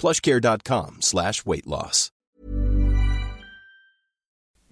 plushcare.com 0.00 0.96
slash 1.00 1.44
weightloss. 1.46 2.08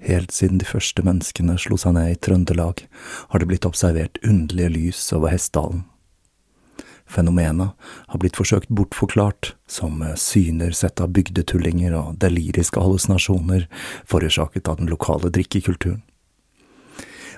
Helt 0.00 0.30
siden 0.30 0.58
de 0.58 0.64
første 0.64 1.02
menneskene 1.02 1.56
slo 1.58 1.76
seg 1.80 1.96
ned 1.96 2.12
i 2.12 2.18
Trøndelag, 2.22 2.84
har 3.28 3.42
det 3.42 3.48
blitt 3.50 3.66
observert 3.66 4.20
underlige 4.22 4.70
lys 4.76 5.00
over 5.12 5.32
Hessdalen. 5.34 5.82
Fenomenet 7.08 7.72
har 8.12 8.20
blitt 8.20 8.36
forsøkt 8.36 8.68
bortforklart 8.68 9.54
som 9.66 10.02
syner 10.20 10.74
sett 10.76 11.00
av 11.00 11.10
bygdetullinger 11.16 11.96
og 11.96 12.18
deliriske 12.22 12.80
hallusinasjoner 12.84 13.64
forårsaket 14.06 14.68
av 14.68 14.78
den 14.78 14.92
lokale 14.92 15.32
drikkekulturen. 15.32 16.02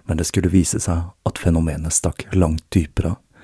Men 0.04 0.18
det 0.18 0.26
skulle 0.26 0.50
vise 0.50 0.80
seg 0.82 1.12
at 1.28 1.38
fenomenet 1.38 1.94
stakk 1.94 2.26
langt 2.34 2.66
dypere 2.74 3.14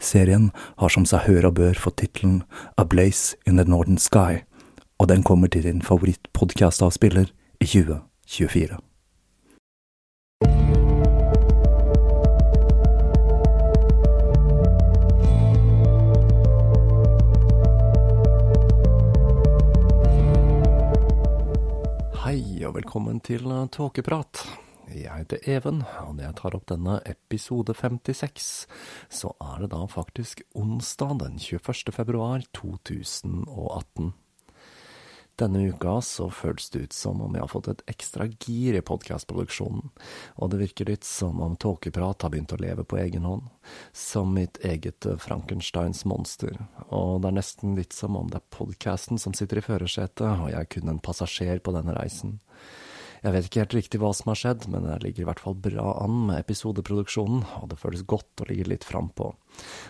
Serien 0.00 0.52
har 0.78 0.92
som 0.94 1.06
seg 1.06 1.26
hør 1.26 1.48
og 1.48 1.56
bør 1.58 1.78
fått 1.78 1.98
tittelen 1.98 2.42
A 2.78 2.84
Blaze 2.86 3.34
in 3.46 3.58
the 3.58 3.66
Northern 3.66 3.98
Sky, 3.98 4.44
og 4.98 5.08
den 5.10 5.24
kommer 5.26 5.50
til 5.50 5.66
din 5.66 5.82
favorittpodkastavspiller 5.82 7.32
i 7.58 7.66
2024. 7.66 8.78
Hei, 22.22 22.40
og 22.62 22.74
velkommen 22.78 23.18
til 23.24 23.50
Tåkeprat. 23.72 24.67
Jeg 24.88 25.12
heter 25.12 25.42
Even, 25.44 25.82
og 26.00 26.14
når 26.16 26.30
jeg 26.30 26.36
tar 26.40 26.54
opp 26.56 26.68
denne 26.70 26.94
episode 27.08 27.74
56, 27.76 28.46
så 29.12 29.34
er 29.44 29.60
det 29.64 29.72
da 29.74 29.82
faktisk 29.90 30.40
onsdag 30.56 31.18
den 31.20 31.36
21. 31.42 31.92
februar 31.92 32.46
2018. 32.56 34.14
Denne 35.38 35.60
uka 35.70 36.00
så 36.02 36.30
føles 36.34 36.70
det 36.74 36.80
ut 36.88 36.96
som 36.96 37.20
om 37.22 37.36
jeg 37.36 37.44
har 37.44 37.52
fått 37.52 37.68
et 37.70 37.84
ekstra 37.92 38.26
gir 38.26 38.74
i 38.74 38.82
podkastproduksjonen, 38.82 39.92
og 40.34 40.50
det 40.50 40.62
virker 40.64 40.88
litt 40.90 41.06
som 41.06 41.38
om 41.44 41.54
Tåkeprat 41.54 42.24
har 42.24 42.32
begynt 42.32 42.56
å 42.56 42.58
leve 42.58 42.82
på 42.82 42.98
egen 42.98 43.28
hånd, 43.28 43.46
som 43.94 44.32
mitt 44.34 44.58
eget 44.66 45.06
Frankensteins 45.22 46.02
monster, 46.10 46.56
og 46.88 47.20
det 47.22 47.30
er 47.30 47.38
nesten 47.38 47.78
litt 47.78 47.94
som 47.94 48.18
om 48.18 48.32
det 48.32 48.40
er 48.40 48.50
podkasten 48.56 49.20
som 49.22 49.36
sitter 49.36 49.60
i 49.60 49.66
førersetet, 49.68 50.26
og 50.26 50.50
jeg 50.50 50.58
er 50.64 50.72
kun 50.74 50.90
en 50.96 51.02
passasjer 51.04 51.62
på 51.62 51.76
denne 51.76 51.94
reisen. 51.94 52.40
Jeg 53.22 53.34
vet 53.34 53.46
ikke 53.48 53.62
helt 53.64 53.74
riktig 53.74 54.00
hva 54.02 54.10
som 54.14 54.30
har 54.30 54.38
skjedd, 54.38 54.66
men 54.70 54.86
jeg 54.86 55.02
ligger 55.02 55.24
i 55.24 55.28
hvert 55.28 55.42
fall 55.42 55.56
bra 55.58 55.86
an 56.04 56.20
med 56.28 56.38
episodeproduksjonen, 56.44 57.42
og 57.58 57.70
det 57.72 57.78
føles 57.80 58.04
godt 58.06 58.44
å 58.44 58.48
ligge 58.50 58.68
litt 58.70 58.86
frampå. 58.86 59.32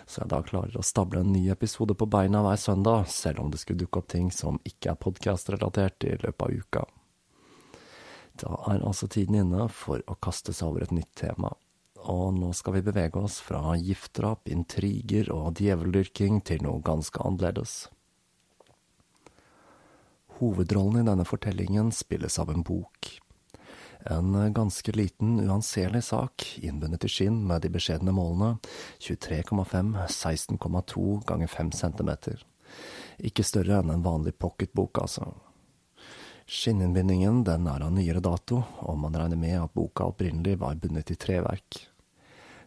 Så 0.09 0.23
jeg 0.23 0.31
da 0.33 0.41
klarer 0.45 0.79
å 0.79 0.85
stable 0.85 1.21
en 1.21 1.33
ny 1.35 1.45
episode 1.53 1.93
på 1.99 2.09
beina 2.09 2.41
hver 2.45 2.57
søndag, 2.57 3.05
selv 3.13 3.43
om 3.43 3.51
det 3.53 3.61
skulle 3.61 3.83
dukke 3.83 4.01
opp 4.01 4.09
ting 4.15 4.31
som 4.33 4.57
ikke 4.65 4.95
er 4.95 5.01
podkast-relatert 5.05 6.09
i 6.09 6.15
løpet 6.23 6.45
av 6.47 6.57
uka. 6.57 6.85
Da 8.39 8.55
er 8.71 8.85
altså 8.87 9.09
tiden 9.11 9.37
inne 9.41 9.67
for 9.73 10.01
å 10.07 10.17
kaste 10.23 10.55
seg 10.55 10.71
over 10.71 10.87
et 10.87 10.95
nytt 10.95 11.11
tema. 11.19 11.53
Og 12.09 12.31
nå 12.37 12.53
skal 12.55 12.77
vi 12.77 12.85
bevege 12.87 13.19
oss 13.19 13.41
fra 13.43 13.75
giftdrap, 13.75 14.47
intriger 14.49 15.29
og 15.35 15.59
djeveldyrking 15.59 16.39
til 16.47 16.63
noe 16.63 16.79
ganske 16.85 17.19
annerledes. 17.21 17.89
Hovedrollen 20.39 21.01
i 21.01 21.07
denne 21.07 21.25
fortellingen 21.27 21.91
spilles 21.95 22.39
av 22.39 22.49
en 22.53 22.63
bok. 22.63 23.09
En 24.07 24.53
ganske 24.53 24.91
liten, 24.91 25.39
uanselig 25.43 26.03
sak, 26.07 26.45
innbundet 26.63 27.03
i 27.03 27.11
skinn 27.11 27.41
med 27.47 27.65
de 27.65 27.71
beskjedne 27.73 28.13
målene 28.15 28.55
23,5, 29.03 29.91
16,2 30.07 31.03
ganger 31.27 31.51
5 31.51 31.71
cm. 31.81 32.11
Ikke 33.27 33.43
større 33.43 33.81
enn 33.81 33.91
en 33.91 34.05
vanlig 34.05 34.37
pocketbok, 34.39 35.01
altså. 35.03 35.33
Skinninnbindingen 36.49 37.43
den 37.45 37.67
er 37.69 37.83
av 37.85 37.91
nyere 37.93 38.23
dato, 38.23 38.63
og 38.87 38.97
man 39.03 39.19
regner 39.19 39.37
med 39.37 39.59
at 39.59 39.75
boka 39.75 40.07
opprinnelig 40.09 40.55
var 40.63 40.79
bundet 40.79 41.11
i 41.11 41.19
treverk. 41.19 41.83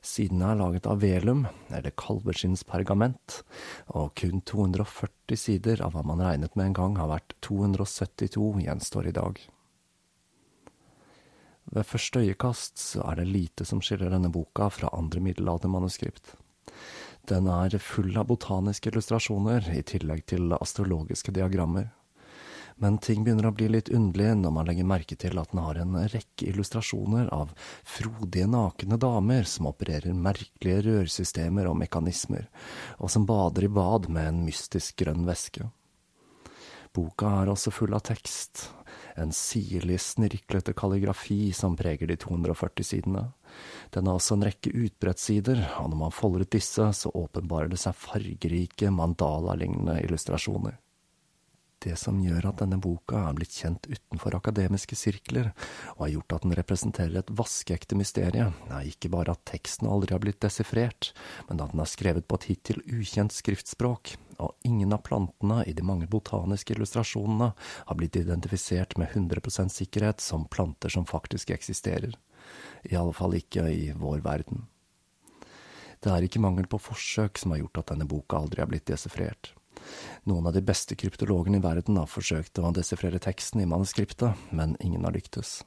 Sidene 0.02 0.48
er 0.50 0.58
laget 0.58 0.86
av 0.90 0.98
velum, 0.98 1.44
eller 1.70 1.94
kalveskinnspergament, 1.94 3.38
og 3.94 4.10
kun 4.18 4.42
240 4.42 5.38
sider 5.38 5.82
av 5.86 5.94
hva 5.94 6.02
man 6.06 6.22
regnet 6.24 6.56
med 6.58 6.72
en 6.72 6.78
gang 6.78 6.98
har 6.98 7.12
vært 7.12 7.36
272 7.46 8.64
gjenstår 8.64 9.12
i 9.12 9.14
dag. 9.14 9.38
Ved 11.72 11.86
første 11.86 12.24
øyekast 12.26 12.82
så 12.82 13.06
er 13.06 13.22
det 13.22 13.30
lite 13.30 13.64
som 13.64 13.80
skiller 13.80 14.10
denne 14.10 14.32
boka 14.34 14.66
fra 14.74 14.90
andre 14.92 15.22
middelaldermanuskript. 15.22 16.34
Den 17.30 17.46
er 17.46 17.78
full 17.78 18.10
av 18.18 18.26
botaniske 18.26 18.90
illustrasjoner, 18.90 19.70
i 19.70 19.86
tillegg 19.86 20.26
til 20.34 20.50
astrologiske 20.58 21.30
diagrammer 21.38 21.92
men 22.82 22.98
ting 22.98 23.22
begynner 23.22 23.46
å 23.46 23.54
bli 23.54 23.68
litt 23.70 23.92
underlig 23.94 24.32
når 24.40 24.54
man 24.56 24.66
legger 24.66 24.88
merke 24.90 25.14
til 25.14 25.38
at 25.38 25.52
den 25.52 25.60
har 25.62 25.78
en 25.78 25.94
rekke 26.10 26.48
illustrasjoner 26.50 27.28
av 27.30 27.52
frodige, 27.86 28.48
nakne 28.50 28.98
damer 28.98 29.46
som 29.46 29.68
opererer 29.70 30.16
merkelige 30.18 30.82
rørsystemer 30.88 31.70
og 31.70 31.78
mekanismer, 31.84 32.48
og 32.98 33.12
som 33.14 33.28
bader 33.28 33.68
i 33.68 33.70
bad 33.70 34.10
med 34.10 34.32
en 34.32 34.42
mystisk 34.48 34.98
grønn 35.04 35.22
væske. 35.28 35.68
Boka 36.92 37.30
er 37.40 37.54
også 37.54 37.70
full 37.72 37.94
av 37.94 38.02
tekst, 38.04 38.66
en 39.14 39.30
sirlig, 39.32 40.00
snirklete 40.02 40.74
kalligrafi 40.76 41.52
som 41.56 41.78
preger 41.78 42.10
de 42.10 42.18
240 42.18 42.84
sidene. 42.84 43.28
Den 43.94 44.10
har 44.10 44.18
også 44.18 44.36
en 44.36 44.46
rekke 44.50 44.74
utbrettssider, 44.74 45.62
og 45.78 45.92
når 45.92 46.00
man 46.02 46.14
folder 46.18 46.44
ut 46.44 46.52
disse, 46.58 46.90
så 46.98 47.14
åpenbarer 47.14 47.70
det 47.72 47.80
seg 47.80 47.94
fargerike, 47.94 48.90
mandala-lignende 48.90 50.00
illustrasjoner. 50.02 50.82
Det 51.82 51.96
som 51.98 52.20
gjør 52.22 52.44
at 52.52 52.60
denne 52.60 52.78
boka 52.78 53.24
er 53.26 53.34
blitt 53.34 53.56
kjent 53.58 53.88
utenfor 53.90 54.36
akademiske 54.38 54.94
sirkler, 54.94 55.48
og 55.96 56.04
har 56.04 56.12
gjort 56.12 56.34
at 56.36 56.44
den 56.44 56.54
representerer 56.54 57.16
et 57.18 57.32
vaskeekte 57.34 57.98
mysterium, 57.98 58.54
er 58.70 58.86
ikke 58.86 59.10
bare 59.10 59.34
at 59.34 59.42
teksten 59.50 59.90
aldri 59.90 60.14
har 60.14 60.22
blitt 60.22 60.38
desifrert, 60.44 61.10
men 61.48 61.62
at 61.62 61.72
den 61.72 61.82
er 61.82 61.90
skrevet 61.90 62.28
på 62.28 62.38
et 62.38 62.46
hittil 62.52 62.82
ukjent 62.86 63.34
skriftspråk, 63.34 64.14
og 64.42 64.54
ingen 64.66 64.94
av 64.94 65.02
plantene 65.06 65.62
i 65.66 65.74
de 65.74 65.86
mange 65.86 66.06
botaniske 66.10 66.76
illustrasjonene 66.76 67.50
har 67.58 67.98
blitt 67.98 68.18
identifisert 68.20 68.94
med 69.00 69.10
100% 69.10 69.74
sikkerhet 69.74 70.22
som 70.22 70.46
planter 70.50 70.92
som 70.92 71.06
faktisk 71.06 71.50
eksisterer. 71.50 72.14
I 72.86 72.94
alle 72.98 73.14
fall 73.14 73.34
ikke 73.38 73.66
i 73.70 73.90
vår 73.98 74.22
verden. 74.22 74.68
Det 76.02 76.10
er 76.10 76.26
ikke 76.26 76.42
mangel 76.42 76.66
på 76.70 76.80
forsøk 76.82 77.38
som 77.38 77.54
har 77.54 77.62
gjort 77.62 77.82
at 77.82 77.92
denne 77.94 78.08
boka 78.10 78.38
aldri 78.38 78.62
har 78.62 78.70
blitt 78.70 78.88
desifrert. 78.90 79.52
Noen 80.28 80.46
av 80.46 80.54
de 80.56 80.62
beste 80.64 80.96
kryptologene 80.98 81.58
i 81.58 81.64
verden 81.64 81.98
har 82.00 82.10
forsøkt 82.10 82.58
å 82.58 82.72
desifrere 82.74 83.20
teksten 83.22 83.62
i 83.62 83.68
manuskriptet, 83.68 84.48
men 84.50 84.76
ingen 84.80 85.04
har 85.04 85.14
lyktes. 85.14 85.60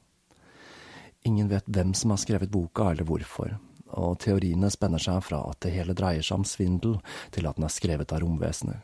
Ingen 1.26 1.50
vet 1.50 1.68
hvem 1.68 1.94
som 1.98 2.14
har 2.14 2.22
skrevet 2.22 2.52
boka, 2.54 2.92
eller 2.92 3.08
hvorfor, 3.08 3.56
og 3.98 4.20
teoriene 4.22 4.70
spenner 4.74 5.02
seg 5.02 5.24
fra 5.26 5.42
at 5.50 5.62
det 5.66 5.74
hele 5.74 5.96
dreier 5.98 6.26
seg 6.26 6.42
om 6.42 6.46
svindel, 6.46 7.00
til 7.34 7.50
at 7.50 7.58
den 7.58 7.66
er 7.66 7.74
skrevet 7.74 8.14
av 8.14 8.22
romvesener. 8.22 8.84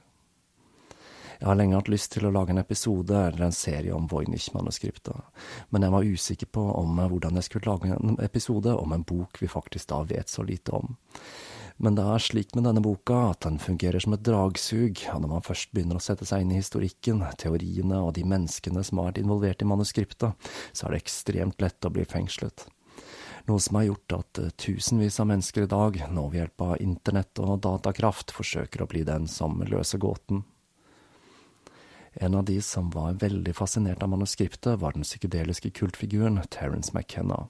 Jeg 1.41 1.49
har 1.49 1.57
lenge 1.57 1.73
hatt 1.73 1.89
lyst 1.89 2.11
til 2.13 2.27
å 2.27 2.31
lage 2.33 2.53
en 2.53 2.61
episode 2.61 3.17
eller 3.17 3.47
en 3.47 3.55
serie 3.55 3.93
om 3.97 4.05
Voynich-manuskriptet, 4.09 5.39
men 5.73 5.81
jeg 5.81 5.93
var 5.95 6.05
usikker 6.05 6.49
på 6.53 6.65
om 6.77 6.99
hvordan 7.01 7.39
jeg 7.39 7.47
skulle 7.47 7.71
lage 7.71 7.95
en 7.95 8.19
episode 8.21 8.75
om 8.77 8.93
en 8.93 9.05
bok 9.09 9.41
vi 9.41 9.49
faktisk 9.49 9.89
da 9.89 10.03
vet 10.05 10.29
så 10.29 10.45
lite 10.45 10.75
om. 10.77 10.93
Men 11.77 11.95
det 11.97 12.03
er 12.03 12.23
slik 12.23 12.55
med 12.55 12.65
denne 12.67 12.83
boka 12.83 13.17
at 13.31 13.45
den 13.45 13.59
fungerer 13.61 14.03
som 14.03 14.15
et 14.15 14.25
dragsug, 14.25 15.05
og 15.13 15.23
når 15.23 15.31
man 15.31 15.45
først 15.45 15.71
begynner 15.71 15.97
å 15.97 16.03
sette 16.03 16.27
seg 16.27 16.43
inn 16.43 16.51
i 16.55 16.59
historikken, 16.59 17.23
teoriene 17.41 18.01
og 18.03 18.13
de 18.17 18.25
menneskene 18.27 18.83
som 18.85 18.99
har 18.99 19.11
vært 19.11 19.23
involvert 19.23 19.63
i 19.63 19.69
manuskriptet, 19.71 20.51
så 20.73 20.85
er 20.85 20.93
det 20.93 21.01
ekstremt 21.03 21.63
lett 21.63 21.87
å 21.87 21.93
bli 21.93 22.05
fengslet. 22.05 22.67
Noe 23.49 23.59
som 23.59 23.79
har 23.79 23.87
gjort 23.87 24.17
at 24.19 24.39
eh, 24.41 24.53
tusenvis 24.61 25.19
av 25.19 25.29
mennesker 25.31 25.65
i 25.65 25.71
dag, 25.71 25.97
nå 26.13 26.27
ved 26.29 26.43
hjelp 26.43 26.65
av 26.67 26.75
internett 26.83 27.41
og 27.41 27.61
datakraft, 27.65 28.33
forsøker 28.35 28.83
å 28.83 28.89
bli 28.91 29.05
den 29.07 29.27
som 29.31 29.61
løser 29.65 30.01
gåten. 30.01 30.43
En 32.13 32.35
av 32.35 32.43
de 32.45 32.61
som 32.61 32.89
var 32.91 33.13
veldig 33.13 33.53
fascinert 33.55 34.03
av 34.03 34.09
manuskriptet, 34.11 34.79
var 34.79 34.93
den 34.93 35.05
psykedeliske 35.07 35.71
kultfiguren 35.71 36.41
Terence 36.51 36.91
McKenna, 36.93 37.47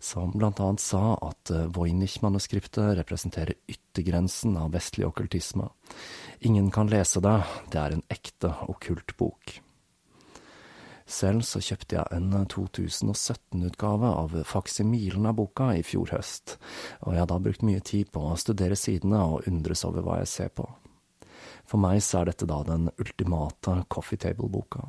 som 0.00 0.32
blant 0.34 0.60
annet 0.60 0.82
sa 0.82 1.14
at 1.22 1.50
eh, 1.54 1.68
Voynich-manuskriptet 1.70 2.96
representerer 2.98 3.54
yttergrensen 3.70 4.56
av 4.58 4.74
vestlig 4.74 5.06
okkultisme. 5.06 5.68
Ingen 6.40 6.72
kan 6.74 6.90
lese 6.90 7.22
det, 7.22 7.36
det 7.70 7.80
er 7.80 7.94
en 7.94 8.06
ekte 8.10 8.50
okkult 8.66 9.14
bok. 9.20 9.60
Selv 11.06 11.44
så 11.44 11.60
kjøpte 11.60 11.98
jeg 11.98 12.16
en 12.16 12.32
2017-utgave 12.50 14.08
av 14.08 14.38
faksimilen 14.48 15.28
av 15.28 15.36
boka 15.38 15.74
i 15.76 15.84
fjor 15.84 16.16
høst, 16.16 16.56
og 17.04 17.12
jeg 17.12 17.22
har 17.22 17.28
da 17.30 17.42
brukt 17.44 17.62
mye 17.62 17.82
tid 17.84 18.10
på 18.10 18.24
å 18.24 18.38
studere 18.40 18.78
sidene 18.78 19.20
og 19.20 19.46
undres 19.50 19.84
over 19.86 20.02
hva 20.02 20.22
jeg 20.22 20.32
ser 20.32 20.56
på. 20.56 20.66
For 21.64 21.80
meg 21.80 22.02
så 22.04 22.20
er 22.20 22.30
dette 22.30 22.48
da 22.48 22.60
den 22.66 22.90
ultimate 23.00 23.80
coffee 23.92 24.20
table-boka. 24.20 24.84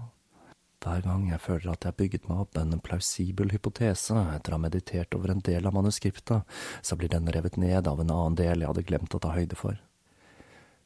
Hver 0.85 1.01
gang 1.01 1.23
jeg 1.31 1.41
føler 1.41 1.71
at 1.71 1.85
jeg 1.85 1.93
har 1.93 1.97
bygget 1.97 2.27
meg 2.29 2.43
opp 2.43 2.57
en 2.61 2.77
plausibel 2.83 3.49
hypotese 3.49 4.19
etter 4.35 4.53
å 4.53 4.59
ha 4.59 4.63
meditert 4.67 5.15
over 5.17 5.33
en 5.33 5.41
del 5.45 5.65
av 5.65 5.73
manuskriptet, 5.73 6.45
så 6.85 6.97
blir 6.99 7.09
den 7.09 7.31
revet 7.33 7.57
ned 7.57 7.89
av 7.89 8.03
en 8.03 8.13
annen 8.13 8.37
del 8.37 8.61
jeg 8.61 8.69
hadde 8.69 8.85
glemt 8.85 9.17
å 9.17 9.21
ta 9.23 9.33
høyde 9.33 9.57
for. 9.57 9.79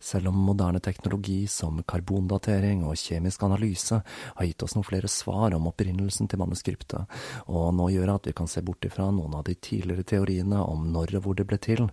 Selv 0.01 0.29
om 0.29 0.35
moderne 0.35 0.79
teknologi 0.79 1.41
som 1.51 1.81
karbondatering 1.83 2.85
og 2.87 2.95
kjemisk 2.95 3.41
analyse 3.43 3.97
har 4.07 4.45
gitt 4.47 4.63
oss 4.63 4.77
noen 4.77 4.87
flere 4.87 5.09
svar 5.11 5.51
om 5.57 5.67
opprinnelsen 5.67 6.29
til 6.31 6.39
manuskriptet, 6.39 7.17
og 7.51 7.73
nå 7.75 7.89
gjør 7.91 8.13
at 8.13 8.29
vi 8.29 8.33
kan 8.37 8.47
se 8.47 8.63
bort 8.63 8.87
ifra 8.87 9.09
noen 9.11 9.35
av 9.35 9.43
de 9.49 9.57
tidligere 9.59 10.07
teoriene 10.07 10.61
om 10.63 10.87
når 10.93 11.17
og 11.19 11.25
hvor 11.25 11.35
det 11.35 11.47
ble 11.51 11.59
til, 11.59 11.83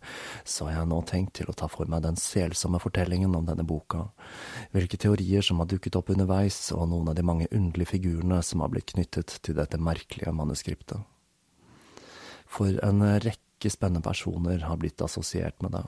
så 0.46 0.68
har 0.68 0.78
jeg 0.78 0.92
nå 0.92 1.00
tenkt 1.10 1.34
til 1.40 1.50
å 1.50 1.56
ta 1.58 1.66
for 1.72 1.90
meg 1.90 2.06
den 2.06 2.20
selsomme 2.22 2.78
fortellingen 2.78 3.34
om 3.34 3.50
denne 3.50 3.66
boka, 3.66 4.04
hvilke 4.70 5.02
teorier 5.02 5.42
som 5.42 5.58
har 5.58 5.72
dukket 5.74 5.98
opp 5.98 6.14
underveis, 6.14 6.60
og 6.78 6.86
noen 6.94 7.10
av 7.10 7.18
de 7.18 7.26
mange 7.26 7.50
underlige 7.50 7.96
figurene 7.96 8.38
som 8.46 8.62
har 8.62 8.70
blitt 8.70 8.94
knyttet 8.94 9.40
til 9.42 9.58
dette 9.58 9.82
merkelige 9.82 10.30
manuskriptet. 10.30 11.02
For 12.46 12.78
en 12.86 13.02
rekke 13.18 13.72
spennende 13.72 14.06
personer 14.06 14.62
har 14.70 14.78
blitt 14.78 15.02
assosiert 15.02 15.58
med 15.58 15.74
det 15.74 15.86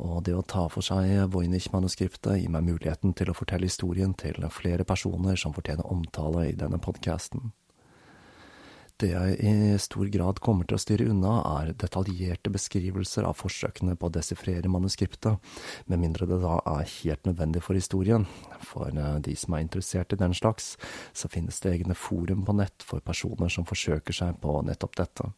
og 0.00 0.24
det 0.24 0.34
å 0.36 0.42
ta 0.42 0.66
for 0.72 0.84
seg 0.84 1.28
Voynich-manuskriptet 1.32 2.40
gir 2.40 2.52
meg 2.52 2.66
muligheten 2.66 3.12
til 3.16 3.30
å 3.30 3.36
fortelle 3.36 3.68
historien 3.68 4.14
til 4.16 4.40
flere 4.52 4.86
personer 4.88 5.36
som 5.40 5.54
fortjener 5.56 5.88
omtale 5.92 6.48
i 6.50 6.58
denne 6.58 6.80
podkasten. 6.80 7.52
Det 9.00 9.14
jeg 9.14 9.36
i 9.40 9.78
stor 9.80 10.08
grad 10.12 10.42
kommer 10.44 10.66
til 10.68 10.76
å 10.76 10.80
styre 10.80 11.06
unna, 11.08 11.38
er 11.62 11.70
detaljerte 11.72 12.52
beskrivelser 12.52 13.24
av 13.24 13.38
forsøkene 13.38 13.94
på 13.96 14.10
å 14.10 14.12
desifrere 14.12 14.68
manuskriptet, 14.68 15.40
med 15.88 16.02
mindre 16.02 16.28
det 16.28 16.36
da 16.42 16.58
er 16.74 16.90
helt 16.98 17.24
nødvendig 17.24 17.62
for 17.64 17.78
historien. 17.80 18.26
For 18.60 18.92
eh, 18.92 19.16
de 19.24 19.36
som 19.40 19.56
er 19.56 19.64
interessert 19.64 20.12
i 20.12 20.20
den 20.20 20.36
slags, 20.36 20.74
så 21.16 21.32
finnes 21.32 21.62
det 21.64 21.72
egne 21.78 21.96
forum 21.96 22.44
på 22.44 22.58
nett 22.60 22.84
for 22.84 23.00
personer 23.00 23.48
som 23.48 23.68
forsøker 23.68 24.20
seg 24.20 24.36
på 24.44 24.58
nettopp 24.68 25.00
dette. 25.00 25.30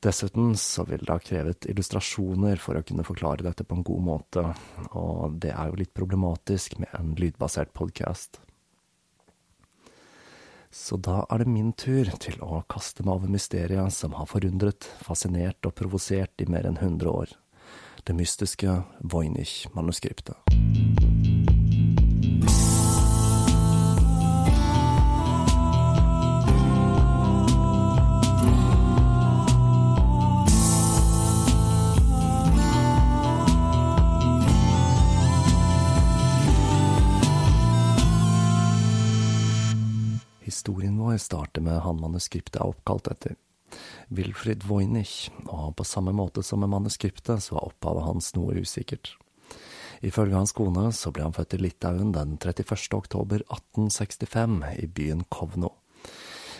Dessuten 0.00 0.54
så 0.56 0.86
vil 0.88 1.02
det 1.04 1.12
ha 1.12 1.20
krevet 1.20 1.66
illustrasjoner 1.68 2.56
for 2.56 2.78
å 2.78 2.84
kunne 2.88 3.04
forklare 3.04 3.44
dette 3.44 3.66
på 3.68 3.76
en 3.76 3.84
god 3.84 4.04
måte, 4.06 4.44
og 4.96 5.34
det 5.42 5.50
er 5.52 5.68
jo 5.68 5.80
litt 5.82 5.92
problematisk 5.92 6.78
med 6.80 6.88
en 6.96 7.12
lydbasert 7.20 7.74
podkast. 7.76 8.40
Så 10.72 10.96
da 10.96 11.26
er 11.28 11.42
det 11.42 11.52
min 11.52 11.74
tur 11.76 12.08
til 12.22 12.40
å 12.40 12.62
kaste 12.70 13.04
meg 13.04 13.18
over 13.18 13.34
mysteriet 13.34 13.92
som 13.92 14.16
har 14.16 14.30
forundret, 14.30 14.88
fascinert 15.04 15.68
og 15.68 15.76
provosert 15.76 16.32
i 16.40 16.48
mer 16.48 16.70
enn 16.70 16.80
100 16.80 17.10
år. 17.10 17.36
Det 18.06 18.16
mystiske 18.16 18.80
Voynich-manuskriptet. 19.04 21.09
Historien 40.60 40.98
vår 40.98 41.16
starter 41.16 41.62
med 41.64 41.78
han 41.80 41.96
manuskriptet 41.96 42.58
er 42.60 42.68
oppkalt 42.68 43.06
etter. 43.08 43.32
Wilfrid 44.12 44.66
Voynich, 44.68 45.30
og 45.48 45.70
på 45.78 45.86
samme 45.88 46.12
måte 46.12 46.42
som 46.44 46.60
med 46.60 46.68
manuskriptet, 46.68 47.40
så 47.40 47.54
var 47.56 47.70
opphavet 47.70 48.04
hans 48.04 48.34
noe 48.36 48.58
usikkert. 48.60 49.14
Ifølge 50.04 50.36
hans 50.36 50.52
kone 50.52 50.90
så 50.92 51.14
ble 51.16 51.24
han 51.24 51.32
født 51.32 51.56
i 51.56 51.60
Litauen 51.62 52.12
den 52.12 52.34
31. 52.36 52.76
oktober 52.92 53.40
1865 53.46 54.58
i 54.84 54.88
byen 54.98 55.24
Kovno, 55.32 55.70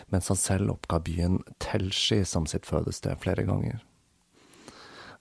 mens 0.08 0.32
han 0.32 0.40
selv 0.40 0.72
oppga 0.78 1.02
byen 1.04 1.36
Telski 1.60 2.22
som 2.24 2.48
sitt 2.48 2.64
fødested 2.70 3.20
flere 3.20 3.44
ganger. 3.44 3.82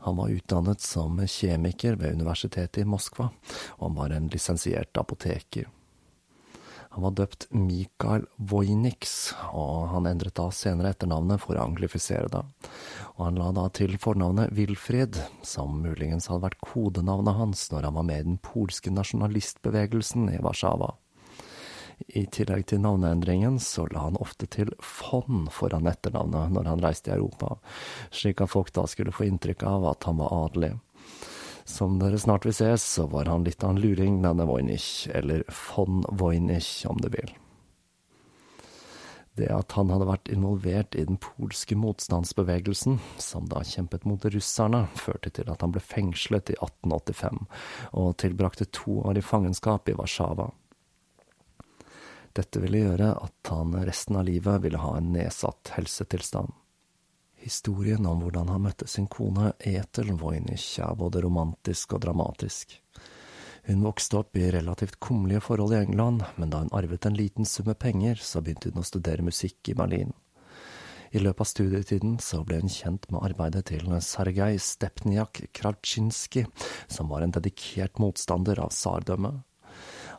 Han 0.08 0.16
var 0.22 0.32
utdannet 0.32 0.80
som 0.80 1.20
kjemiker 1.20 2.00
ved 2.00 2.16
universitetet 2.16 2.86
i 2.86 2.88
Moskva, 2.88 3.28
og 3.76 3.86
han 3.90 4.00
var 4.00 4.16
en 4.16 4.32
lisensiert 4.32 5.04
apoteker. 5.04 5.68
Han 6.90 7.04
var 7.06 7.12
døpt 7.12 7.46
Mikael 7.54 8.24
Wojniks, 8.50 9.34
og 9.54 9.92
han 9.92 10.08
endret 10.10 10.34
da 10.40 10.48
senere 10.54 10.96
etternavnet 10.96 11.42
for 11.44 11.54
å 11.58 11.68
anglifisere 11.68 12.32
det. 12.34 12.42
Og 13.18 13.28
han 13.28 13.38
la 13.38 13.52
da 13.54 13.68
til 13.78 13.94
fornavnet 14.02 14.56
Wilfrid, 14.58 15.20
som 15.46 15.78
muligens 15.84 16.32
hadde 16.32 16.48
vært 16.48 16.64
kodenavnet 16.66 17.38
hans 17.38 17.68
når 17.70 17.90
han 17.90 18.00
var 18.00 18.10
med 18.10 18.24
i 18.24 18.28
den 18.32 18.42
polske 18.42 18.94
nasjonalistbevegelsen 18.96 20.32
i 20.34 20.42
Warszawa. 20.42 20.96
I 22.08 22.24
tillegg 22.32 22.66
til 22.72 22.82
navneendringen 22.82 23.60
så 23.62 23.86
la 23.92 24.08
han 24.08 24.18
ofte 24.24 24.48
til 24.50 24.72
von 24.82 25.50
foran 25.52 25.90
etternavnet 25.92 26.56
når 26.56 26.70
han 26.72 26.84
reiste 26.84 27.12
i 27.12 27.18
Europa, 27.18 27.58
slik 28.10 28.42
at 28.42 28.54
folk 28.54 28.72
da 28.74 28.88
skulle 28.90 29.14
få 29.14 29.28
inntrykk 29.28 29.68
av 29.68 29.92
at 29.92 30.08
han 30.08 30.22
var 30.24 30.34
adelig. 30.46 30.74
Som 31.70 32.00
dere 32.02 32.18
snart 32.18 32.48
vil 32.48 32.54
se, 32.54 32.78
så 32.82 33.06
var 33.08 33.30
han 33.30 33.44
litt 33.46 33.64
av 33.64 33.76
en 33.76 33.82
luring, 33.82 34.24
denne 34.24 34.48
Voynich, 34.50 35.06
eller 35.14 35.44
von 35.54 36.02
Voynich, 36.10 36.72
om 36.90 36.98
du 36.98 37.12
vil. 37.14 37.30
Det 39.38 39.52
at 39.54 39.76
han 39.78 39.92
hadde 39.94 40.08
vært 40.10 40.32
involvert 40.34 40.98
i 40.98 41.06
den 41.06 41.20
polske 41.22 41.78
motstandsbevegelsen, 41.78 42.98
som 43.22 43.46
da 43.52 43.62
kjempet 43.64 44.08
mot 44.10 44.26
russerne, 44.34 44.88
førte 44.98 45.30
til 45.38 45.52
at 45.54 45.62
han 45.62 45.76
ble 45.76 45.84
fengslet 45.84 46.50
i 46.50 46.58
1885, 46.58 47.46
og 48.02 48.18
tilbrakte 48.26 48.68
to 48.74 48.98
år 49.06 49.22
i 49.22 49.24
fangenskap 49.24 49.94
i 49.94 49.96
Warszawa. 50.00 50.50
Dette 52.34 52.66
ville 52.66 52.82
gjøre 52.82 53.14
at 53.14 53.54
han 53.54 53.78
resten 53.86 54.18
av 54.18 54.26
livet 54.26 54.66
ville 54.66 54.82
ha 54.82 54.98
en 54.98 55.14
nedsatt 55.14 55.76
helsetilstand. 55.78 56.50
Historien 57.40 58.06
om 58.06 58.20
hvordan 58.24 58.50
han 58.52 58.66
møtte 58.66 58.88
sin 58.88 59.08
kone 59.08 59.54
Ethel 59.64 60.12
Voynich 60.20 60.80
er 60.84 60.98
både 61.00 61.22
romantisk 61.24 61.96
og 61.96 62.04
dramatisk. 62.04 62.76
Hun 63.70 63.84
vokste 63.86 64.20
opp 64.20 64.38
i 64.40 64.50
relativt 64.52 65.00
kummerlige 65.00 65.44
forhold 65.46 65.76
i 65.76 65.84
England, 65.84 66.26
men 66.36 66.52
da 66.52 66.64
hun 66.64 66.74
arvet 66.76 67.06
en 67.08 67.16
liten 67.16 67.48
sum 67.48 67.70
med 67.70 67.80
penger, 67.80 68.20
så 68.20 68.42
begynte 68.44 68.74
hun 68.74 68.82
å 68.84 68.88
studere 68.88 69.26
musikk 69.26 69.72
i 69.72 69.78
Berlin. 69.78 70.12
I 71.12 71.22
løpet 71.24 71.42
av 71.42 71.50
studietiden 71.50 72.18
så 72.22 72.44
ble 72.46 72.60
hun 72.62 72.70
kjent 72.70 73.08
med 73.10 73.24
arbeidet 73.26 73.66
til 73.72 73.88
Sergej 74.04 74.60
Stepniak 74.62 75.42
Kravtsjinskij, 75.58 76.46
som 76.88 77.10
var 77.10 77.26
en 77.26 77.34
dedikert 77.34 78.02
motstander 78.04 78.62
av 78.62 78.74
tsardømmet. 78.76 79.46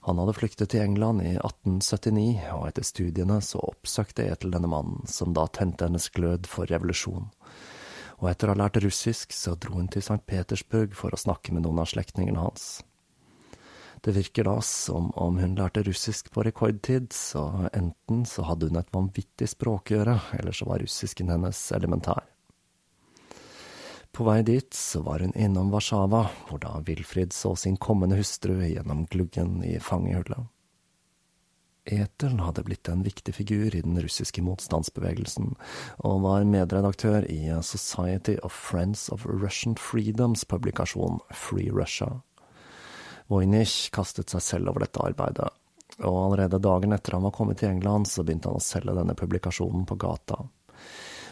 Han 0.07 0.19
hadde 0.19 0.33
flyktet 0.39 0.73
til 0.73 0.81
England 0.81 1.21
i 1.21 1.35
1879, 1.37 2.47
og 2.57 2.69
etter 2.71 2.87
studiene 2.89 3.37
så 3.45 3.61
oppsøkte 3.61 4.25
Etel 4.33 4.55
denne 4.55 4.71
mannen, 4.73 5.05
som 5.11 5.35
da 5.37 5.45
tente 5.53 5.85
hennes 5.85 6.09
glød 6.15 6.49
for 6.49 6.71
revolusjon. 6.71 7.29
Og 8.21 8.31
etter 8.31 8.49
å 8.49 8.55
ha 8.55 8.63
lært 8.63 8.81
russisk, 8.85 9.33
så 9.37 9.57
dro 9.61 9.77
hun 9.77 9.91
til 9.93 10.05
St. 10.05 10.23
Petersburg 10.29 10.97
for 10.97 11.13
å 11.13 11.21
snakke 11.21 11.53
med 11.53 11.67
noen 11.67 11.83
av 11.85 11.91
slektningene 11.93 12.41
hans. 12.41 12.81
Det 14.01 14.15
virker 14.17 14.49
da 14.49 14.57
som 14.65 15.11
om 15.21 15.37
hun 15.41 15.59
lærte 15.59 15.85
russisk 15.85 16.31
på 16.33 16.45
rekordtid, 16.49 17.13
så 17.13 17.69
enten 17.77 18.25
så 18.29 18.47
hadde 18.49 18.71
hun 18.71 18.81
et 18.81 18.93
vanvittig 18.97 19.51
språkøre, 19.53 20.17
eller 20.41 20.57
så 20.57 20.69
var 20.69 20.81
russisken 20.81 21.29
hennes 21.33 21.61
elementær. 21.77 22.25
På 24.13 24.25
vei 24.27 24.43
dit 24.43 24.75
så 24.75 25.03
var 25.07 25.23
hun 25.23 25.35
innom 25.39 25.71
Warszawa, 25.71 26.25
hvor 26.49 26.59
da 26.63 26.81
Wilfrid 26.87 27.33
så 27.33 27.55
sin 27.57 27.77
kommende 27.77 28.19
hustru 28.19 28.57
gjennom 28.59 29.05
gluggen 29.11 29.61
i 29.65 29.79
fangehullet. 29.81 30.49
Etel 31.91 32.41
hadde 32.45 32.63
blitt 32.67 32.89
en 32.89 33.03
viktig 33.03 33.35
figur 33.35 33.75
i 33.75 33.81
den 33.83 33.97
russiske 34.03 34.43
motstandsbevegelsen, 34.45 35.55
og 36.05 36.23
var 36.27 36.45
medredaktør 36.45 37.25
i 37.31 37.41
Society 37.67 38.37
of 38.47 38.53
Friends 38.53 39.09
of 39.09 39.25
Russian 39.27 39.79
Freedoms 39.81 40.45
publikasjon 40.45 41.19
Free 41.35 41.71
Russia. 41.73 42.21
Voynich 43.31 43.89
kastet 43.95 44.31
seg 44.31 44.43
selv 44.43 44.73
over 44.73 44.85
dette 44.85 45.03
arbeidet, 45.03 45.49
og 46.03 46.17
allerede 46.27 46.63
dagen 46.63 46.93
etter 46.93 47.17
han 47.17 47.27
var 47.27 47.35
kommet 47.35 47.63
til 47.63 47.71
England, 47.71 48.11
så 48.11 48.25
begynte 48.27 48.51
han 48.51 48.61
å 48.61 48.65
selge 48.65 48.95
denne 48.97 49.17
publikasjonen 49.17 49.87
på 49.89 49.99
gata. 50.01 50.43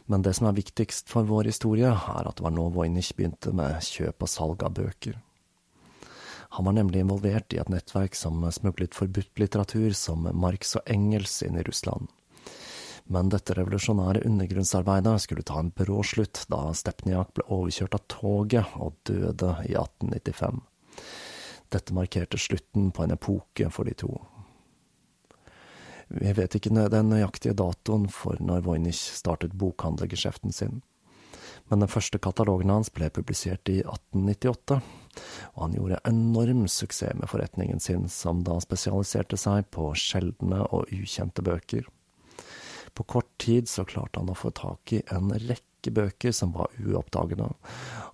Men 0.09 0.25
det 0.25 0.35
som 0.39 0.49
er 0.49 0.57
viktigst 0.57 1.11
for 1.13 1.29
vår 1.29 1.51
historie, 1.51 1.89
er 1.93 2.29
at 2.29 2.39
det 2.39 2.45
var 2.45 2.55
nå 2.57 2.71
Voynich 2.73 3.13
begynte 3.17 3.53
med 3.53 3.83
kjøp 3.85 4.25
og 4.25 4.31
salg 4.33 4.65
av 4.65 4.73
bøker. 4.79 5.19
Han 6.57 6.65
var 6.65 6.79
nemlig 6.79 7.03
involvert 7.05 7.53
i 7.53 7.59
et 7.61 7.69
nettverk 7.69 8.17
som 8.17 8.41
smuglet 8.53 8.97
forbudt 8.97 9.37
litteratur 9.37 9.93
som 9.93 10.25
Marx 10.33 10.79
og 10.81 10.89
Engels 10.89 11.43
inn 11.45 11.61
i 11.61 11.65
Russland. 11.67 12.09
Men 13.09 13.29
dette 13.33 13.53
revolusjonære 13.57 14.25
undergrunnsarbeidet 14.29 15.15
skulle 15.25 15.45
ta 15.45 15.61
en 15.61 15.71
brå 15.77 16.01
slutt 16.05 16.43
da 16.53 16.63
Stepniak 16.77 17.35
ble 17.37 17.45
overkjørt 17.53 17.97
av 17.97 18.05
toget 18.13 18.81
og 18.81 18.97
døde 19.09 19.55
i 19.69 19.77
1895. 19.77 20.65
Dette 21.69 21.97
markerte 21.97 22.41
slutten 22.41 22.91
på 22.97 23.05
en 23.05 23.17
epoke 23.17 23.69
for 23.73 23.89
de 23.89 23.97
to. 23.97 24.13
Vi 26.09 26.33
vet 26.33 26.57
ikke 26.57 26.73
den 26.73 27.11
nøyaktige 27.13 27.57
datoen 27.57 28.07
for 28.13 28.41
når 28.41 28.65
Voynich 28.65 29.01
startet 29.19 29.57
bokhandlergeskjeften 29.61 30.55
sin, 30.55 30.81
men 31.69 31.85
den 31.85 31.91
første 31.93 32.19
katalogen 32.23 32.73
hans 32.73 32.89
ble 32.95 33.11
publisert 33.13 33.69
i 33.69 33.83
1898, 33.83 34.81
og 35.53 35.63
han 35.67 35.77
gjorde 35.77 36.01
enorm 36.09 36.65
suksess 36.71 37.19
med 37.19 37.29
forretningen 37.29 37.83
sin, 37.83 38.09
som 38.09 38.41
da 38.47 38.57
spesialiserte 38.65 39.37
seg 39.37 39.69
på 39.75 39.91
sjeldne 39.99 40.63
og 40.73 40.89
ukjente 40.95 41.45
bøker. 41.45 41.85
På 42.97 43.05
kort 43.05 43.29
tid 43.39 43.69
så 43.69 43.85
klarte 43.85 44.23
han 44.23 44.33
å 44.33 44.39
få 44.39 44.51
tak 44.57 44.97
i 44.97 45.03
en 45.13 45.29
rekke 45.37 45.68
rekke 45.79 45.95
bøker 45.95 46.33
som 46.33 46.53
var 46.53 46.69
uoppdagede, 46.79 47.49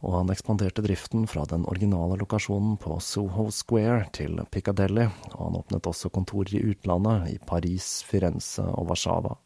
og 0.02 0.12
han 0.12 0.30
ekspanderte 0.30 0.82
driften 0.82 1.26
fra 1.26 1.44
den 1.44 1.64
originale 1.64 2.16
lokasjonen 2.18 2.76
på 2.76 2.98
Soho 3.00 3.50
Square 3.50 4.10
til 4.12 4.38
Piccadilly, 4.50 5.08
og 5.34 5.40
han 5.46 5.56
åpnet 5.56 5.86
også 5.86 6.10
kontorer 6.10 6.54
i 6.54 6.64
utlandet, 6.70 7.34
i 7.34 7.38
Paris, 7.38 8.02
Firenze 8.04 8.62
og 8.62 8.90
Warszawa. 8.90 9.36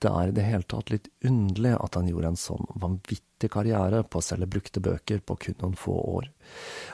Det 0.00 0.08
er 0.08 0.28
i 0.28 0.32
det 0.32 0.44
hele 0.46 0.62
tatt 0.62 0.92
litt 0.92 1.08
underlig 1.26 1.74
at 1.74 1.96
han 1.98 2.06
gjorde 2.06 2.28
en 2.30 2.38
sånn 2.38 2.68
vanvittig 2.78 3.50
karriere 3.50 4.04
på 4.04 4.20
å 4.20 4.22
selge 4.22 4.46
brukte 4.46 4.80
bøker 4.80 5.18
på 5.26 5.34
kun 5.42 5.58
noen 5.58 5.74
få 5.74 5.96
år, 5.98 6.30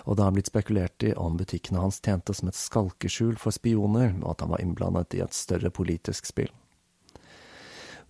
og 0.07 0.17
det 0.17 0.25
har 0.25 0.33
blitt 0.33 0.49
spekulert 0.49 1.05
i 1.05 1.13
om 1.13 1.37
butikkene 1.37 1.85
hans 1.85 2.01
tjente 2.01 2.35
som 2.35 2.49
et 2.49 2.57
skalkeskjul 2.57 3.37
for 3.37 3.53
spioner, 3.53 4.17
og 4.25 4.31
at 4.33 4.47
han 4.47 4.57
var 4.57 4.65
innblandet 4.65 5.19
i 5.19 5.23
et 5.23 5.37
større 5.37 5.71
politisk 5.71 6.33
spill. 6.33 6.51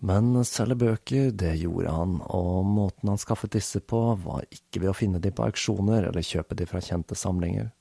Men 0.05 0.35
selge 0.45 0.75
bøker, 0.77 1.31
det 1.33 1.55
gjorde 1.57 1.89
han, 1.89 2.19
og 2.29 2.65
måten 2.69 3.09
han 3.09 3.17
skaffet 3.17 3.55
disse 3.55 3.79
på, 3.81 4.01
var 4.21 4.45
ikke 4.53 4.83
ved 4.83 4.91
å 4.91 4.97
finne 4.97 5.21
de 5.21 5.31
på 5.33 5.47
auksjoner 5.47 6.11
eller 6.11 6.25
kjøpe 6.25 6.57
de 6.59 6.67
fra 6.69 6.81
kjente 6.83 7.17
samlinger. 7.17 7.71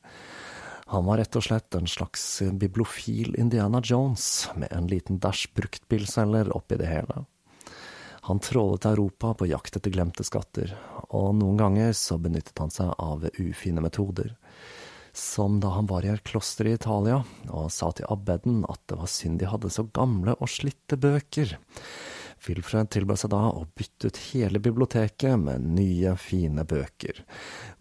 Han 0.88 1.04
var 1.04 1.21
rett 1.21 1.37
og 1.37 1.45
slett 1.45 1.76
en 1.76 1.88
slags 1.90 2.25
bibliofil 2.61 3.37
Indiana 3.40 3.83
Jones, 3.85 4.49
med 4.57 4.73
en 4.73 4.88
liten 4.88 5.21
dæsj 5.21 5.50
bruktbilselger 5.59 6.52
oppi 6.57 6.81
det 6.81 6.88
hele. 6.88 7.26
Han 8.25 8.40
trålet 8.40 8.87
Europa 8.88 9.35
på 9.37 9.50
jakt 9.50 9.76
etter 9.76 9.93
glemte 9.93 10.25
skatter, 10.25 10.73
og 11.12 11.35
noen 11.37 11.61
ganger 11.61 11.93
så 11.93 12.16
benyttet 12.16 12.57
han 12.62 12.73
seg 12.73 12.95
av 13.04 13.28
ufine 13.37 13.85
metoder 13.85 14.33
som 15.16 15.61
da 15.62 15.71
han 15.76 15.87
var 15.87 16.04
i 16.04 16.11
et 16.11 16.25
kloster 16.26 16.66
i 16.66 16.75
Italia 16.75 17.21
og 17.49 17.71
sa 17.73 17.90
til 17.94 18.09
abbeden 18.11 18.64
at 18.68 18.80
det 18.90 18.99
var 18.99 19.11
synd 19.11 19.38
de 19.40 19.49
hadde 19.50 19.71
så 19.71 19.87
gamle 19.94 20.35
og 20.40 20.50
slitte 20.50 20.99
bøker. 21.00 21.54
Wilfred 22.44 22.90
tilbød 22.92 23.21
seg 23.23 23.33
da 23.33 23.42
å 23.54 23.62
bytte 23.78 24.11
ut 24.11 24.21
hele 24.33 24.61
biblioteket 24.61 25.38
med 25.40 25.64
nye, 25.78 26.16
fine 26.21 26.66
bøker, 26.68 27.23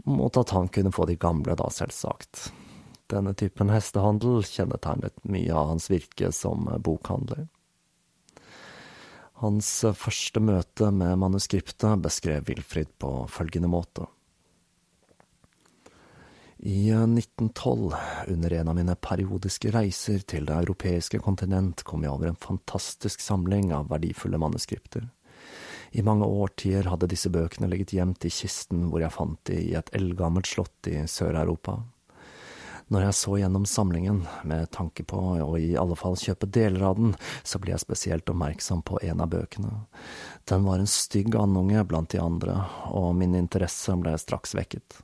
mot 0.05 0.37
at 0.39 0.53
han 0.55 0.69
kunne 0.71 0.93
få 0.95 1.07
de 1.09 1.17
gamle, 1.19 1.57
da, 1.59 1.67
selvsagt. 1.73 2.47
Denne 3.11 3.33
typen 3.37 3.73
hestehandel 3.73 4.45
kjennetegnet 4.47 5.17
mye 5.27 5.51
av 5.51 5.73
hans 5.73 5.89
virke 5.91 6.31
som 6.31 6.69
bokhandler. 6.85 7.49
Hans 9.43 9.69
første 9.99 10.39
møte 10.39 10.87
med 10.95 11.17
manuskriptet 11.19 11.99
beskrev 12.05 12.47
Wilfrid 12.47 12.93
på 13.01 13.25
følgende 13.27 13.67
måte. 13.67 14.07
I 16.65 16.91
1912, 16.91 17.93
under 18.27 18.53
en 18.53 18.67
av 18.67 18.75
mine 18.75 18.93
periodiske 18.95 19.73
reiser 19.75 20.21
til 20.23 20.45
det 20.47 20.55
europeiske 20.61 21.19
kontinent, 21.19 21.83
kom 21.83 22.05
jeg 22.05 22.13
over 22.13 22.29
en 22.29 22.39
fantastisk 22.39 23.19
samling 23.19 23.73
av 23.75 23.89
verdifulle 23.91 24.39
manuskripter. 24.39 25.09
I 25.91 26.05
mange 26.07 26.23
årtier 26.23 26.87
hadde 26.87 27.11
disse 27.11 27.27
bøkene 27.35 27.67
ligget 27.67 27.91
gjemt 27.97 28.23
i 28.23 28.31
kisten 28.31 28.87
hvor 28.87 29.03
jeg 29.03 29.11
fant 29.11 29.43
de 29.51 29.59
i 29.59 29.75
et 29.75 29.91
eldgammelt 29.91 30.47
slott 30.47 30.87
i 30.87 31.03
Sør-Europa. 31.03 31.81
Når 32.87 33.09
jeg 33.09 33.19
så 33.19 33.37
gjennom 33.43 33.67
samlingen, 33.67 34.23
med 34.47 34.71
tanke 34.71 35.03
på 35.03 35.19
å 35.19 35.53
i 35.59 35.73
alle 35.75 35.99
fall 35.99 36.15
kjøpe 36.15 36.47
deler 36.47 36.87
av 36.93 36.95
den, 36.95 37.15
så 37.43 37.59
ble 37.59 37.75
jeg 37.75 37.83
spesielt 37.83 38.31
oppmerksom 38.31 38.87
på 38.87 39.03
en 39.03 39.19
av 39.19 39.35
bøkene. 39.35 39.81
Den 40.47 40.63
var 40.63 40.79
en 40.79 40.87
stygg 40.87 41.35
andunge 41.35 41.83
blant 41.91 42.15
de 42.15 42.23
andre, 42.23 42.61
og 42.95 43.17
min 43.19 43.35
interesse 43.35 43.99
ble 43.99 44.15
straks 44.15 44.55
vekket. 44.55 45.03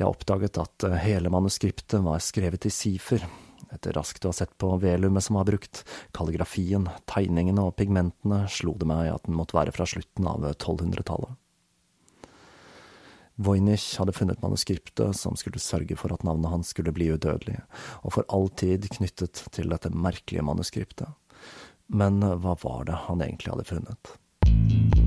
Jeg 0.00 0.08
oppdaget 0.08 0.56
at 0.56 0.88
eh, 0.88 0.96
hele 1.04 1.32
manuskriptet 1.32 2.00
var 2.00 2.22
skrevet 2.24 2.64
i 2.64 2.72
sifer. 2.72 3.26
Etter 3.70 3.92
raskt 3.94 4.24
å 4.24 4.32
ha 4.32 4.36
sett 4.38 4.54
på 4.58 4.72
velumet 4.80 5.22
som 5.26 5.36
var 5.36 5.46
brukt, 5.46 5.82
kalligrafien, 6.16 6.88
tegningene 7.10 7.66
og 7.68 7.76
pigmentene, 7.78 8.46
slo 8.50 8.72
det 8.80 8.88
meg 8.88 9.12
at 9.12 9.28
den 9.28 9.36
måtte 9.38 9.58
være 9.58 9.74
fra 9.76 9.86
slutten 9.86 10.26
av 10.26 10.46
1200-tallet. 10.54 11.36
Voynich 13.40 13.94
hadde 14.00 14.12
funnet 14.16 14.42
manuskriptet 14.42 15.16
som 15.16 15.36
skulle 15.38 15.62
sørge 15.62 15.96
for 15.96 16.12
at 16.12 16.24
navnet 16.26 16.52
hans 16.52 16.72
skulle 16.74 16.92
bli 16.96 17.12
udødelig, 17.12 17.60
og 18.04 18.16
for 18.16 18.28
all 18.32 18.50
tid 18.52 18.88
knyttet 18.96 19.44
til 19.52 19.70
dette 19.72 19.92
merkelige 19.92 20.44
manuskriptet. 20.48 21.12
Men 21.92 22.22
eh, 22.24 22.38
hva 22.40 22.56
var 22.64 22.88
det 22.88 23.04
han 23.06 23.20
egentlig 23.24 23.52
hadde 23.52 23.68
funnet? 23.68 24.99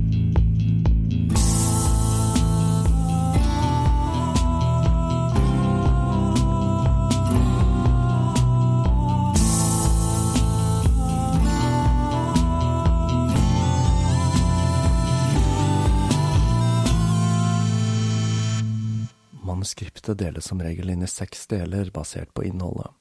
Manuskriptet 19.64 20.18
deles 20.18 20.46
som 20.46 20.60
regel 20.60 20.90
inn 20.90 21.04
i 21.04 21.08
seks 21.08 21.46
deler 21.48 21.88
basert 21.96 22.34
på 22.36 22.44
innholdet, 22.44 22.92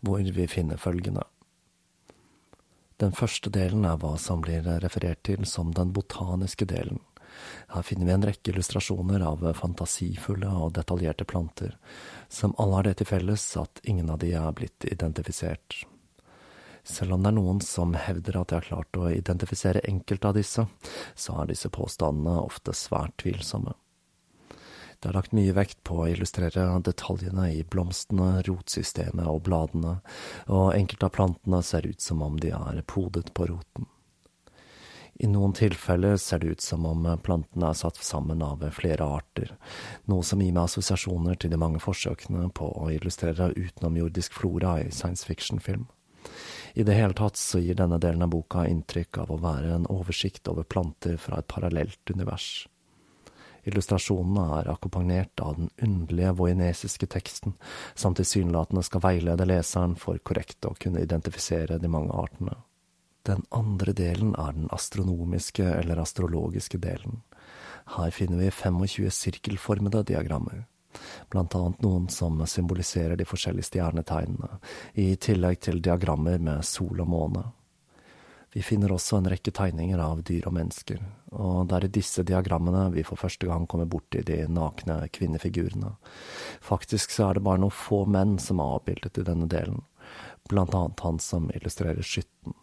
hvor 0.00 0.22
vi 0.24 0.46
finner 0.48 0.80
følgende. 0.80 1.20
Den 2.96 3.12
første 3.12 3.50
delen 3.52 3.84
er 3.84 3.98
hva 4.00 4.14
som 4.16 4.40
blir 4.40 4.64
referert 4.80 5.20
til 5.28 5.44
som 5.44 5.74
den 5.76 5.90
botaniske 5.92 6.64
delen. 6.64 7.02
Her 7.74 7.84
finner 7.84 8.08
vi 8.08 8.14
en 8.14 8.24
rekke 8.24 8.54
illustrasjoner 8.54 9.20
av 9.20 9.44
fantasifulle 9.58 10.48
og 10.48 10.72
detaljerte 10.78 11.26
planter, 11.28 11.74
som 12.32 12.54
alle 12.56 12.78
har 12.78 12.88
det 12.88 12.94
til 13.02 13.10
felles 13.10 13.44
at 13.60 13.82
ingen 13.84 14.08
av 14.08 14.22
de 14.22 14.30
er 14.32 14.56
blitt 14.56 14.86
identifisert. 14.88 15.82
Selv 16.88 17.18
om 17.18 17.26
det 17.26 17.34
er 17.34 17.36
noen 17.36 17.60
som 17.60 17.92
hevder 17.92 18.40
at 18.40 18.48
de 18.48 18.56
har 18.62 18.70
klart 18.70 18.96
å 18.96 19.12
identifisere 19.12 19.84
enkelte 19.84 20.32
av 20.32 20.40
disse, 20.40 20.64
så 21.12 21.36
er 21.42 21.52
disse 21.52 21.68
påstandene 21.68 22.38
ofte 22.46 22.72
svært 22.72 23.18
tvilsomme. 23.26 23.76
Det 24.98 25.12
er 25.12 25.14
lagt 25.14 25.34
mye 25.36 25.54
vekt 25.54 25.78
på 25.86 26.00
å 26.02 26.08
illustrere 26.10 26.64
detaljene 26.82 27.52
i 27.54 27.60
blomstene, 27.62 28.40
rotsystemet 28.48 29.28
og 29.30 29.44
bladene, 29.46 30.00
og 30.50 30.72
enkelte 30.74 31.06
av 31.06 31.14
plantene 31.14 31.60
ser 31.62 31.86
ut 31.86 32.02
som 32.02 32.24
om 32.26 32.40
de 32.42 32.50
er 32.50 32.82
podet 32.82 33.30
på 33.34 33.46
roten. 33.52 33.86
I 35.18 35.26
noen 35.26 35.54
tilfeller 35.54 36.16
ser 36.22 36.38
det 36.42 36.54
ut 36.54 36.62
som 36.62 36.84
om 36.86 37.06
plantene 37.26 37.70
er 37.70 37.78
satt 37.78 37.98
sammen 38.06 38.42
av 38.42 38.62
flere 38.74 39.06
arter, 39.18 39.52
noe 40.06 40.22
som 40.26 40.42
gir 40.42 40.54
meg 40.54 40.68
assosiasjoner 40.68 41.38
til 41.38 41.50
de 41.50 41.58
mange 41.58 41.82
forsøkene 41.82 42.46
på 42.54 42.70
å 42.70 42.90
illustrere 42.94 43.50
utenomjordisk 43.54 44.34
flora 44.38 44.76
i 44.82 44.92
science 44.94 45.26
fiction-film. 45.26 45.88
I 46.78 46.86
det 46.86 46.94
hele 46.94 47.18
tatt 47.18 47.38
så 47.38 47.58
gir 47.62 47.78
denne 47.78 47.98
delen 48.02 48.22
av 48.22 48.30
boka 48.30 48.66
inntrykk 48.70 49.22
av 49.24 49.30
å 49.34 49.40
være 49.42 49.74
en 49.74 49.86
oversikt 49.90 50.50
over 50.50 50.66
planter 50.66 51.18
fra 51.18 51.38
et 51.38 51.50
parallelt 51.50 52.14
univers. 52.14 52.68
Illustrasjonene 53.68 54.44
er 54.58 54.70
akkompagnert 54.72 55.42
av 55.44 55.58
den 55.58 55.68
underlige 55.82 56.32
voinesiske 56.38 57.08
teksten, 57.12 57.54
som 57.94 58.16
tilsynelatende 58.16 58.84
skal 58.86 59.04
veilede 59.04 59.46
leseren 59.48 59.96
for 60.00 60.20
korrekt 60.24 60.64
å 60.64 60.74
kunne 60.80 61.04
identifisere 61.04 61.78
de 61.82 61.90
mange 61.92 62.16
artene. 62.16 62.56
Den 63.28 63.44
andre 63.52 63.92
delen 63.92 64.32
er 64.40 64.56
den 64.56 64.70
astronomiske 64.72 65.66
eller 65.82 66.00
astrologiske 66.00 66.80
delen. 66.80 67.20
Her 67.98 68.10
finner 68.10 68.40
vi 68.40 68.50
25 68.50 69.12
sirkelformede 69.12 70.06
diagrammer 70.08 70.64
blant 71.30 71.54
annet 71.54 71.82
noen 71.84 72.08
som 72.08 72.40
symboliserer 72.46 73.16
de 73.16 73.26
forskjellige 73.28 73.68
stjernetegnene, 73.68 74.58
i 74.94 75.14
tillegg 75.20 75.60
til 75.66 75.82
diagrammer 75.84 76.40
med 76.42 76.64
sol 76.66 77.04
og 77.04 77.10
måne. 77.12 77.44
Vi 78.54 78.62
finner 78.64 78.92
også 78.94 79.18
en 79.18 79.28
rekke 79.28 79.52
tegninger 79.52 80.00
av 80.00 80.22
dyr 80.24 80.46
og 80.48 80.54
mennesker, 80.56 81.02
og 81.36 81.68
det 81.68 81.76
er 81.76 81.86
i 81.86 81.94
disse 81.98 82.22
diagrammene 82.24 82.86
vi 82.94 83.04
for 83.04 83.20
første 83.20 83.48
gang 83.48 83.66
kommer 83.68 83.88
borti 83.90 84.22
de 84.24 84.38
nakne 84.48 85.02
kvinnefigurene. 85.12 85.92
Faktisk 86.64 87.12
så 87.12 87.28
er 87.28 87.36
det 87.36 87.44
bare 87.44 87.60
noen 87.60 87.76
få 87.76 88.06
menn 88.08 88.38
som 88.40 88.62
er 88.64 88.78
avbildet 88.78 89.20
i 89.20 89.26
denne 89.28 89.50
delen, 89.52 89.84
blant 90.48 90.72
annet 90.74 91.04
han 91.04 91.20
som 91.20 91.50
illustrerer 91.52 92.00
skytten. 92.00 92.56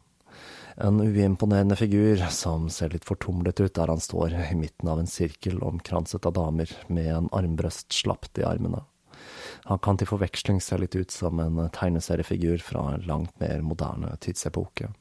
En 0.75 0.99
uimponerende 0.99 1.77
figur 1.79 2.19
som 2.33 2.65
ser 2.73 2.91
litt 2.91 3.05
fortumlet 3.07 3.61
ut 3.61 3.77
der 3.77 3.93
han 3.93 4.01
står 4.03 4.33
i 4.49 4.57
midten 4.59 4.89
av 4.91 4.99
en 4.99 5.07
sirkel 5.07 5.61
omkranset 5.63 6.25
av 6.27 6.35
damer 6.35 6.73
med 6.89 7.07
en 7.13 7.31
armbrøst 7.31 7.93
slapt 7.95 8.41
i 8.41 8.43
armene. 8.43 8.81
Han 9.69 9.79
kan 9.79 9.97
til 9.97 10.09
forveksling 10.09 10.59
se 10.61 10.77
litt 10.81 10.97
ut 10.97 11.13
som 11.13 11.39
en 11.39 11.61
tegneseriefigur 11.77 12.59
fra 12.65 12.89
en 12.95 13.07
langt 13.07 13.39
mer 13.39 13.63
moderne 13.63 14.17
tidsepoke. 14.19 14.91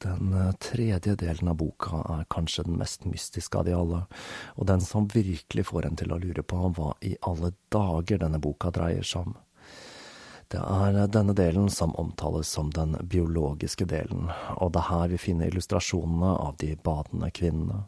Den 0.00 0.54
tredje 0.60 1.14
delen 1.14 1.48
av 1.52 1.58
boka 1.60 2.00
er 2.08 2.24
kanskje 2.32 2.64
den 2.64 2.78
mest 2.80 3.04
mystiske 3.04 3.58
av 3.58 3.66
de 3.68 3.74
alle, 3.76 4.06
og 4.56 4.66
den 4.70 4.80
som 4.80 5.08
virkelig 5.12 5.66
får 5.68 5.86
en 5.86 5.98
til 6.00 6.14
å 6.14 6.18
lure 6.22 6.42
på 6.42 6.70
hva 6.76 6.94
i 7.04 7.16
alle 7.28 7.52
dager 7.68 8.22
denne 8.22 8.40
boka 8.40 8.72
dreier 8.72 9.04
seg 9.04 9.28
om. 9.28 9.36
Det 10.50 10.58
er 10.58 10.96
denne 11.12 11.34
delen 11.36 11.68
som 11.70 11.92
omtales 12.00 12.48
som 12.48 12.72
den 12.74 12.96
biologiske 13.02 13.86
delen, 13.86 14.32
og 14.56 14.72
det 14.72 14.80
er 14.80 14.88
her 14.88 15.12
vi 15.12 15.20
finner 15.20 15.52
illustrasjonene 15.52 16.32
av 16.48 16.56
de 16.58 16.72
badende 16.82 17.28
kvinnene. 17.30 17.84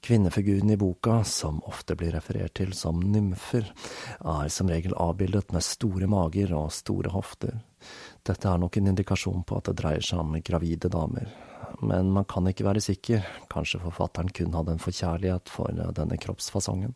Kvinnefiguren 0.00 0.72
i 0.72 0.78
boka, 0.80 1.20
som 1.24 1.60
ofte 1.68 1.94
blir 2.00 2.16
referert 2.16 2.56
til 2.56 2.72
som 2.72 3.02
nymfer, 3.04 3.68
er 4.24 4.48
som 4.48 4.72
regel 4.72 4.96
avbildet 4.96 5.52
med 5.52 5.62
store 5.62 6.08
mager 6.08 6.56
og 6.56 6.72
store 6.72 7.12
hofter. 7.12 7.60
Dette 8.26 8.48
er 8.48 8.58
nok 8.60 8.76
en 8.76 8.90
indikasjon 8.92 9.44
på 9.48 9.58
at 9.58 9.70
det 9.70 9.78
dreier 9.80 10.04
seg 10.04 10.20
om 10.20 10.34
gravide 10.44 10.90
damer, 10.92 11.30
men 11.80 12.10
man 12.12 12.26
kan 12.28 12.48
ikke 12.50 12.66
være 12.66 12.82
sikker, 12.84 13.24
kanskje 13.52 13.80
forfatteren 13.84 14.32
kun 14.36 14.56
hadde 14.56 14.76
en 14.76 14.82
forkjærlighet 14.82 15.52
for 15.52 15.72
denne 15.96 16.18
kroppsfasongen. 16.20 16.92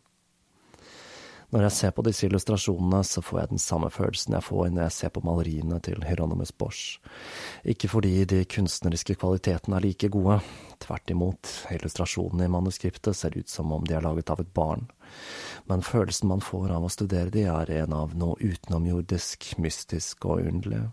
Når 1.53 1.67
jeg 1.67 1.71
ser 1.71 1.91
på 1.95 2.03
disse 2.03 2.25
illustrasjonene, 2.27 2.99
så 3.05 3.21
får 3.23 3.39
jeg 3.39 3.49
den 3.53 3.61
samme 3.61 3.89
følelsen 3.93 4.33
jeg 4.35 4.43
får 4.43 4.71
når 4.73 4.87
jeg 4.87 4.95
ser 4.95 5.11
på 5.13 5.21
maleriene 5.23 5.77
til 5.85 6.01
Hieronymus 6.03 6.51
Bosch. 6.51 6.97
Ikke 7.63 7.87
fordi 7.87 8.25
de 8.27 8.41
kunstneriske 8.49 9.15
kvalitetene 9.21 9.77
er 9.77 9.85
like 9.85 10.09
gode, 10.11 10.39
tvert 10.85 11.11
imot, 11.11 11.51
illustrasjonene 11.73 12.47
i 12.47 12.53
manuskriptet 12.53 13.17
ser 13.17 13.35
ut 13.37 13.51
som 13.51 13.73
om 13.75 13.83
de 13.85 13.97
er 13.97 14.05
laget 14.05 14.31
av 14.33 14.43
et 14.43 14.53
barn, 14.55 14.85
men 15.69 15.85
følelsen 15.85 16.29
man 16.31 16.45
får 16.45 16.71
av 16.77 16.85
å 16.85 16.93
studere 16.93 17.33
de, 17.33 17.47
er 17.49 17.73
en 17.81 17.97
av 17.97 18.15
noe 18.17 18.37
utenomjordisk, 18.39 19.55
mystisk 19.61 20.29
og 20.29 20.45
underlig. 20.45 20.85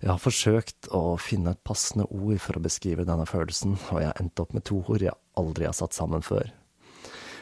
Jeg 0.00 0.14
har 0.14 0.22
forsøkt 0.22 0.88
å 0.96 1.18
finne 1.20 1.52
et 1.52 1.66
passende 1.66 2.06
ord 2.08 2.38
for 2.40 2.56
å 2.56 2.64
beskrive 2.64 3.04
denne 3.04 3.26
følelsen, 3.28 3.76
og 3.90 4.00
jeg 4.00 4.16
endte 4.16 4.46
opp 4.46 4.56
med 4.56 4.64
to 4.70 4.80
ord 4.86 5.04
jeg 5.04 5.18
aldri 5.40 5.68
har 5.68 5.76
satt 5.76 5.96
sammen 5.96 6.24
før 6.24 6.48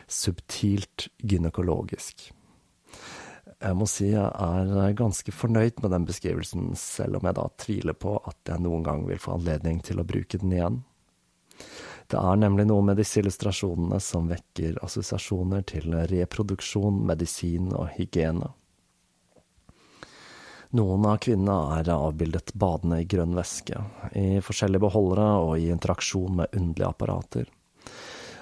subtilt 0.08 1.08
gynekologisk. 1.20 2.30
Jeg 3.58 3.74
må 3.74 3.88
si 3.90 4.12
jeg 4.12 4.24
er 4.24 4.98
ganske 4.98 5.32
fornøyd 5.34 5.80
med 5.82 5.92
den 5.94 6.06
beskrivelsen, 6.08 6.70
selv 6.78 7.18
om 7.18 7.26
jeg 7.26 7.36
da 7.38 7.46
tviler 7.58 7.96
på 7.98 8.14
at 8.30 8.52
jeg 8.52 8.62
noen 8.64 8.86
gang 8.86 9.04
vil 9.08 9.20
få 9.22 9.36
anledning 9.36 9.82
til 9.84 10.00
å 10.00 10.06
bruke 10.06 10.40
den 10.40 10.54
igjen. 10.54 10.78
Det 12.08 12.16
er 12.16 12.38
nemlig 12.40 12.64
noe 12.70 12.84
med 12.84 12.96
disse 12.96 13.20
illustrasjonene 13.20 13.98
som 14.00 14.30
vekker 14.30 14.78
assosiasjoner 14.84 15.66
til 15.68 15.92
reproduksjon, 16.08 17.02
medisin 17.10 17.68
og 17.74 17.90
hygiene. 17.98 18.48
Noen 20.76 21.04
av 21.08 21.20
kvinnene 21.24 21.78
er 21.78 21.88
avbildet 21.94 22.52
badende 22.60 23.00
i 23.00 23.06
grønn 23.08 23.36
væske, 23.36 23.80
i 24.20 24.40
forskjellige 24.44 24.84
beholdere 24.84 25.28
og 25.40 25.54
i 25.56 25.70
interaksjon 25.72 26.42
med 26.42 26.56
underlige 26.56 26.90
apparater. 26.90 27.48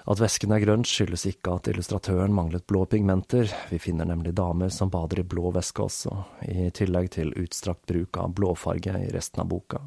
At 0.07 0.23
væsken 0.23 0.55
er 0.55 0.63
grønn 0.63 0.85
skyldes 0.87 1.25
ikke 1.27 1.57
at 1.59 1.71
illustratøren 1.71 2.35
manglet 2.35 2.67
blå 2.71 2.85
pigmenter, 2.91 3.51
vi 3.71 3.79
finner 3.83 4.07
nemlig 4.07 4.37
damer 4.39 4.71
som 4.75 4.91
bader 4.91 5.23
i 5.23 5.27
blå 5.27 5.51
væske 5.55 5.83
også, 5.83 6.15
i 6.47 6.71
tillegg 6.75 7.11
til 7.19 7.35
utstrakt 7.35 7.87
bruk 7.91 8.19
av 8.23 8.35
blåfarge 8.39 8.95
i 9.03 9.11
resten 9.15 9.43
av 9.43 9.51
boka. 9.51 9.83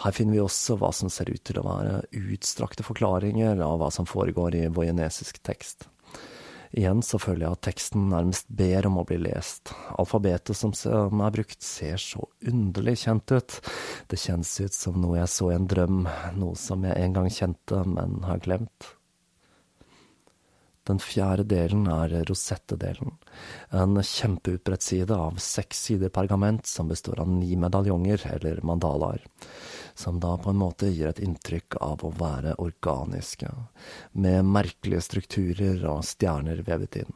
Her 0.00 0.14
finner 0.16 0.38
vi 0.38 0.42
også 0.42 0.78
hva 0.80 0.92
som 0.96 1.10
ser 1.12 1.30
ut 1.30 1.42
til 1.44 1.60
å 1.60 1.66
være 1.66 2.02
utstrakte 2.16 2.86
forklaringer 2.86 3.60
av 3.62 3.78
hva 3.82 3.90
som 3.92 4.08
foregår 4.08 4.56
i 4.56 4.68
vojenesisk 4.72 5.42
tekst. 5.44 5.88
Igjen 6.72 7.02
så 7.04 7.18
føler 7.20 7.44
jeg 7.44 7.56
at 7.58 7.64
teksten 7.66 8.06
nærmest 8.08 8.46
ber 8.48 8.86
om 8.88 8.96
å 9.02 9.04
bli 9.04 9.18
lest. 9.20 9.74
Alfabetet 10.00 10.56
som 10.56 10.72
er 11.20 11.34
brukt, 11.34 11.60
ser 11.60 12.00
så 12.00 12.24
underlig 12.48 12.96
kjent 13.02 13.34
ut. 13.34 13.58
Det 14.08 14.16
kjennes 14.16 14.54
ut 14.62 14.78
som 14.78 14.96
noe 15.02 15.18
jeg 15.18 15.32
så 15.34 15.50
i 15.50 15.58
en 15.58 15.68
drøm, 15.68 16.06
noe 16.40 16.56
som 16.56 16.88
jeg 16.88 16.96
en 16.96 17.18
gang 17.18 17.28
kjente, 17.28 17.82
men 17.84 18.22
har 18.24 18.40
glemt. 18.46 18.88
Den 20.88 20.98
fjerde 20.98 21.44
delen 21.46 21.84
er 21.92 22.16
rosettedelen, 22.26 23.12
en 23.70 24.00
kjempeutbredt 24.02 24.82
side 24.82 25.14
av 25.14 25.36
seks 25.38 25.84
sider 25.86 26.10
pergament 26.10 26.66
som 26.66 26.88
består 26.90 27.20
av 27.22 27.30
ni 27.30 27.52
medaljonger, 27.54 28.24
eller 28.32 28.64
mandalaer 28.66 29.22
som 29.94 30.20
da 30.20 30.36
på 30.38 30.50
en 30.50 30.60
måte 30.60 30.90
gir 30.90 31.08
et 31.10 31.22
inntrykk 31.22 31.78
av 31.80 32.04
å 32.04 32.12
være 32.18 32.56
organiske, 32.62 33.50
med 34.12 34.48
merkelige 34.48 35.04
strukturer 35.08 35.84
og 35.88 36.06
stjerner 36.06 36.64
vevet 36.66 37.02
inn. 37.04 37.12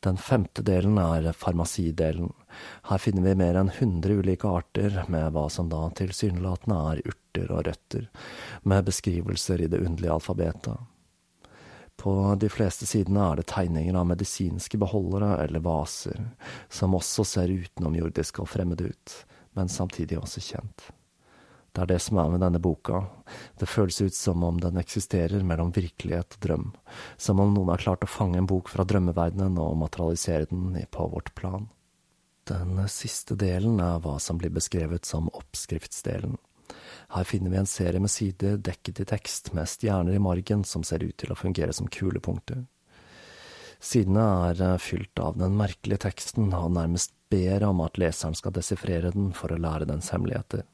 Den 0.00 0.16
femte 0.16 0.62
delen 0.62 0.98
er 1.02 1.32
farmasidelen. 1.34 2.30
Her 2.86 3.00
finner 3.02 3.24
vi 3.24 3.38
mer 3.40 3.56
enn 3.58 3.72
100 3.72 4.20
ulike 4.20 4.46
arter 4.46 5.00
med 5.10 5.32
hva 5.34 5.48
som 5.50 5.70
da 5.72 5.88
tilsynelatende 5.98 6.76
er 6.92 7.00
urter 7.02 7.50
og 7.50 7.64
røtter, 7.66 8.06
med 8.62 8.86
beskrivelser 8.86 9.64
i 9.64 9.70
det 9.72 9.82
underlige 9.82 10.14
alfabetet. 10.14 10.78
På 11.98 12.12
de 12.38 12.46
fleste 12.46 12.86
sidene 12.86 13.24
er 13.26 13.40
det 13.40 13.48
tegninger 13.50 13.96
av 13.98 14.06
medisinske 14.06 14.78
beholdere 14.78 15.32
eller 15.42 15.64
vaser, 15.66 16.28
som 16.70 16.94
også 16.94 17.26
ser 17.26 17.50
utenomjordiske 17.50 18.44
og 18.44 18.52
fremmede 18.52 18.92
ut, 18.92 19.16
men 19.56 19.70
samtidig 19.72 20.18
også 20.20 20.42
kjent. 20.44 20.90
Det 21.72 21.84
er 21.84 21.90
det 21.92 21.98
som 22.02 22.18
er 22.18 22.30
med 22.32 22.40
denne 22.42 22.58
boka. 22.58 23.04
Det 23.60 23.68
føles 23.68 24.00
ut 24.00 24.14
som 24.16 24.42
om 24.42 24.56
den 24.58 24.80
eksisterer 24.80 25.44
mellom 25.46 25.70
virkelighet 25.76 26.34
og 26.34 26.44
drøm, 26.46 26.68
som 27.16 27.40
om 27.42 27.52
noen 27.54 27.70
har 27.70 27.82
klart 27.84 28.06
å 28.06 28.10
fange 28.10 28.40
en 28.40 28.48
bok 28.50 28.72
fra 28.72 28.86
drømmeverdenen 28.88 29.60
og 29.62 29.76
materialisere 29.84 30.48
den 30.50 30.74
på 30.90 31.06
vårt 31.12 31.34
plan. 31.38 31.68
Den 32.48 32.80
siste 32.88 33.36
delen 33.36 33.78
er 33.84 34.00
hva 34.02 34.16
som 34.18 34.40
blir 34.40 34.50
beskrevet 34.54 35.04
som 35.06 35.28
oppskriftsdelen. 35.36 36.38
Her 37.12 37.24
finner 37.28 37.52
vi 37.52 37.60
en 37.60 37.68
serie 37.68 38.00
med 38.00 38.12
sider 38.12 38.56
dekket 38.60 39.04
i 39.04 39.06
tekst 39.08 39.52
med 39.56 39.68
stjerner 39.68 40.16
i 40.16 40.22
margen 40.22 40.64
som 40.64 40.84
ser 40.84 41.04
ut 41.04 41.16
til 41.20 41.32
å 41.32 41.38
fungere 41.38 41.76
som 41.76 41.88
kulepunkter. 41.92 42.64
Sidene 43.78 44.24
er 44.48 44.82
fylt 44.82 45.20
av 45.22 45.38
den 45.38 45.54
merkelige 45.56 46.02
teksten 46.08 46.50
og 46.50 46.72
nærmest 46.74 47.14
ber 47.30 47.64
om 47.68 47.80
at 47.84 47.98
leseren 48.00 48.36
skal 48.38 48.54
desifrere 48.56 49.12
den 49.14 49.32
for 49.36 49.52
å 49.52 49.60
lære 49.60 49.88
dens 49.88 50.10
hemmeligheter. 50.14 50.64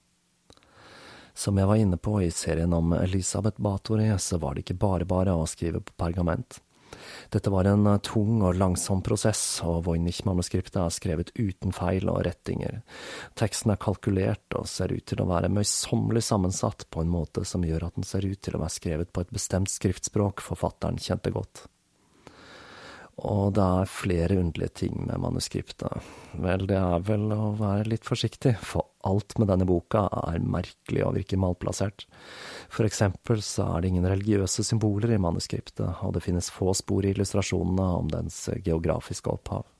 Som 1.34 1.58
jeg 1.58 1.66
var 1.66 1.80
inne 1.82 1.98
på 1.98 2.20
i 2.22 2.30
serien 2.30 2.72
om 2.76 2.92
Elisabeth 2.94 3.60
Bathory, 3.60 4.12
så 4.18 4.38
var 4.38 4.54
det 4.54 4.62
ikke 4.62 4.78
bare 4.78 5.08
bare 5.08 5.34
å 5.34 5.48
skrive 5.50 5.82
på 5.82 5.96
pergament. 5.98 6.60
Dette 7.28 7.50
var 7.50 7.66
en 7.66 7.86
eh, 7.90 7.98
tung 8.06 8.42
og 8.46 8.54
langsom 8.54 9.02
prosess, 9.02 9.42
og 9.66 9.84
Voynich-manuskriptet 9.88 10.78
er 10.78 10.94
skrevet 10.94 11.32
uten 11.34 11.74
feil 11.74 12.06
og 12.12 12.22
rettinger. 12.26 12.80
Teksten 13.38 13.74
er 13.74 13.80
kalkulert 13.82 14.58
og 14.58 14.68
ser 14.70 14.94
ut 14.94 15.02
til 15.10 15.22
å 15.24 15.28
være 15.28 15.50
møysommelig 15.52 16.22
sammensatt 16.28 16.86
på 16.94 17.02
en 17.02 17.10
måte 17.10 17.42
som 17.48 17.66
gjør 17.66 17.88
at 17.88 17.98
den 17.98 18.06
ser 18.06 18.26
ut 18.26 18.38
til 18.38 18.54
å 18.54 18.62
være 18.62 18.78
skrevet 18.78 19.10
på 19.12 19.24
et 19.24 19.34
bestemt 19.34 19.72
skriftspråk 19.72 20.44
forfatteren 20.44 21.02
kjente 21.02 21.34
godt. 21.34 21.66
Og 23.22 23.52
det 23.54 23.62
er 23.62 23.90
flere 23.90 24.38
underlige 24.40 24.74
ting 24.80 25.04
med 25.06 25.20
manuskriptet. 25.22 26.02
Vel, 26.42 26.64
det 26.66 26.78
er 26.80 27.04
vel 27.06 27.28
å 27.30 27.52
være 27.60 27.86
litt 27.92 28.08
forsiktig, 28.08 28.56
for 28.58 28.88
alt 29.06 29.36
med 29.38 29.52
denne 29.52 29.68
boka 29.68 30.08
er 30.24 30.42
merkelig 30.42 31.04
og 31.06 31.14
virker 31.20 31.38
malplassert. 31.38 32.08
For 32.74 32.88
eksempel 32.88 33.38
så 33.44 33.68
er 33.68 33.84
det 33.84 33.92
ingen 33.92 34.08
religiøse 34.10 34.66
symboler 34.66 35.14
i 35.14 35.20
manuskriptet, 35.22 36.02
og 36.02 36.16
det 36.16 36.24
finnes 36.26 36.50
få 36.50 36.74
spor 36.74 37.06
i 37.06 37.14
illustrasjonene 37.14 37.86
om 38.00 38.10
dens 38.10 38.48
geografiske 38.66 39.30
opphav. 39.30 39.70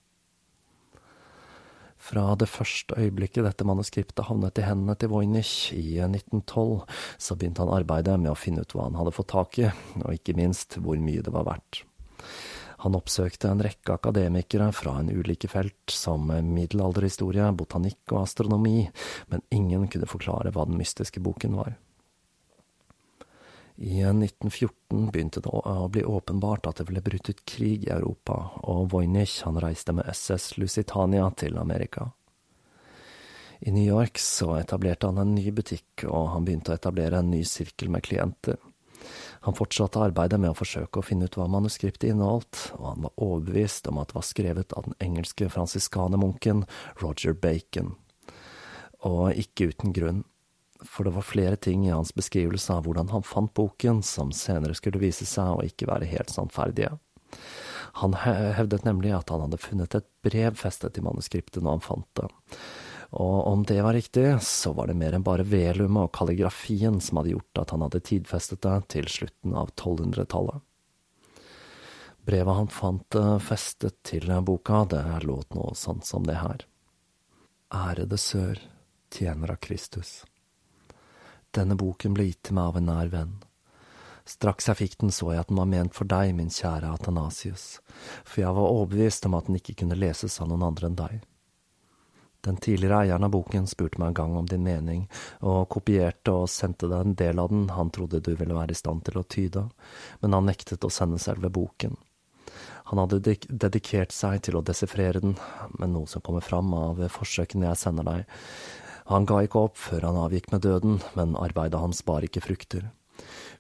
Fra 2.05 2.35
det 2.37 2.51
første 2.53 2.95
øyeblikket 3.01 3.47
dette 3.47 3.67
manuskriptet 3.67 4.27
havnet 4.29 4.61
i 4.61 4.67
hendene 4.67 4.95
til 5.01 5.11
Voynich 5.11 5.73
i 5.73 5.97
1912, 6.05 6.85
så 7.19 7.35
begynte 7.35 7.65
han 7.65 7.73
arbeidet 7.73 8.19
med 8.21 8.31
å 8.31 8.39
finne 8.39 8.63
ut 8.63 8.77
hva 8.77 8.91
han 8.91 8.99
hadde 9.01 9.15
fått 9.17 9.33
tak 9.33 9.59
i, 9.63 9.71
og 10.05 10.13
ikke 10.13 10.37
minst 10.37 10.77
hvor 10.85 11.01
mye 11.01 11.25
det 11.25 11.33
var 11.35 11.49
verdt. 11.49 11.81
Han 12.85 12.99
oppsøkte 12.99 13.49
en 13.49 13.63
rekke 13.65 13.95
akademikere 13.97 14.69
fra 14.77 14.99
en 15.01 15.09
ulike 15.09 15.49
felt, 15.49 15.89
som 15.89 16.29
middelalderhistorie, 16.29 17.47
botanikk 17.57 18.13
og 18.13 18.27
astronomi, 18.27 18.83
men 19.33 19.45
ingen 19.57 19.87
kunne 19.89 20.09
forklare 20.11 20.53
hva 20.53 20.67
den 20.69 20.77
mystiske 20.77 21.23
boken 21.25 21.57
var. 21.57 21.79
I 23.77 24.03
1914 24.05 25.09
begynte 25.11 25.41
det 25.43 25.51
å 25.51 25.89
bli 25.91 26.05
åpenbart 26.05 26.69
at 26.69 26.83
det 26.83 26.87
ble 26.93 27.01
brutt 27.03 27.33
ut 27.33 27.41
krig 27.49 27.89
i 27.89 27.95
Europa, 27.97 28.37
og 28.63 28.93
Voynich 28.93 29.41
han 29.49 29.59
reiste 29.65 29.97
med 29.97 30.07
SS 30.13 30.59
Lusitania 30.61 31.27
til 31.41 31.57
Amerika. 31.59 32.11
I 33.65 33.73
New 33.73 33.89
York 33.89 34.21
så 34.21 34.59
etablerte 34.61 35.09
han 35.09 35.19
en 35.25 35.35
ny 35.35 35.49
butikk, 35.57 36.05
og 36.05 36.35
han 36.37 36.45
begynte 36.45 36.75
å 36.75 36.77
etablere 36.77 37.25
en 37.25 37.33
ny 37.33 37.41
sirkel 37.49 37.89
med 37.91 38.05
klienter. 38.05 38.61
Han 39.47 39.57
fortsatte 39.57 40.03
arbeidet 40.03 40.41
med 40.41 40.53
å 40.53 40.59
forsøke 40.59 41.01
å 41.01 41.07
finne 41.07 41.29
ut 41.29 41.37
hva 41.39 41.49
manuskriptet 41.51 42.11
inneholdt, 42.11 42.61
og 42.79 42.87
han 42.89 43.07
var 43.07 43.25
overbevist 43.27 43.89
om 43.91 44.01
at 44.03 44.13
det 44.13 44.19
var 44.19 44.27
skrevet 44.29 44.77
av 44.77 44.89
den 44.89 44.97
engelske 45.05 45.49
fransiskanermunken 45.53 46.65
Roger 47.03 47.37
Bacon. 47.37 47.95
Og 49.05 49.37
ikke 49.37 49.71
uten 49.73 49.93
grunn, 49.97 50.23
for 50.85 51.07
det 51.07 51.15
var 51.17 51.27
flere 51.27 51.57
ting 51.57 51.87
i 51.87 51.93
hans 51.93 52.13
beskrivelse 52.17 52.73
av 52.73 52.87
hvordan 52.87 53.13
han 53.13 53.25
fant 53.25 53.53
boken 53.57 54.03
som 54.05 54.33
senere 54.37 54.77
skulle 54.77 55.03
vise 55.03 55.27
seg 55.29 55.55
å 55.55 55.65
ikke 55.65 55.89
være 55.89 56.09
helt 56.11 56.33
sannferdige. 56.33 56.95
Han 58.01 58.17
hevdet 58.19 58.87
nemlig 58.87 59.13
at 59.15 59.31
han 59.31 59.45
hadde 59.45 59.61
funnet 59.63 59.95
et 59.95 60.09
brev 60.25 60.57
festet 60.59 60.99
i 60.99 61.05
manuskriptet 61.05 61.63
når 61.63 61.79
han 61.79 61.85
fant 61.85 62.11
det 62.19 62.29
og 63.15 63.47
om 63.47 63.63
det 63.63 63.79
var 63.83 63.95
riktig, 63.95 64.27
så 64.43 64.73
var 64.75 64.91
det 64.91 64.97
mer 64.99 65.15
enn 65.15 65.23
bare 65.23 65.47
velumet 65.47 66.09
og 66.09 66.15
kalligrafien 66.17 66.99
som 67.01 67.21
hadde 67.21 67.37
gjort 67.37 67.61
at 67.63 67.71
han 67.71 67.85
hadde 67.87 68.03
tidfestet 68.09 68.63
det 68.67 68.79
til 68.97 69.11
slutten 69.11 69.55
av 69.55 69.71
1200-tallet. 69.77 70.63
Brevet 72.25 72.59
han 72.59 72.71
fant 72.73 73.19
eh, 73.21 73.37
festet 73.39 74.01
til 74.03 74.33
boka, 74.43 74.85
det 74.91 75.03
låt 75.23 75.55
noe 75.55 75.75
sånn 75.79 76.01
som 76.03 76.25
det 76.27 76.41
her. 76.41 76.65
Ærede 77.75 78.19
sør, 78.19 78.59
tjener 79.13 79.55
av 79.55 79.61
Kristus. 79.63 80.25
Denne 81.55 81.77
boken 81.79 82.17
ble 82.17 82.31
gitt 82.31 82.49
til 82.49 82.57
meg 82.59 82.73
av 82.73 82.81
en 82.81 82.89
nær 82.89 83.13
venn. 83.13 83.37
Straks 84.27 84.71
jeg 84.71 84.81
fikk 84.81 84.99
den, 85.05 85.13
så 85.13 85.35
jeg 85.35 85.45
at 85.45 85.53
den 85.53 85.61
var 85.61 85.69
ment 85.69 85.95
for 85.95 86.09
deg, 86.09 86.33
min 86.35 86.51
kjære 86.51 86.95
Athanasius, 86.97 87.79
for 88.25 88.41
jeg 88.41 88.57
var 88.57 88.73
overbevist 88.73 89.29
om 89.29 89.37
at 89.37 89.47
den 89.47 89.61
ikke 89.61 89.77
kunne 89.85 90.01
leses 90.01 90.41
av 90.41 90.49
noen 90.49 90.65
andre 90.65 90.89
enn 90.89 90.99
deg. 90.99 91.23
Den 92.45 92.59
tidligere 92.61 93.05
eieren 93.05 93.25
av 93.25 93.33
boken 93.33 93.67
spurte 93.67 94.01
meg 94.01 94.13
en 94.13 94.17
gang 94.19 94.35
om 94.37 94.49
din 94.49 94.65
mening, 94.67 95.07
og 95.41 95.69
kopierte 95.73 96.33
og 96.43 96.51
sendte 96.53 96.91
deg 96.91 97.01
en 97.01 97.15
del 97.17 97.41
av 97.41 97.49
den 97.53 97.71
han 97.73 97.93
trodde 97.95 98.21
du 98.21 98.35
ville 98.37 98.57
være 98.57 98.75
i 98.75 98.81
stand 98.81 99.07
til 99.07 99.21
å 99.21 99.25
tyde, 99.25 99.63
men 100.21 100.37
han 100.37 100.45
nektet 100.51 100.85
å 100.85 100.93
sende 100.93 101.21
selve 101.23 101.49
boken. 101.49 101.97
Han 102.91 103.01
hadde 103.01 103.37
dedikert 103.49 104.13
seg 104.13 104.43
til 104.45 104.59
å 104.59 104.65
desifrere 104.65 105.23
den, 105.25 105.39
men 105.79 105.95
noe 105.97 106.11
som 106.11 106.21
kommer 106.25 106.45
fram 106.45 106.75
av 106.77 107.01
forsøkene 107.15 107.71
jeg 107.71 107.81
sender 107.81 108.05
deg. 108.11 108.35
Han 109.09 109.25
ga 109.29 109.41
ikke 109.45 109.63
opp 109.69 109.81
før 109.81 110.05
han 110.11 110.21
avgikk 110.21 110.51
med 110.53 110.65
døden, 110.65 111.01
men 111.17 111.37
arbeidet 111.41 111.81
hans 111.81 112.03
bar 112.05 112.25
ikke 112.25 112.45
frukter. 112.45 112.91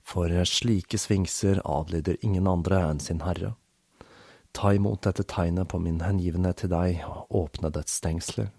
For 0.04 0.28
slike 0.44 1.00
svingser 1.00 1.62
adlyder 1.64 2.20
ingen 2.20 2.48
andre 2.50 2.82
enn 2.90 3.00
sin 3.00 3.24
herre. 3.24 3.54
Ta 4.54 4.74
imot 4.76 5.02
dette 5.08 5.24
tegnet 5.24 5.72
på 5.72 5.80
min 5.82 6.02
hengivenhet 6.04 6.60
til 6.60 6.72
deg, 6.72 7.00
og 7.08 7.32
åpne 7.44 7.72
dets 7.74 7.96
stengsler. 7.98 8.52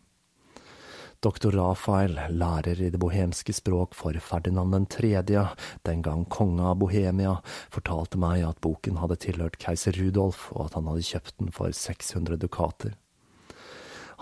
Doktor 1.24 1.52
Rafael, 1.52 2.20
lærer 2.30 2.82
i 2.82 2.90
det 2.94 3.00
bohemske 3.02 3.54
språk 3.56 3.96
for 3.98 4.18
Ferdinand 4.22 4.76
den 4.76 4.86
tredje, 4.92 5.48
den 5.88 6.04
gang 6.06 6.26
konge 6.30 6.64
av 6.64 6.78
Bohemia, 6.82 7.38
fortalte 7.74 8.20
meg 8.22 8.44
at 8.46 8.62
boken 8.62 9.00
hadde 9.02 9.18
tilhørt 9.24 9.58
keiser 9.62 9.96
Rudolf, 9.98 10.50
og 10.54 10.68
at 10.68 10.78
han 10.78 10.92
hadde 10.92 11.08
kjøpt 11.08 11.38
den 11.40 11.52
for 11.56 11.72
600 11.72 12.38
dukater. 12.44 12.94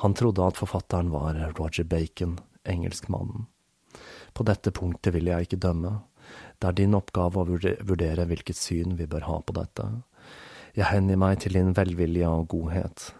Han 0.03 0.15
trodde 0.17 0.45
at 0.45 0.57
forfatteren 0.57 1.11
var 1.13 1.37
Roger 1.57 1.83
Bacon, 1.83 2.39
engelskmannen. 2.63 3.47
På 4.33 4.45
dette 4.47 4.71
punktet 4.73 5.13
vil 5.13 5.29
jeg 5.29 5.47
ikke 5.47 5.61
dømme. 5.61 5.99
Det 6.57 6.69
er 6.69 6.79
din 6.79 6.95
oppgave 6.97 7.43
å 7.43 7.45
vurdere 7.45 8.25
hvilket 8.29 8.57
syn 8.57 8.97
vi 8.97 9.09
bør 9.09 9.27
ha 9.27 9.37
på 9.43 9.55
dette. 9.57 9.89
Jeg 10.73 10.89
hengir 10.89 11.19
meg 11.21 11.43
til 11.43 11.59
din 11.59 11.75
velvilje 11.77 12.29
og 12.31 12.47
godhet. 12.55 13.11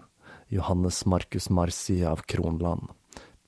Johannes 0.50 1.04
Marcus 1.06 1.52
Marci 1.54 2.02
av 2.08 2.24
Kronland. 2.30 2.90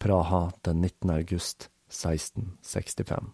Praha 0.02 0.52
den 0.68 0.82
19. 0.82 1.10
august 1.10 1.70
1665. 1.90 3.34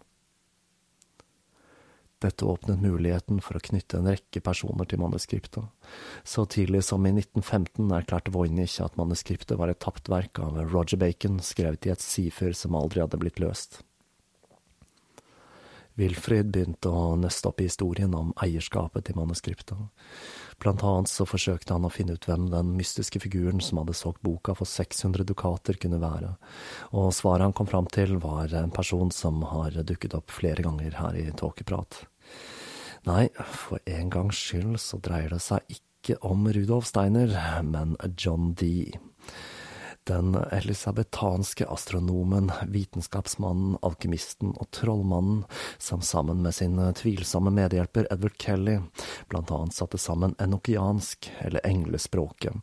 Dette 2.21 2.45
åpnet 2.45 2.82
muligheten 2.82 3.39
for 3.41 3.58
å 3.58 3.63
knytte 3.65 3.97
en 3.97 4.10
rekke 4.12 4.43
personer 4.45 4.86
til 4.86 5.02
manuskriptet. 5.02 5.65
Så 6.24 6.45
tidlig 6.45 6.84
som 6.86 7.06
i 7.10 7.13
1915 7.15 7.89
erklærte 7.97 8.34
Voynich 8.36 8.78
at 8.86 8.97
manuskriptet 9.00 9.58
var 9.58 9.74
et 9.74 9.82
tapt 9.82 10.12
verk 10.12 10.38
av 10.43 10.60
Roger 10.69 11.02
Bacon, 11.02 11.39
skrevet 11.41 11.89
i 11.89 11.95
et 11.95 12.04
sifer 12.06 12.54
som 12.54 12.78
aldri 12.78 13.02
hadde 13.02 13.17
blitt 13.17 13.41
løst. 13.41 13.82
Wilfrid 15.99 16.51
begynte 16.54 16.89
å 16.89 17.15
nøste 17.19 17.49
opp 17.49 17.62
i 17.62 17.67
historien 17.67 18.13
om 18.15 18.32
eierskapet 18.41 19.08
til 19.08 19.17
manuskriptet. 19.19 19.77
Blant 20.62 20.84
annet 20.86 21.12
så 21.12 21.25
forsøkte 21.27 21.75
han 21.75 21.88
å 21.88 21.91
finne 21.91 22.15
ut 22.15 22.27
hvem 22.30 22.47
den 22.54 22.73
mystiske 22.77 23.21
figuren 23.23 23.62
som 23.63 23.82
hadde 23.82 23.97
solgt 23.97 24.21
boka 24.25 24.56
for 24.58 24.69
600 24.69 25.25
dukater 25.27 25.80
kunne 25.82 26.01
være, 26.01 26.36
og 26.95 27.12
svaret 27.17 27.49
han 27.49 27.56
kom 27.58 27.69
fram 27.69 27.89
til 27.91 28.17
var 28.23 28.54
en 28.58 28.73
person 28.73 29.12
som 29.15 29.41
har 29.51 29.75
dukket 29.82 30.15
opp 30.17 30.32
flere 30.32 30.65
ganger 30.65 30.99
her 31.01 31.17
i 31.19 31.27
Tåkeprat. 31.38 32.04
Nei, 33.10 33.30
for 33.49 33.82
en 33.89 34.12
gangs 34.13 34.38
skyld 34.38 34.77
så 34.82 34.99
dreier 35.01 35.34
det 35.34 35.41
seg 35.41 35.65
ikke 35.73 36.19
om 36.25 36.45
Rudolf 36.54 36.86
Steiner, 36.89 37.34
men 37.65 37.97
John 38.17 38.54
Dee 38.58 38.93
den 40.10 40.36
elisabetanske 40.36 41.66
astronomen, 41.70 42.52
vitenskapsmannen, 42.68 43.78
alkymisten 43.82 44.56
og 44.56 44.70
trollmannen, 44.72 45.44
som 45.78 46.02
sammen 46.02 46.42
med 46.42 46.56
sin 46.56 46.80
tvilsomme 46.98 47.54
medhjelper 47.54 48.08
Edward 48.12 48.38
Kelly 48.38 48.80
blant 49.30 49.52
annet 49.52 49.78
satte 49.78 49.98
sammen 50.02 50.36
enokiansk, 50.40 51.32
eller 51.40 51.66
englespråket, 51.68 52.54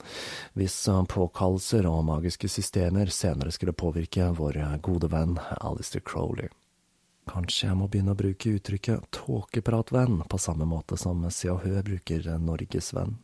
hvis 0.59 0.79
påkallelser 1.09 1.87
og 1.87 2.05
magiske 2.09 2.49
systemer 2.51 3.13
senere 3.13 3.55
skulle 3.55 3.77
påvirke 3.77 4.31
vår 4.39 4.61
gode 4.83 5.13
venn 5.13 5.39
Alistair 5.61 6.03
Crowley. 6.03 6.49
Kanskje 7.29 7.69
jeg 7.69 7.77
må 7.77 7.89
begynne 7.93 8.15
å 8.17 8.19
bruke 8.19 8.55
uttrykket 8.57 9.11
tåkepratvenn 9.13 10.23
på 10.33 10.41
samme 10.41 10.65
måte 10.69 10.97
som 10.97 11.27
Se 11.31 11.51
og 11.53 11.61
Hør 11.67 11.83
bruker 11.85 12.25
Norgesvenn. 12.41 13.19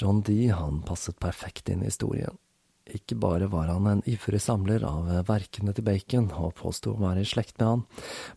John 0.00 0.22
Dee 0.22 0.48
han 0.50 0.82
passet 0.82 1.20
perfekt 1.20 1.68
inn 1.68 1.82
i 1.82 1.86
historien. 1.86 2.38
Ikke 2.84 3.14
bare 3.14 3.46
var 3.46 3.70
han 3.70 3.86
en 3.86 4.02
ivrig 4.10 4.40
samler 4.42 4.82
av 4.84 5.06
verkene 5.28 5.72
til 5.72 5.86
Bacon 5.86 6.26
og 6.34 6.56
påsto 6.58 6.92
å 6.92 7.00
være 7.00 7.22
i 7.22 7.28
slekt 7.28 7.60
med 7.60 7.68
han, 7.68 7.84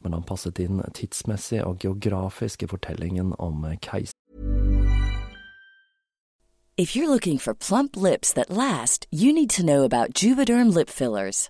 men 0.03 0.13
han 0.13 0.27
passet 0.27 0.61
inn 0.63 0.83
tidsmessig 0.93 1.63
og 1.65 1.81
geografisk 1.83 2.63
i 2.63 2.69
fortellingen 2.69 3.33
om 3.41 3.65
keiser. 3.81 4.13
If 6.77 6.95
you're 6.95 7.09
looking 7.09 7.39
plump 7.39 7.97
lips 7.97 8.31
that 8.33 8.51
last, 8.51 9.07
you 9.09 9.33
need 9.33 9.49
to 9.49 9.65
know 9.65 9.83
about 9.83 10.13
Juvederm 10.13 10.71
lip 10.71 10.91
fillers. 10.91 11.49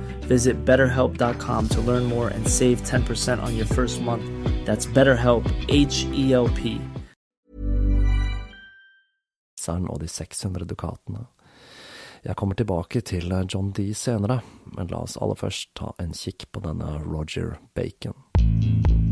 Visit 0.31 0.65
betterhelp.com 0.65 1.67
to 1.67 1.81
learn 1.81 2.05
more 2.05 2.29
and 2.29 2.47
save 2.47 2.81
10% 2.83 3.43
on 3.43 3.57
your 3.57 3.65
first 3.65 4.01
month. 4.01 4.23
That's 4.65 4.87
BetterHelp, 4.87 5.43
H 5.67 6.05
E 6.13 6.33
L 6.33 6.47
P. 6.47 6.79
og 9.67 9.99
de 9.99 10.07
600 10.07 10.65
dukatene. 10.65 11.25
Jeg 12.23 12.35
kommer 12.35 12.55
tilbake 12.55 13.01
til 13.01 13.33
John 13.53 13.71
D 13.71 13.93
senere, 13.93 14.39
men 14.77 14.87
la 14.87 15.03
oss 15.03 15.17
aller 15.21 15.35
først 15.35 15.69
ta 15.75 15.91
en 15.99 16.13
kikk 16.13 16.47
på 16.51 16.63
denne 16.63 16.97
Roger 17.05 17.59
Bacon. 17.75 19.10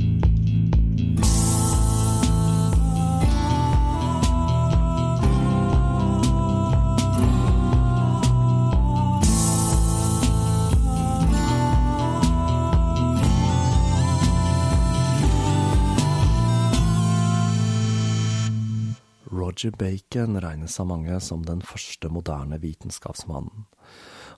Roger 19.50 19.72
Bacon 19.72 20.42
regnes 20.42 20.80
av 20.80 20.86
mange 20.88 21.16
som 21.26 21.42
den 21.42 21.64
første 21.66 22.10
moderne 22.14 22.60
vitenskapsmannen. 22.62 23.64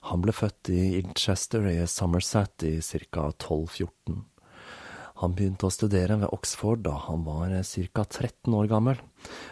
Han 0.08 0.22
ble 0.24 0.32
født 0.32 0.70
i 0.72 0.96
Ilchester 1.02 1.66
i 1.68 1.82
Somerset 1.84 2.64
i 2.64 2.78
ca. 2.80 3.26
1214. 3.28 4.22
Han 5.20 5.34
begynte 5.36 5.68
å 5.68 5.74
studere 5.74 6.16
ved 6.22 6.32
Oxford 6.32 6.80
da 6.86 6.94
han 7.10 7.26
var 7.28 7.52
ca. 7.52 8.06
13 8.08 8.56
år 8.56 8.70
gammel, 8.72 9.04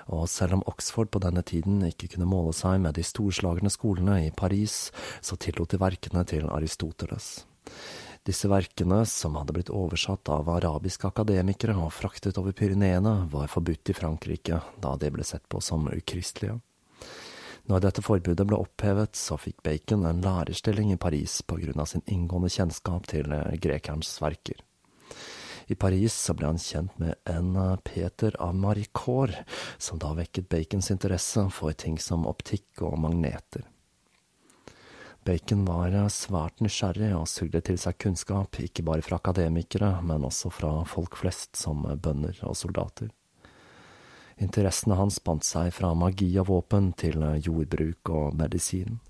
og 0.08 0.24
selv 0.32 0.56
om 0.56 0.64
Oxford 0.72 1.12
på 1.12 1.20
denne 1.20 1.44
tiden 1.44 1.84
ikke 1.90 2.08
kunne 2.14 2.30
måle 2.30 2.56
seg 2.56 2.80
med 2.80 2.96
de 2.96 3.04
storslagne 3.04 3.68
skolene 3.70 4.16
i 4.24 4.32
Paris, 4.32 4.86
så 5.20 5.36
tillot 5.36 5.76
de 5.76 5.82
verkene 5.84 6.24
til 6.24 6.48
Aristoteles. 6.48 7.34
Disse 8.26 8.50
verkene, 8.52 9.06
som 9.08 9.38
hadde 9.38 9.54
blitt 9.56 9.70
oversatt 9.72 10.28
av 10.28 10.48
arabiske 10.52 11.08
akademikere 11.08 11.72
og 11.80 11.94
fraktet 11.96 12.36
over 12.36 12.52
Pyreneene, 12.52 13.14
var 13.32 13.48
forbudt 13.48 13.92
i 13.92 13.96
Frankrike, 13.96 14.60
da 14.76 14.96
de 15.00 15.08
ble 15.14 15.24
sett 15.24 15.46
på 15.48 15.62
som 15.64 15.88
ukristelige. 15.88 16.58
Når 17.70 17.84
dette 17.86 18.04
forbudet 18.04 18.44
ble 18.48 18.58
opphevet, 18.60 19.16
så 19.16 19.38
fikk 19.40 19.62
Bacon 19.64 20.04
en 20.08 20.20
lærerstilling 20.24 20.92
i 20.92 21.00
Paris 21.00 21.38
på 21.46 21.60
grunn 21.62 21.80
av 21.80 21.88
sin 21.88 22.04
inngående 22.04 22.52
kjennskap 22.52 23.08
til 23.08 23.32
grekerens 23.62 24.12
verker. 24.20 24.60
I 25.70 25.76
Paris 25.78 26.12
så 26.12 26.34
ble 26.34 26.50
han 26.50 26.58
kjent 26.60 26.96
med 26.98 27.14
en 27.30 27.54
Peter 27.86 28.34
av 28.42 28.56
Maricourt, 28.58 29.36
som 29.78 30.00
da 30.02 30.12
vekket 30.18 30.50
Bacons 30.50 30.90
interesse 30.90 31.46
for 31.54 31.72
ting 31.72 31.96
som 32.02 32.26
optikk 32.26 32.82
og 32.84 32.98
magneter. 33.00 33.64
Bacon 35.24 35.66
var 35.68 35.92
svært 36.08 36.62
nysgjerrig 36.64 37.10
og 37.12 37.28
sugde 37.28 37.60
til 37.64 37.76
seg 37.78 37.98
kunnskap, 38.00 38.56
ikke 38.56 38.84
bare 38.86 39.04
fra 39.04 39.18
akademikere, 39.20 39.92
men 40.02 40.24
også 40.24 40.48
fra 40.54 40.72
folk 40.88 41.18
flest 41.20 41.60
som 41.60 41.84
bønder 41.84 42.40
og 42.48 42.56
soldater. 42.56 43.10
Interessene 44.40 44.96
hans 44.96 45.18
spant 45.20 45.44
seg 45.44 45.68
fra 45.76 45.92
magi 45.92 46.30
og 46.40 46.48
våpen 46.48 46.94
til 46.96 47.20
jordbruk 47.44 48.08
og 48.16 48.36
medisin. 48.40 49.00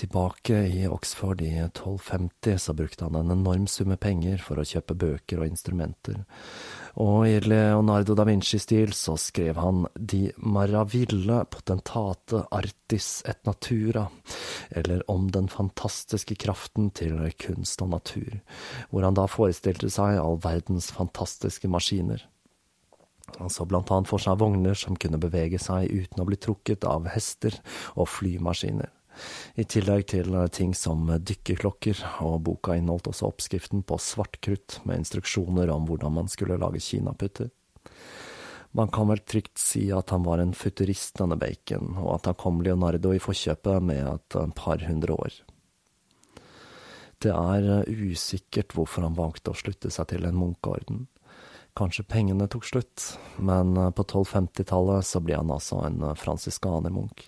Tilbake 0.00 0.64
i 0.66 0.86
Oxford 0.88 1.42
i 1.44 1.52
1250 1.60 2.58
så 2.64 2.74
brukte 2.74 3.06
han 3.06 3.18
en 3.20 3.34
enorm 3.34 3.66
summe 3.70 3.98
penger 4.00 4.42
for 4.42 4.58
å 4.58 4.66
kjøpe 4.66 4.96
bøker 4.98 5.42
og 5.42 5.50
instrumenter, 5.50 6.22
og 6.98 7.28
i 7.28 7.36
Leonardo 7.44 8.16
da 8.18 8.24
Vinci-stil 8.26 8.92
så 8.96 9.16
skrev 9.20 9.60
han 9.60 9.84
De 9.94 10.32
maraville 10.42 11.42
potentate 11.52 12.42
artis 12.50 13.22
et 13.30 13.40
natura, 13.46 14.06
eller 14.70 15.04
om 15.10 15.28
den 15.30 15.48
fantastiske 15.52 16.34
kraften 16.40 16.90
til 16.90 17.18
kunst 17.38 17.82
og 17.82 17.92
natur, 17.94 18.40
hvor 18.90 19.06
han 19.06 19.18
da 19.18 19.28
forestilte 19.30 19.90
seg 19.92 20.18
all 20.18 20.40
verdens 20.42 20.90
fantastiske 20.94 21.70
maskiner. 21.70 22.26
Han 23.38 23.52
så 23.52 23.64
blant 23.68 23.90
annet 23.94 24.10
for 24.10 24.18
seg 24.22 24.40
vogner 24.40 24.74
som 24.74 24.98
kunne 24.98 25.20
bevege 25.22 25.60
seg 25.62 25.86
uten 25.90 26.22
å 26.22 26.26
bli 26.26 26.38
trukket 26.40 26.86
av 26.88 27.06
hester 27.14 27.54
og 27.94 28.10
flymaskiner 28.10 28.90
i 29.54 29.64
tillegg 29.64 30.06
til 30.12 30.34
eh, 30.34 30.48
ting 30.54 30.74
som 30.76 31.08
dykkerklokker, 31.08 32.02
og 32.26 32.42
boka 32.48 32.76
inneholdt 32.78 33.10
også 33.12 33.30
oppskriften 33.30 33.84
på 33.86 33.98
svartkrutt 34.00 34.80
med 34.88 35.02
instruksjoner 35.02 35.72
om 35.74 35.88
hvordan 35.88 36.16
man 36.20 36.30
skulle 36.30 36.58
lage 36.60 36.82
kinaputter. 36.84 37.50
Man 38.72 38.90
kan 38.94 39.08
vel 39.10 39.18
trygt 39.26 39.58
si 39.58 39.88
at 39.90 40.12
han 40.14 40.22
var 40.22 40.38
en 40.38 40.54
futurist, 40.54 41.16
denne 41.18 41.38
Bacon, 41.38 41.96
og 41.98 42.20
at 42.20 42.30
han 42.30 42.38
kom 42.38 42.60
Leonardo 42.62 43.10
i 43.14 43.22
forkjøpet 43.22 43.82
med 43.82 44.04
et 44.06 44.36
par 44.54 44.84
hundre 44.86 45.16
år. 45.16 45.40
Det 47.20 47.32
er 47.34 47.70
eh, 47.80 48.04
usikkert 48.12 48.76
hvorfor 48.76 49.04
han 49.04 49.18
valgte 49.18 49.52
å 49.52 49.58
slutte 49.58 49.90
seg 49.92 50.12
til 50.14 50.28
en 50.28 50.38
munkeorden. 50.38 51.08
Kanskje 51.78 52.06
pengene 52.08 52.48
tok 52.50 52.64
slutt, 52.66 53.10
men 53.42 53.74
eh, 53.76 53.90
på 53.90 54.06
1250-tallet 54.06 55.06
så 55.06 55.20
ble 55.24 55.36
han 55.36 55.52
altså 55.52 55.82
en 55.84 56.00
fransiskanermunk. 56.16 57.26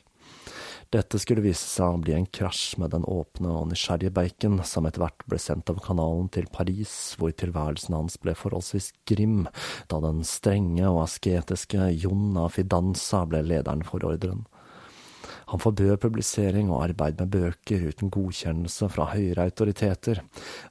Dette 0.92 1.16
skulle 1.16 1.40
vise 1.40 1.64
seg 1.64 1.88
å 1.88 2.00
bli 2.04 2.12
en 2.12 2.26
krasj 2.36 2.74
med 2.76 2.90
den 2.92 3.06
åpne 3.08 3.48
og 3.48 3.70
nysgjerrige 3.70 4.12
Bacon, 4.12 4.58
som 4.68 4.84
etter 4.84 5.00
hvert 5.00 5.22
ble 5.24 5.38
sendt 5.40 5.70
av 5.72 5.78
kanalen 5.80 6.26
til 6.34 6.50
Paris, 6.52 7.14
hvor 7.16 7.32
tilværelsen 7.32 7.96
hans 7.96 8.18
ble 8.20 8.34
forholdsvis 8.36 8.90
grim, 9.08 9.46
da 9.88 10.02
den 10.04 10.20
strenge 10.28 10.84
og 10.90 11.06
asketiske 11.06 11.86
Jonna 12.02 12.44
Fidanza 12.52 13.22
ble 13.30 13.40
lederen 13.46 13.86
for 13.88 14.04
ordren. 14.04 14.44
Han 15.48 15.62
forbød 15.64 15.96
publisering 16.02 16.68
og 16.68 16.82
arbeid 16.90 17.22
med 17.22 17.32
bøker 17.38 17.88
uten 17.88 18.12
godkjennelse 18.12 18.90
fra 18.92 19.08
høyere 19.14 19.48
autoriteter, 19.48 20.20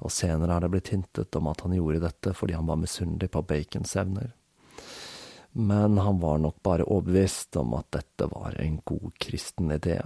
og 0.06 0.14
senere 0.14 0.54
er 0.54 0.68
det 0.68 0.72
blitt 0.76 0.94
hintet 0.94 1.42
om 1.42 1.50
at 1.50 1.66
han 1.66 1.74
gjorde 1.80 2.06
dette 2.06 2.36
fordi 2.38 2.60
han 2.60 2.70
var 2.70 2.78
misunnelig 2.82 3.34
på 3.34 3.42
Bacons 3.50 3.98
evner 3.98 4.30
men 5.52 5.98
han 5.98 6.20
var 6.20 6.42
nok 6.42 6.62
bare 6.64 6.88
overbevist 6.88 7.56
om 7.60 7.76
at 7.78 7.92
dette 7.98 8.28
var 8.32 8.56
en 8.62 8.80
god 8.86 9.14
kristen 9.20 9.72
idé. 9.72 10.00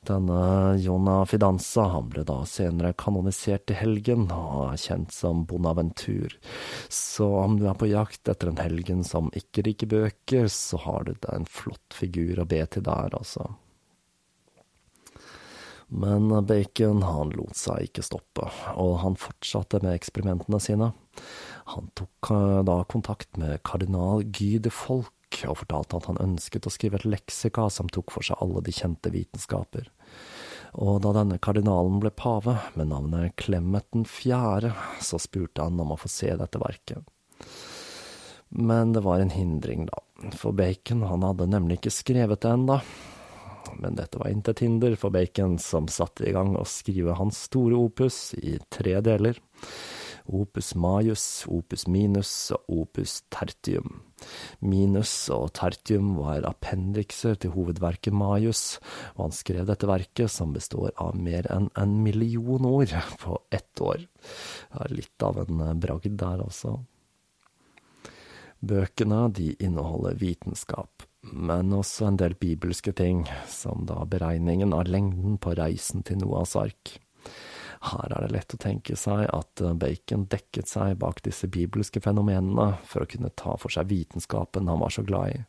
Denne 0.00 0.76
Jona 0.78 1.26
Fidanza 1.26 1.82
han 1.92 2.08
ble 2.12 2.22
da 2.24 2.38
senere 2.46 2.94
kanonisert 2.96 3.72
i 3.72 3.76
helgen 3.80 4.28
og 4.30 4.70
er 4.70 4.80
kjent 4.80 5.12
som 5.12 5.42
Bonaventur, 5.48 6.36
så 6.88 7.26
om 7.42 7.58
du 7.58 7.66
er 7.68 7.78
på 7.78 7.90
jakt 7.90 8.30
etter 8.30 8.52
en 8.52 8.62
helgen 8.62 9.02
som 9.04 9.32
ikke 9.36 9.66
liker 9.66 9.90
bøker, 9.90 10.46
så 10.52 10.78
har 10.84 11.08
du 11.08 11.16
da 11.18 11.34
en 11.34 11.48
flott 11.50 11.96
figur 11.96 12.38
å 12.38 12.46
be 12.48 12.62
til 12.70 12.86
der, 12.86 13.16
altså. 13.18 13.50
Men 15.88 16.28
Bacon 16.44 17.02
han 17.02 17.30
lot 17.32 17.56
seg 17.56 17.88
ikke 17.88 18.04
stoppe, 18.04 18.48
og 18.76 18.98
han 19.02 19.16
fortsatte 19.16 19.80
med 19.82 19.96
eksperimentene 19.96 20.60
sine. 20.60 20.90
Han 21.74 21.90
tok 21.94 22.30
eh, 22.30 22.60
da 22.64 22.80
kontakt 22.88 23.36
med 23.36 23.62
kardinal 23.62 24.24
Guy 24.24 24.58
de 24.62 24.72
Folk 24.72 25.12
og 25.44 25.58
fortalte 25.60 25.98
at 25.98 26.06
han 26.08 26.20
ønsket 26.22 26.66
å 26.66 26.72
skrive 26.72 26.96
et 26.98 27.06
leksika 27.08 27.66
som 27.70 27.90
tok 27.92 28.14
for 28.14 28.24
seg 28.24 28.40
alle 28.40 28.62
de 28.64 28.72
kjente 28.72 29.12
vitenskaper. 29.12 29.90
Og 30.80 31.02
da 31.04 31.12
denne 31.16 31.36
kardinalen 31.42 32.00
ble 32.00 32.12
pave, 32.16 32.56
med 32.74 32.88
navnet 32.90 33.36
Clemet 33.40 33.86
den 33.92 34.06
fjerde, 34.08 34.72
så 35.04 35.20
spurte 35.20 35.66
han 35.66 35.80
om 35.80 35.92
å 35.92 36.00
få 36.00 36.10
se 36.12 36.32
dette 36.40 36.60
verket. 36.62 37.04
Men 38.48 38.94
det 38.96 39.04
var 39.04 39.20
en 39.20 39.34
hindring, 39.34 39.84
da, 39.90 40.00
for 40.32 40.56
Bacon 40.56 41.04
han 41.04 41.26
hadde 41.26 41.50
nemlig 41.52 41.82
ikke 41.82 41.94
skrevet 41.98 42.40
det 42.44 42.54
ennå. 42.56 42.80
Men 43.78 44.00
dette 44.00 44.18
var 44.18 44.32
intet 44.32 44.64
hinder 44.64 44.96
for 44.96 45.12
Bacon, 45.12 45.58
som 45.60 45.92
satte 45.92 46.24
i 46.24 46.32
gang 46.32 46.56
å 46.56 46.64
skrive 46.64 47.18
hans 47.20 47.44
store 47.50 47.76
opus 47.76 48.32
i 48.40 48.56
tre 48.72 48.96
deler 49.04 49.36
opus 50.28 50.74
majus, 50.78 51.24
opus 51.48 51.86
minus 51.88 52.32
og 52.56 52.84
opus 52.84 53.22
tertium. 53.32 54.02
Minus 54.58 55.12
og 55.34 55.52
tertium 55.58 56.14
var 56.18 56.46
appendikser 56.48 57.38
til 57.38 57.54
hovedverket 57.54 58.14
Majus, 58.14 58.78
og 59.16 59.28
han 59.28 59.36
skrev 59.36 59.68
dette 59.68 59.88
verket, 59.88 60.30
som 60.32 60.54
består 60.56 60.90
av 60.98 61.16
mer 61.16 61.46
enn 61.54 61.70
en 61.78 61.98
million 62.02 62.66
ord, 62.66 62.94
på 63.22 63.38
ett 63.54 63.82
år. 63.84 64.04
Det 64.04 64.84
er 64.84 64.96
litt 64.96 65.26
av 65.26 65.42
en 65.44 65.82
bragd 65.82 66.18
der, 66.18 66.42
altså. 66.44 66.78
Bøkene 68.58 69.28
de 69.30 69.52
inneholder 69.62 70.18
vitenskap, 70.18 71.04
men 71.22 71.70
også 71.76 72.08
en 72.08 72.18
del 72.18 72.34
bibelske 72.38 72.90
ting, 72.96 73.22
som 73.46 73.86
da 73.86 74.02
beregningen 74.02 74.74
av 74.74 74.90
lengden 74.90 75.38
på 75.38 75.54
reisen 75.58 76.02
til 76.02 76.24
Noahs 76.24 76.56
ark. 76.58 76.98
Her 77.80 78.10
er 78.10 78.24
det 78.26 78.32
lett 78.34 78.54
å 78.54 78.58
tenke 78.60 78.96
seg 78.98 79.28
at 79.30 79.62
eh, 79.62 79.74
Bacon 79.78 80.26
dekket 80.30 80.70
seg 80.70 80.96
bak 81.02 81.22
disse 81.26 81.46
bibelske 81.50 82.02
fenomenene 82.02 82.72
for 82.88 83.04
å 83.04 83.10
kunne 83.10 83.30
ta 83.38 83.54
for 83.60 83.74
seg 83.74 83.90
vitenskapen 83.92 84.70
han 84.70 84.82
var 84.82 84.94
så 84.94 85.04
glad 85.06 85.36
i. 85.36 85.44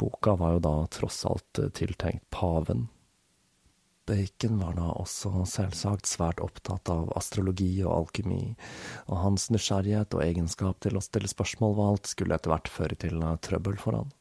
Boka 0.00 0.34
var 0.40 0.56
jo 0.56 0.64
da 0.66 0.74
tross 0.90 1.22
alt 1.30 1.62
eh, 1.62 1.70
tiltenkt 1.74 2.26
paven. 2.34 2.88
Bacon 4.04 4.58
var 4.60 4.74
da 4.76 4.90
også 4.98 5.46
selvsagt 5.48 6.10
svært 6.10 6.42
opptatt 6.44 6.90
av 6.92 7.08
astrologi 7.16 7.78
og 7.86 7.94
alkymi, 7.94 8.42
og 9.08 9.22
hans 9.22 9.46
nysgjerrighet 9.54 10.12
og 10.18 10.26
egenskap 10.26 10.82
til 10.84 10.98
å 10.98 11.04
stille 11.04 11.30
spørsmål 11.30 11.78
ved 11.78 11.86
alt 11.86 12.10
skulle 12.10 12.36
etter 12.36 12.52
hvert 12.52 12.68
føre 12.68 12.98
til 13.06 13.22
eh, 13.22 13.38
trøbbel 13.46 13.80
for 13.80 14.02
han. 14.02 14.12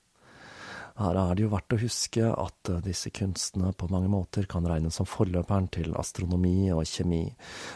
Her 0.99 1.17
er 1.17 1.33
det 1.33 1.47
jo 1.47 1.49
verdt 1.49 1.73
å 1.73 1.79
huske 1.81 2.27
at 2.29 2.69
eh, 2.69 2.83
disse 2.85 3.09
kunstene 3.13 3.71
på 3.73 3.89
mange 3.89 4.11
måter 4.13 4.45
kan 4.49 4.67
regnes 4.69 4.99
som 4.99 5.09
forløperen 5.09 5.71
til 5.73 5.95
astronomi 5.97 6.69
og 6.73 6.85
kjemi, 6.85 7.25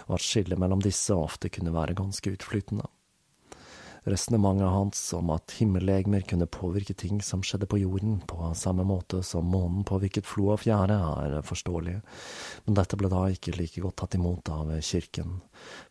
og 0.05 0.19
at 0.19 0.25
skillet 0.25 0.61
mellom 0.61 0.83
disse 0.85 1.15
ofte 1.17 1.49
kunne 1.53 1.73
være 1.73 1.97
ganske 1.97 2.35
utflytende. 2.35 2.85
Resonnementet 4.07 4.69
hans 4.71 5.01
om 5.17 5.33
at 5.33 5.51
himmellegemer 5.57 6.23
kunne 6.29 6.47
påvirke 6.47 6.93
ting 6.95 7.17
som 7.25 7.41
skjedde 7.43 7.67
på 7.67 7.81
jorden, 7.81 8.21
på 8.23 8.53
samme 8.55 8.85
måte 8.87 9.19
som 9.25 9.49
månen 9.51 9.83
påvirket 9.87 10.29
flo 10.29 10.53
og 10.53 10.61
fjære, 10.63 10.95
er 11.25 11.41
forståelig, 11.43 11.97
men 12.67 12.77
dette 12.77 13.01
ble 13.01 13.11
da 13.11 13.25
ikke 13.33 13.57
like 13.57 13.83
godt 13.83 13.97
tatt 14.03 14.15
imot 14.15 14.53
av 14.53 14.71
kirken, 14.79 15.41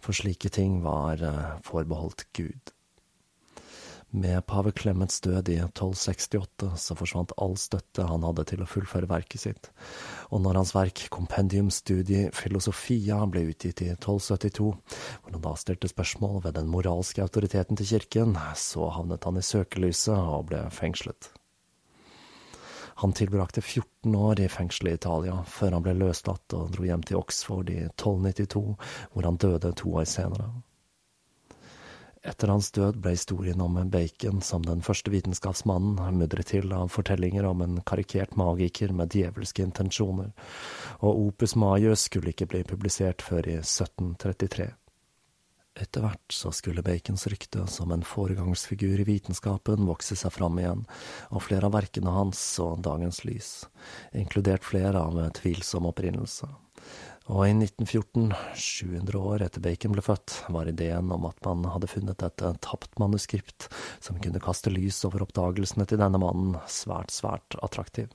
for 0.00 0.16
slike 0.16 0.48
ting 0.54 0.80
var 0.86 1.20
eh, 1.20 1.44
forbeholdt 1.66 2.28
Gud. 2.38 2.75
Med 4.10 4.46
pave 4.46 4.70
Clemets 4.72 5.20
død 5.20 5.48
i 5.50 5.56
1268 5.58 6.68
så 6.78 6.94
forsvant 6.96 7.32
all 7.42 7.56
støtte 7.58 8.06
han 8.06 8.22
hadde 8.24 8.44
til 8.46 8.62
å 8.62 8.68
fullføre 8.70 9.08
verket 9.10 9.42
sitt, 9.42 9.70
og 10.30 10.44
når 10.44 10.60
hans 10.60 10.72
verk 10.76 11.02
Compendium 11.12 11.72
Studii 11.74 12.30
Philosophia 12.32 13.18
ble 13.26 13.48
utgitt 13.50 13.82
i 13.82 13.90
1272, 13.96 14.68
hvor 14.70 15.34
han 15.34 15.42
da 15.44 15.54
stilte 15.58 15.90
spørsmål 15.90 16.38
ved 16.46 16.54
den 16.56 16.70
moralske 16.70 17.24
autoriteten 17.26 17.76
til 17.76 17.90
kirken, 17.96 18.38
så 18.54 18.92
havnet 18.94 19.26
han 19.26 19.42
i 19.42 19.44
søkelyset 19.44 20.14
og 20.14 20.46
ble 20.52 20.62
fengslet. 20.70 21.32
Han 23.02 23.12
tilbrakte 23.12 23.60
14 23.60 24.14
år 24.16 24.40
i 24.40 24.48
fengsel 24.48 24.88
i 24.88 24.94
Italia, 24.96 25.42
før 25.44 25.74
han 25.76 25.82
ble 25.84 25.92
løslatt 25.98 26.54
og 26.56 26.70
dro 26.72 26.86
hjem 26.86 27.02
til 27.04 27.18
Oxford 27.18 27.68
i 27.68 27.82
1292, 27.90 28.62
hvor 29.12 29.28
han 29.28 29.36
døde 29.42 29.74
to 29.76 29.92
år 30.00 30.08
senere. 30.08 30.48
Etter 32.26 32.50
hans 32.50 32.72
død 32.74 32.96
ble 32.98 33.12
historien 33.14 33.60
om 33.62 33.76
Bacon 33.90 34.40
som 34.42 34.64
den 34.66 34.80
første 34.82 35.12
vitenskapsmannen 35.14 36.16
mudret 36.18 36.50
til 36.50 36.72
av 36.74 36.90
fortellinger 36.90 37.46
om 37.46 37.62
en 37.62 37.76
karikert 37.86 38.34
magiker 38.34 38.90
med 38.90 39.14
djevelske 39.14 39.62
intensjoner, 39.62 40.32
og 40.98 41.20
Opus 41.28 41.54
Majus 41.54 42.08
skulle 42.08 42.34
ikke 42.34 42.48
bli 42.50 42.64
publisert 42.66 43.22
før 43.22 43.46
i 43.46 43.60
1733. 43.60 44.72
Etter 45.76 46.02
hvert 46.02 46.32
så 46.32 46.50
skulle 46.56 46.82
Bacons 46.82 47.26
rykte 47.30 47.66
som 47.70 47.94
en 47.94 48.02
foregangsfigur 48.02 49.04
i 49.04 49.06
vitenskapen 49.06 49.86
vokse 49.86 50.16
seg 50.18 50.32
fram 50.34 50.58
igjen, 50.58 50.86
og 51.30 51.44
flere 51.46 51.68
av 51.68 51.76
verkene 51.76 52.14
hans 52.16 52.40
så 52.56 52.72
dagens 52.80 53.22
lys, 53.28 53.50
inkludert 54.16 54.64
flere 54.66 55.04
av 55.04 55.20
tvilsom 55.36 55.86
opprinnelse. 55.92 56.48
Og 57.26 57.42
i 57.42 57.50
1914, 57.50 58.28
700 58.54 59.18
år 59.18 59.42
etter 59.48 59.62
Bacon 59.64 59.94
ble 59.96 60.04
født, 60.04 60.36
var 60.54 60.70
ideen 60.70 61.10
om 61.10 61.26
at 61.26 61.40
man 61.42 61.66
hadde 61.72 61.90
funnet 61.90 62.22
et 62.22 62.44
tapt 62.62 63.00
manuskript 63.02 63.66
som 63.98 64.20
kunne 64.22 64.42
kaste 64.42 64.70
lys 64.70 65.02
over 65.08 65.26
oppdagelsene 65.26 65.88
til 65.90 65.98
denne 66.02 66.22
mannen, 66.22 66.54
svært, 66.70 67.10
svært 67.10 67.58
attraktiv. 67.66 68.12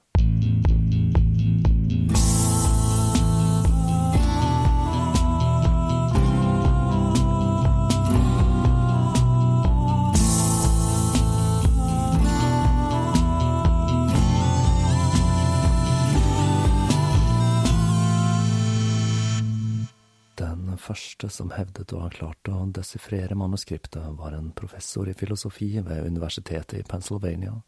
Første 20.92 21.30
som 21.32 21.52
hevdet 21.56 21.94
å 21.96 22.04
ha 22.04 22.10
klart 22.12 22.50
å 22.52 22.66
desifrere 22.76 23.38
manuskriptet, 23.40 24.04
var 24.20 24.36
en 24.36 24.52
professor 24.52 25.08
i 25.08 25.16
filosofi 25.16 25.80
ved 25.80 26.06
universitetet 26.06 26.80
i 26.80 26.88
Pennsylvania, 26.88 27.62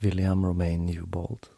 William 0.00 0.46
Romaine 0.46 0.86
Newbold. 0.86 1.50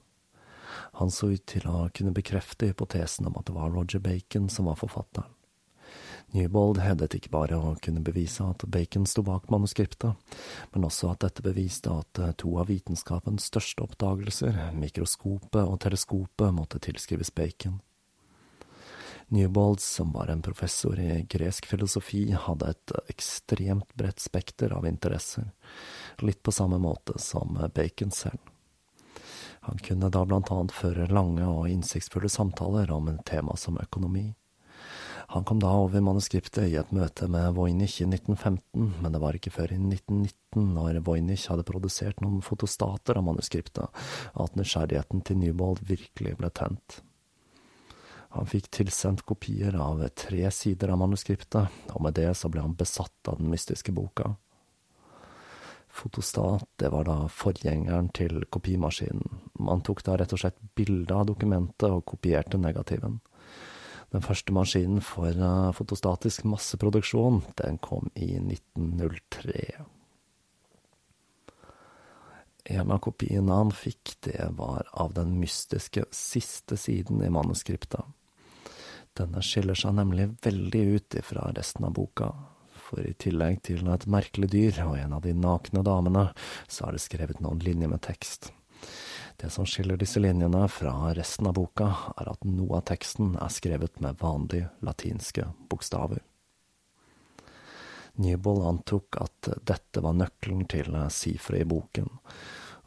Han 0.99 1.11
så 1.11 1.31
ut 1.35 1.45
til 1.47 1.67
å 1.71 1.89
kunne 1.95 2.15
bekrefte 2.15 2.71
hypotesen 2.71 3.29
om 3.29 3.37
at 3.39 3.47
det 3.47 3.55
var 3.55 3.71
Roger 3.71 4.03
Bacon 4.03 4.49
som 4.51 4.71
var 4.71 4.81
forfatteren. 4.81 5.31
Newbold 6.31 6.79
hevdet 6.79 7.17
ikke 7.19 7.33
bare 7.35 7.59
å 7.59 7.73
kunne 7.83 8.03
bevise 8.07 8.45
at 8.47 8.63
Bacon 8.71 9.07
sto 9.07 9.25
bak 9.27 9.49
manuskriptet, 9.51 10.15
men 10.71 10.87
også 10.87 11.11
at 11.11 11.25
dette 11.25 11.43
beviste 11.43 11.91
at 11.91 12.21
to 12.39 12.55
av 12.63 12.71
vitenskapens 12.71 13.49
største 13.51 13.83
oppdagelser, 13.87 14.59
mikroskopet 14.79 15.65
og 15.65 15.81
teleskopet, 15.83 16.55
måtte 16.55 16.83
tilskrives 16.83 17.35
Bacon. 17.35 17.81
Newbold, 19.31 19.81
som 19.81 20.13
var 20.13 20.27
en 20.33 20.43
professor 20.43 20.99
i 20.99 21.23
gresk 21.31 21.67
filosofi, 21.71 22.25
hadde 22.35 22.73
et 22.73 22.95
ekstremt 23.13 23.95
bredt 23.95 24.19
spekter 24.19 24.73
av 24.75 24.89
interesser, 24.89 25.53
litt 26.19 26.43
på 26.43 26.55
samme 26.55 26.81
måte 26.83 27.19
som 27.23 27.55
Bacon 27.75 28.11
selv. 28.11 28.43
Han 29.61 29.79
kunne 29.79 30.09
da 30.11 30.25
blant 30.25 30.51
annet 30.51 30.75
føre 30.75 31.07
lange 31.13 31.47
og 31.47 31.69
innsiktsfulle 31.71 32.31
samtaler 32.33 32.91
om 32.91 33.11
et 33.13 33.25
tema 33.29 33.55
som 33.61 33.79
økonomi. 33.79 34.33
Han 35.31 35.45
kom 35.47 35.61
da 35.63 35.71
over 35.79 36.03
manuskriptet 36.03 36.73
i 36.73 36.79
et 36.81 36.91
møte 36.91 37.29
med 37.31 37.53
Voynich 37.55 38.01
i 38.01 38.07
1915, 38.09 38.97
men 38.99 39.15
det 39.15 39.21
var 39.23 39.37
ikke 39.39 39.53
før 39.55 39.77
i 39.77 39.79
1919, 39.79 40.73
når 40.75 40.99
Voynich 41.07 41.45
hadde 41.53 41.67
produsert 41.69 42.19
noen 42.25 42.41
fotostater 42.43 43.21
av 43.21 43.29
manuskriptet, 43.29 44.03
at 44.35 44.59
nysgjerrigheten 44.59 45.23
til 45.23 45.39
Newbold 45.39 45.85
virkelig 45.87 46.35
ble 46.41 46.51
tent. 46.51 46.99
Han 48.31 48.47
fikk 48.47 48.69
tilsendt 48.71 49.25
kopier 49.27 49.75
av 49.75 50.05
tre 50.15 50.45
sider 50.55 50.93
av 50.95 51.01
manuskriptet, 51.03 51.81
og 51.91 52.05
med 52.05 52.15
det 52.15 52.31
så 52.39 52.51
ble 52.53 52.63
han 52.63 52.77
besatt 52.79 53.31
av 53.31 53.41
den 53.41 53.51
mystiske 53.51 53.91
boka. 53.93 54.37
Fotostat, 55.91 56.69
det 56.79 56.93
var 56.95 57.09
da 57.09 57.17
forgjengeren 57.27 58.13
til 58.15 58.45
kopimaskinen. 58.47 59.41
Man 59.59 59.83
tok 59.83 60.05
da 60.07 60.15
rett 60.21 60.31
og 60.37 60.45
slett 60.45 60.61
bilde 60.79 61.17
av 61.17 61.27
dokumentet 61.27 61.91
og 61.91 62.05
kopierte 62.13 62.61
negativen. 62.63 63.19
Den 64.15 64.23
første 64.23 64.55
maskinen 64.55 65.03
for 65.03 65.35
uh, 65.35 65.75
fotostatisk 65.75 66.47
masseproduksjon, 66.51 67.43
den 67.59 67.79
kom 67.83 68.11
i 68.15 68.37
1903. 68.39 69.67
En 72.71 72.95
av 72.95 73.03
kopiene 73.03 73.59
han 73.59 73.75
fikk, 73.75 74.15
det 74.27 74.53
var 74.59 74.87
av 74.95 75.15
den 75.19 75.35
mystiske 75.43 76.07
siste 76.15 76.79
siden 76.79 77.23
i 77.27 77.31
manuskriptet. 77.35 78.07
Denne 79.19 79.43
skiller 79.43 79.79
seg 79.79 79.97
nemlig 79.99 80.29
veldig 80.45 80.85
ut 80.95 81.19
ifra 81.19 81.51
resten 81.57 81.87
av 81.89 81.95
boka, 81.99 82.31
for 82.79 83.03
i 83.03 83.15
tillegg 83.19 83.61
til 83.67 83.89
et 83.91 84.07
merkelig 84.11 84.51
dyr 84.53 84.81
og 84.87 84.97
en 84.99 85.17
av 85.19 85.25
de 85.27 85.35
nakne 85.37 85.83
damene, 85.87 86.31
så 86.69 86.89
er 86.89 86.97
det 86.97 87.05
skrevet 87.05 87.43
noen 87.43 87.63
linjer 87.65 87.91
med 87.91 88.03
tekst. 88.07 88.53
Det 89.41 89.51
som 89.51 89.67
skiller 89.67 89.97
disse 89.97 90.21
linjene 90.21 90.67
fra 90.69 90.93
resten 91.17 91.49
av 91.49 91.57
boka, 91.57 91.89
er 92.21 92.29
at 92.33 92.43
noe 92.45 92.81
av 92.81 92.87
teksten 92.91 93.37
er 93.41 93.53
skrevet 93.53 94.01
med 94.05 94.19
vanlige 94.21 94.69
latinske 94.85 95.47
bokstaver. 95.71 96.21
Newbold 98.21 98.67
antok 98.69 99.17
at 99.23 99.49
dette 99.65 100.03
var 100.05 100.17
nøkkelen 100.19 100.67
til 100.69 100.97
siferet 101.15 101.65
i 101.65 101.69
boken, 101.69 102.11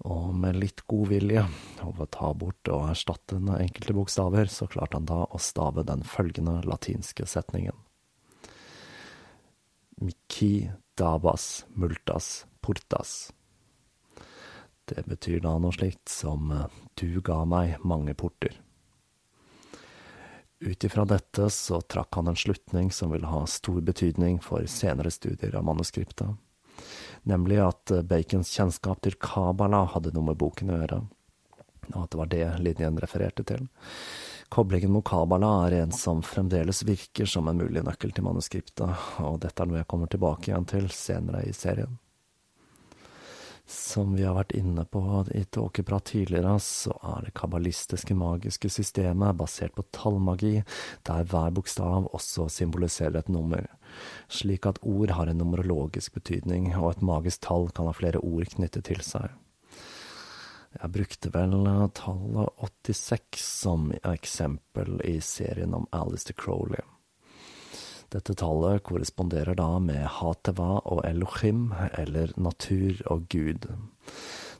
og 0.03 0.33
med 0.35 0.57
litt 0.59 0.83
god 0.91 1.11
vilje, 1.13 1.43
og 1.85 2.01
å 2.03 2.07
ta 2.11 2.33
bort 2.35 2.67
og 2.71 2.89
erstatte 2.91 3.37
enkelte 3.39 3.95
bokstaver, 3.95 4.51
så 4.51 4.67
klarte 4.67 4.99
han 4.99 5.07
da 5.07 5.23
å 5.23 5.39
stave 5.39 5.85
den 5.87 6.03
følgende 6.03 6.59
latinske 6.67 7.27
setningen. 7.29 7.77
Miki 10.03 10.71
dabas 10.99 11.63
multas 11.79 12.43
portas. 12.61 13.31
Det 14.85 15.05
betyr 15.07 15.39
da 15.45 15.55
noe 15.63 15.71
slikt 15.71 16.11
som 16.11 16.51
du 16.99 17.21
ga 17.23 17.43
meg 17.47 17.79
mange 17.87 18.15
porter. 18.19 18.59
Ut 20.63 20.83
ifra 20.83 21.03
dette 21.07 21.49
så 21.51 21.79
trakk 21.81 22.15
han 22.15 22.31
en 22.31 22.39
slutning 22.39 22.91
som 22.91 23.11
ville 23.11 23.27
ha 23.27 23.41
stor 23.47 23.81
betydning 23.83 24.39
for 24.43 24.67
senere 24.71 25.11
studier 25.11 25.55
av 25.59 25.65
manuskriptet, 25.67 26.35
nemlig 27.29 27.61
at 27.63 27.93
Bacons 28.09 28.51
kjennskap 28.53 29.01
til 29.03 29.17
Kabbalah 29.21 29.93
hadde 29.95 30.13
noe 30.15 30.31
med 30.31 30.39
boken 30.41 30.73
å 30.73 30.79
gjøre, 30.81 31.01
og 31.93 31.99
at 32.03 32.13
det 32.13 32.21
var 32.21 32.31
det 32.31 32.45
linjen 32.65 33.01
refererte 33.03 33.45
til. 33.47 33.67
Koblingen 34.53 34.93
mot 34.93 35.05
Kabbalah 35.07 35.65
er 35.67 35.79
en 35.79 35.95
som 35.95 36.21
fremdeles 36.21 36.83
virker 36.85 37.25
som 37.29 37.47
en 37.49 37.57
mulig 37.57 37.81
nøkkel 37.81 38.13
til 38.13 38.27
manuskriptet, 38.27 39.07
og 39.23 39.39
dette 39.41 39.63
er 39.63 39.69
noe 39.69 39.81
jeg 39.81 39.89
kommer 39.89 40.11
tilbake 40.11 40.51
igjen 40.51 40.69
til 40.69 40.91
senere 40.93 41.41
i 41.47 41.55
serien. 41.57 41.97
Som 43.65 44.15
vi 44.17 44.25
har 44.27 44.35
vært 44.35 44.51
inne 44.59 44.83
på 44.91 45.01
i 45.31 45.45
Tåkeprat 45.47 46.09
tidligere, 46.11 46.57
så 46.59 46.97
er 47.15 47.23
det 47.23 47.35
kabbalistiske 47.39 48.15
magiske 48.17 48.69
systemet 48.69 49.37
basert 49.39 49.75
på 49.77 49.85
tallmagi, 49.95 50.57
der 51.07 51.23
hver 51.31 51.53
bokstav 51.55 52.09
også 52.11 52.49
symboliserer 52.51 53.21
et 53.21 53.31
nummer, 53.31 53.69
slik 54.27 54.67
at 54.67 54.81
ord 54.83 55.15
har 55.15 55.31
en 55.31 55.39
numerologisk 55.39 56.19
betydning, 56.19 56.73
og 56.75 56.89
et 56.91 57.05
magisk 57.07 57.47
tall 57.47 57.69
kan 57.71 57.87
ha 57.87 57.95
flere 57.95 58.19
ord 58.19 58.51
knyttet 58.51 58.89
til 58.91 58.99
seg. 59.05 59.31
Jeg 60.73 60.91
brukte 60.91 61.29
vel 61.31 61.53
tallet 61.95 62.63
86 62.89 63.43
som 63.45 63.91
eksempel 64.03 64.97
i 65.07 65.19
serien 65.21 65.75
om 65.77 65.87
Alistair 65.93 66.35
Crowley. 66.35 66.81
Dette 68.13 68.35
tallet 68.37 68.83
korresponderer 68.85 69.57
da 69.57 69.79
med 69.81 70.05
Hateva 70.19 70.77
og 70.85 71.01
Elohim, 71.07 71.71
eller 71.97 72.33
natur 72.37 72.99
og 73.09 73.25
Gud. 73.33 73.65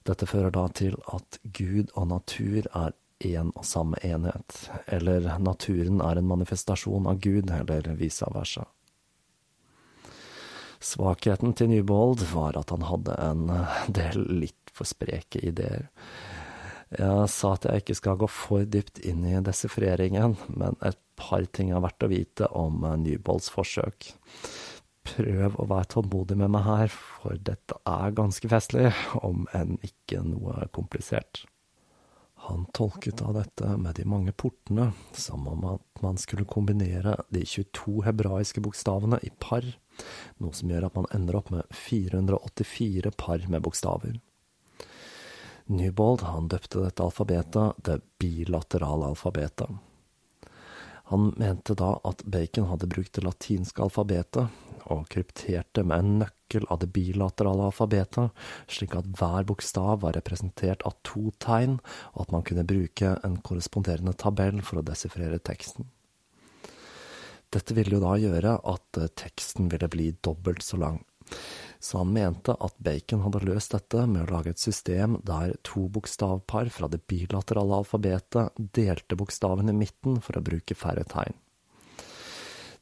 Dette 0.08 0.28
fører 0.28 0.54
da 0.56 0.66
til 0.74 0.98
at 1.14 1.38
Gud 1.46 1.94
og 1.94 2.08
natur 2.10 2.66
er 2.66 2.96
én 3.24 3.52
og 3.54 3.66
samme 3.66 4.00
enhet, 4.04 4.58
eller 4.88 5.30
naturen 5.40 6.02
er 6.02 6.20
en 6.20 6.32
manifestasjon 6.32 7.08
av 7.08 7.22
Gud, 7.24 7.52
eller 7.54 7.94
vice 8.00 8.28
versa. 8.34 8.66
Svakheten 10.84 11.54
til 11.56 11.70
Newbold 11.72 12.26
var 12.34 12.58
at 12.60 12.74
han 12.74 12.84
hadde 12.90 13.16
en 13.24 13.46
del 13.88 14.26
litt 14.42 14.74
for 14.74 14.90
spreke 14.90 15.40
ideer. 15.46 15.88
Jeg 16.94 17.30
sa 17.32 17.54
at 17.56 17.70
jeg 17.70 17.82
ikke 17.82 17.96
skal 17.98 18.20
gå 18.22 18.28
for 18.30 18.66
dypt 18.70 19.00
inn 19.08 19.24
i 19.26 19.40
desifreringen, 19.46 20.36
men 20.50 20.76
et 20.86 21.00
par 21.20 21.46
ting 21.56 21.72
er 21.72 21.84
verdt 21.84 22.06
å 22.06 22.12
vite 22.12 22.50
om 22.58 22.84
eh, 22.88 23.00
Nybolds 23.06 23.50
forsøk. 23.54 24.12
Prøv 25.04 25.58
å 25.60 25.68
være 25.68 25.90
tålmodig 25.98 26.38
med 26.40 26.54
meg 26.54 26.64
her, 26.68 26.94
for 26.94 27.36
dette 27.36 27.76
er 27.90 28.16
ganske 28.16 28.48
festlig, 28.50 28.94
om 29.20 29.44
enn 29.56 29.76
ikke 29.84 30.24
noe 30.24 30.70
komplisert. 30.76 31.44
Han 32.48 32.66
tolket 32.76 33.22
da 33.22 33.32
dette 33.32 33.70
med 33.80 33.96
de 33.96 34.04
mange 34.08 34.34
portene 34.36 34.90
som 35.16 35.46
om 35.48 35.64
at 35.78 36.02
man 36.04 36.18
skulle 36.20 36.48
kombinere 36.48 37.16
de 37.32 37.46
22 37.48 38.02
hebraiske 38.04 38.64
bokstavene 38.64 39.22
i 39.24 39.32
par, 39.40 39.64
noe 40.44 40.56
som 40.58 40.72
gjør 40.72 40.90
at 40.90 40.98
man 41.00 41.08
ender 41.16 41.40
opp 41.40 41.54
med 41.54 41.70
484 41.72 43.14
par 43.16 43.48
med 43.48 43.64
bokstaver. 43.64 44.20
Newbold 45.72 46.26
han 46.28 46.50
døpte 46.52 46.84
dette 46.84 47.06
alfabetet 47.06 47.80
det 47.88 48.02
bilaterale 48.20 49.14
alfabetet. 49.14 49.72
Han 51.14 51.30
mente 51.38 51.76
da 51.78 51.92
at 52.10 52.24
Bacon 52.26 52.72
hadde 52.72 52.88
brukt 52.90 53.14
det 53.14 53.22
latinske 53.22 53.84
alfabetet, 53.86 54.50
og 54.90 55.04
krypterte 55.14 55.84
med 55.86 56.02
en 56.02 56.16
nøkkel 56.24 56.66
av 56.74 56.80
det 56.82 56.90
bilaterale 56.96 57.68
alfabetet, 57.70 58.34
slik 58.66 58.96
at 58.98 59.12
hver 59.20 59.46
bokstav 59.46 60.02
var 60.02 60.18
representert 60.18 60.82
av 60.90 60.98
to 61.06 61.30
tegn, 61.38 61.78
og 62.16 62.26
at 62.26 62.34
man 62.34 62.46
kunne 62.48 62.66
bruke 62.66 63.14
en 63.22 63.38
korresponderende 63.46 64.16
tabell 64.18 64.64
for 64.66 64.82
å 64.82 64.86
desifrere 64.90 65.38
teksten. 65.38 65.86
Dette 67.54 67.78
ville 67.78 68.00
jo 68.00 68.02
da 68.02 68.18
gjøre 68.18 68.58
at 68.74 69.02
teksten 69.22 69.70
ville 69.70 69.92
bli 69.94 70.10
dobbelt 70.26 70.66
så 70.66 70.82
lang 70.82 70.98
så 71.84 72.00
han 72.00 72.14
mente 72.16 72.56
at 72.64 72.78
Bacon 72.80 73.26
hadde 73.26 73.44
løst 73.44 73.74
dette 73.76 74.06
med 74.08 74.24
å 74.24 74.38
lage 74.38 74.54
et 74.54 74.62
system 74.62 75.18
der 75.28 75.58
to 75.68 75.90
bokstavpar 75.92 76.72
fra 76.72 76.88
det 76.88 77.02
bilaterale 77.12 77.82
alfabetet 77.82 78.62
delte 78.78 79.18
bokstaven 79.20 79.72
i 79.72 79.76
midten 79.76 80.22
for 80.24 80.40
å 80.40 80.46
bruke 80.46 80.78
færre 80.80 81.04
tegn. 81.12 81.36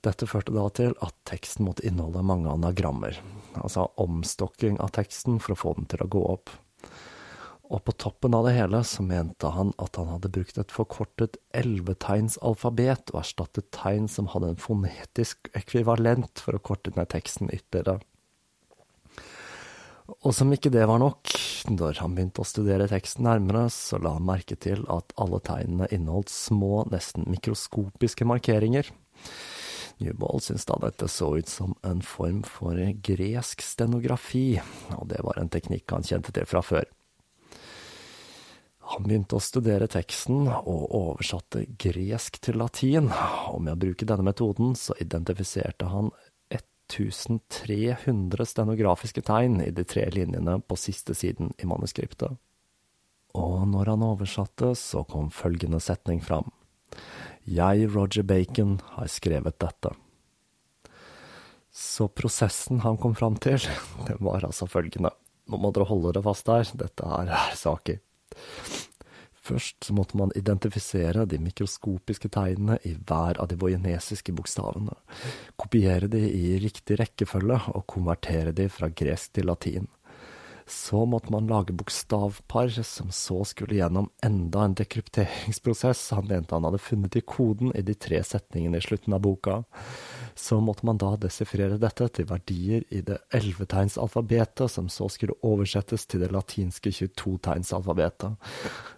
Dette 0.01 0.25
førte 0.29 0.53
da 0.53 0.65
til 0.73 0.93
at 1.05 1.13
teksten 1.29 1.65
måtte 1.67 1.85
inneholde 1.85 2.23
mange 2.25 2.49
anagrammer, 2.49 3.17
altså 3.53 3.87
omstokking 4.01 4.79
av 4.81 4.93
teksten 4.97 5.37
for 5.41 5.53
å 5.53 5.61
få 5.63 5.73
den 5.77 5.89
til 5.89 6.01
å 6.05 6.09
gå 6.09 6.21
opp. 6.35 6.53
Og 7.71 7.79
på 7.87 7.93
toppen 8.03 8.33
av 8.35 8.45
det 8.45 8.55
hele 8.57 8.81
så 8.83 9.05
mente 9.05 9.49
han 9.55 9.71
at 9.79 9.95
han 9.95 10.09
hadde 10.11 10.31
brukt 10.33 10.57
et 10.59 10.73
forkortet 10.75 11.37
ellevetegnsalfabet 11.55 13.13
og 13.13 13.21
erstattet 13.21 13.69
tegn 13.77 14.09
som 14.11 14.27
hadde 14.33 14.51
en 14.51 14.59
fonetisk 14.59 15.49
ekvivalent 15.55 16.41
for 16.43 16.57
å 16.57 16.63
korte 16.69 16.91
ned 16.97 17.09
teksten 17.13 17.49
ytterligere. 17.53 18.01
Og 20.19 20.35
som 20.35 20.51
ikke 20.53 20.71
det 20.73 20.83
var 20.89 20.99
nok, 21.01 21.31
når 21.71 22.01
han 22.03 22.15
begynte 22.17 22.43
å 22.43 22.47
studere 22.47 22.89
teksten 22.91 23.25
nærmere, 23.25 23.67
så 23.71 23.99
la 24.01 24.15
han 24.17 24.27
merke 24.27 24.57
til 24.59 24.83
at 24.91 25.15
alle 25.21 25.39
tegnene 25.45 25.89
inneholdt 25.93 26.31
små, 26.33 26.83
nesten 26.91 27.27
mikroskopiske 27.31 28.27
markeringer. 28.27 28.91
Newbold 30.01 30.43
syntes 30.43 30.65
da 30.67 30.79
dette 30.81 31.07
så 31.11 31.29
ut 31.37 31.49
som 31.49 31.75
en 31.87 32.01
form 32.05 32.41
for 32.47 32.77
gresk 33.05 33.61
stenografi, 33.63 34.59
og 34.97 35.07
det 35.11 35.21
var 35.25 35.39
en 35.39 35.51
teknikk 35.53 35.93
han 35.93 36.07
kjente 36.07 36.33
til 36.35 36.49
fra 36.49 36.63
før. 36.65 36.89
Han 38.91 39.05
begynte 39.07 39.37
å 39.37 39.43
studere 39.43 39.87
teksten 39.87 40.49
og 40.49 40.89
oversatte 40.97 41.63
gresk 41.79 42.41
til 42.43 42.59
latin, 42.59 43.07
og 43.53 43.61
med 43.63 43.77
å 43.77 43.81
bruke 43.85 44.07
denne 44.09 44.25
metoden 44.27 44.73
så 44.75 44.97
identifiserte 44.99 45.87
han 45.93 46.11
1300 46.91 48.45
stenografiske 48.45 49.23
tegn 49.25 49.61
i 49.63 49.71
de 49.71 49.85
tre 49.87 50.07
linjene 50.11 50.59
på 50.59 50.77
siste 50.79 51.15
siden 51.17 51.53
i 51.57 51.69
manuskriptet. 51.69 52.35
Og 53.37 53.63
når 53.71 53.93
han 53.93 54.03
oversatte, 54.03 54.73
så 54.75 55.05
kom 55.07 55.31
følgende 55.31 55.79
setning 55.79 56.19
fram. 56.23 56.51
Jeg, 57.47 57.87
Roger 57.95 58.27
Bacon, 58.27 58.79
har 58.97 59.07
skrevet 59.07 59.59
dette. 59.63 59.93
Så 61.71 62.09
prosessen 62.11 62.83
han 62.83 62.99
kom 62.99 63.15
fram 63.15 63.39
til, 63.39 63.57
det 64.07 64.19
var 64.19 64.43
altså 64.43 64.67
følgende. 64.67 65.13
Nå 65.47 65.59
må 65.59 65.71
dere 65.73 65.87
holde 65.87 66.11
dere 66.11 66.25
fast 66.27 66.51
her, 66.51 66.67
dette 66.77 67.07
her 67.07 67.31
er 67.31 67.55
saker. 67.57 68.01
Først 69.41 69.87
så 69.87 69.93
måtte 69.97 70.17
man 70.19 70.33
identifisere 70.37 71.25
de 71.25 71.39
mikroskopiske 71.41 72.29
tegnene 72.29 72.77
i 72.85 72.93
hver 72.93 73.39
av 73.41 73.49
de 73.49 73.57
vojenesiske 73.57 74.35
bokstavene, 74.37 74.93
kopiere 75.57 76.09
de 76.11 76.21
i 76.29 76.59
riktig 76.61 76.99
rekkefølge 77.01 77.57
og 77.73 77.87
konvertere 77.89 78.53
de 78.53 78.69
fra 78.69 78.91
gresk 78.93 79.33
til 79.39 79.49
latin. 79.49 79.89
Så 80.71 81.01
måtte 81.09 81.33
man 81.33 81.49
lage 81.49 81.73
bokstavpar 81.73 82.69
som 82.85 83.09
så 83.11 83.41
skulle 83.43 83.75
gjennom 83.75 84.11
enda 84.23 84.63
en 84.63 84.75
dekrypteringsprosess 84.77 86.11
han 86.15 86.29
mente 86.29 86.55
han 86.55 86.67
hadde 86.69 86.79
funnet 86.79 87.17
i 87.17 87.23
koden 87.25 87.73
i 87.75 87.83
de 87.83 87.97
tre 87.97 88.21
setningene 88.23 88.77
i 88.77 88.85
slutten 88.85 89.17
av 89.17 89.25
boka 89.25 89.63
så 90.35 90.59
måtte 90.61 90.85
man 90.85 90.99
da 91.01 91.13
desifrere 91.19 91.79
dette 91.81 92.07
til 92.15 92.27
verdier 92.29 92.83
i 92.89 93.01
det 93.05 93.17
ellevetegnsalfabetet, 93.35 94.71
som 94.71 94.89
så 94.89 95.09
skulle 95.11 95.37
oversettes 95.47 96.05
til 96.09 96.23
det 96.23 96.31
latinske 96.33 96.93
22-tegnsalfabetet. 96.95 98.37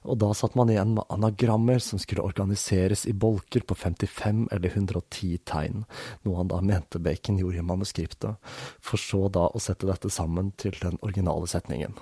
Og 0.03 0.19
da 0.21 0.31
satt 0.37 0.57
man 0.59 0.71
igjen 0.71 0.95
med 0.97 1.07
anagrammer 1.13 1.81
som 1.83 2.01
skulle 2.01 2.25
organiseres 2.25 3.05
i 3.09 3.15
bolker 3.15 3.65
på 3.67 3.77
55 3.77 4.47
eller 4.51 4.69
110 4.69 5.39
tegn, 5.49 5.87
noe 6.23 6.39
han 6.41 6.51
da 6.51 6.61
mente 6.61 7.01
Bacon 7.03 7.39
gjorde 7.41 7.61
i 7.61 7.65
manuskriptet, 7.65 8.53
for 8.83 9.01
så 9.01 9.27
da 9.33 9.47
å 9.49 9.63
sette 9.63 9.89
dette 9.89 10.11
sammen 10.13 10.53
til 10.59 10.77
den 10.81 10.99
originale 11.01 11.49
setningen. 11.49 11.97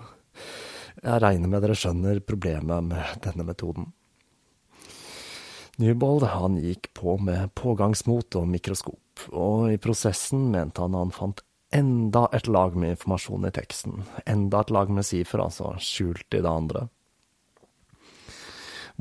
Jeg 1.02 1.24
regner 1.24 1.50
med 1.50 1.64
dere 1.64 1.78
skjønner 1.78 2.22
problemet 2.26 2.86
med 2.92 3.24
denne 3.24 3.46
metoden. 3.48 3.92
Newbold 5.82 6.28
han 6.30 6.60
gikk 6.62 6.92
på 6.94 7.16
med 7.18 7.54
pågangsmot 7.58 8.36
og 8.38 8.50
mikroskop 8.52 9.00
og 9.32 9.72
i 9.72 9.80
prosessen 9.82 10.50
mente 10.54 10.84
han 10.84 10.98
han 10.98 11.14
fant 11.16 11.44
enda 11.72 12.28
et 12.36 12.48
lag 12.52 12.76
med 12.76 12.98
informasjon 12.98 13.48
i 13.48 13.54
teksten, 13.56 14.02
enda 14.26 14.62
et 14.62 14.74
lag 14.76 14.92
med 14.92 15.08
sifer, 15.08 15.44
altså 15.44 15.76
skjult 15.80 16.36
i 16.36 16.44
det 16.44 16.52
andre. 16.52 16.88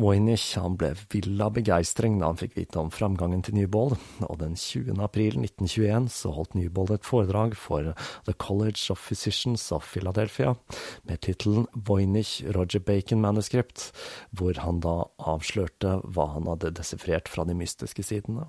Voynich 0.00 0.54
ble 0.78 0.94
vill 1.12 1.40
av 1.44 1.52
begeistring 1.58 2.18
da 2.20 2.30
han 2.30 2.38
fikk 2.40 2.54
vite 2.56 2.78
om 2.80 2.92
framgangen 2.94 3.42
til 3.44 3.56
Newbold, 3.58 3.96
og 4.24 4.38
den 4.40 4.54
20. 4.56 4.94
april 5.02 5.36
1921 5.42 6.08
så 6.14 6.32
holdt 6.36 6.54
Newbold 6.56 6.94
et 6.94 7.04
foredrag 7.04 7.56
for 7.58 7.90
The 8.28 8.34
College 8.40 8.88
of 8.94 9.02
Physicians 9.02 9.66
of 9.76 9.90
Philadelphia 9.92 10.54
med 11.08 11.20
tittelen 11.26 11.66
Voynich 11.74 12.38
Roger 12.56 12.80
Bacon 12.80 13.20
Manuscript, 13.20 13.90
hvor 14.30 14.56
han 14.62 14.80
da 14.80 15.02
avslørte 15.18 15.98
hva 16.06 16.30
han 16.36 16.48
hadde 16.48 16.72
desifrert 16.80 17.28
fra 17.28 17.44
de 17.44 17.58
mystiske 17.58 18.06
sidene. 18.06 18.48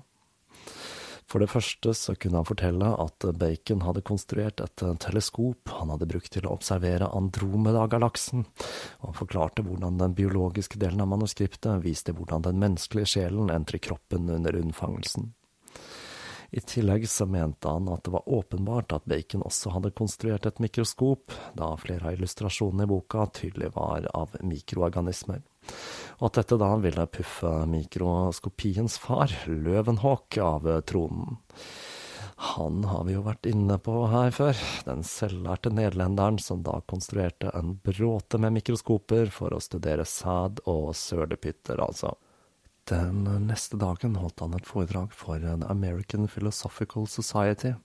For 1.32 1.40
det 1.40 1.48
første 1.48 1.94
så 1.96 2.12
kunne 2.20 2.42
han 2.42 2.44
fortelle 2.44 2.90
at 3.00 3.24
Bacon 3.40 3.86
hadde 3.86 4.02
konstruert 4.04 4.60
et 4.60 4.82
teleskop 5.00 5.70
han 5.78 5.88
hadde 5.94 6.08
brukt 6.10 6.28
til 6.34 6.44
å 6.44 6.52
observere 6.52 7.08
Andromeda-galaksen, 7.08 8.42
og 9.00 9.06
han 9.06 9.16
forklarte 9.16 9.64
hvordan 9.64 9.96
den 10.02 10.16
biologiske 10.18 10.76
delen 10.82 11.00
av 11.00 11.08
manuskriptet 11.14 11.80
viste 11.86 12.12
hvordan 12.12 12.44
den 12.44 12.60
menneskelige 12.60 13.14
sjelen 13.14 13.48
entrer 13.54 13.80
kroppen 13.80 14.28
under 14.28 14.58
unnfangelsen. 14.60 15.30
I 16.52 16.60
tillegg 16.68 17.06
så 17.08 17.24
mente 17.24 17.70
han 17.70 17.88
at 17.88 18.04
det 18.04 18.12
var 18.12 18.28
åpenbart 18.28 18.92
at 18.92 19.08
Bacon 19.08 19.46
også 19.48 19.72
hadde 19.72 19.94
konstruert 19.96 20.44
et 20.44 20.60
mikroskop, 20.60 21.32
da 21.56 21.70
flere 21.80 22.10
av 22.10 22.18
illustrasjonene 22.18 22.84
i 22.84 22.92
boka 22.92 23.24
tydelig 23.40 23.72
var 23.78 24.04
av 24.12 24.36
mikroorganismer 24.44 25.40
og 26.18 26.28
at 26.28 26.38
dette 26.40 26.58
da 26.60 26.74
ville 26.82 27.08
puffe 27.10 27.54
mikroskopiens 27.70 28.98
far, 29.02 29.32
Løvenhawk, 29.46 30.38
av 30.38 30.68
tronen. 30.86 31.40
Han 32.42 32.84
har 32.90 33.04
vi 33.06 33.14
jo 33.14 33.22
vært 33.22 33.46
inne 33.46 33.76
på 33.78 33.92
her 34.10 34.32
før, 34.34 34.58
den 34.86 35.04
selvlærte 35.06 35.70
nederlenderen 35.70 36.40
som 36.42 36.64
da 36.66 36.80
konstruerte 36.90 37.52
en 37.54 37.76
bråte 37.86 38.40
med 38.42 38.56
mikroskoper 38.56 39.30
for 39.30 39.54
å 39.54 39.62
studere 39.62 40.06
sæd 40.08 40.64
og 40.66 40.90
sølepytter, 40.98 41.78
altså. 41.78 42.16
Den 42.90 43.28
neste 43.46 43.78
dagen 43.78 44.16
holdt 44.18 44.42
han 44.42 44.56
et 44.58 44.66
foredrag 44.66 45.14
for 45.14 45.38
The 45.38 45.54
American 45.70 46.26
Philosophical 46.26 47.06
Society, 47.06 47.76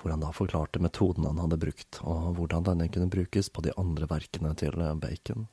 hvor 0.00 0.10
han 0.10 0.26
da 0.26 0.32
forklarte 0.34 0.82
metoden 0.82 1.28
han 1.30 1.38
hadde 1.44 1.60
brukt, 1.62 2.02
og 2.02 2.34
hvordan 2.34 2.66
denne 2.66 2.90
kunne 2.90 3.12
brukes 3.14 3.46
på 3.54 3.62
de 3.62 3.76
andre 3.78 4.10
verkene 4.10 4.56
til 4.58 4.74
Bacon. 4.98 5.46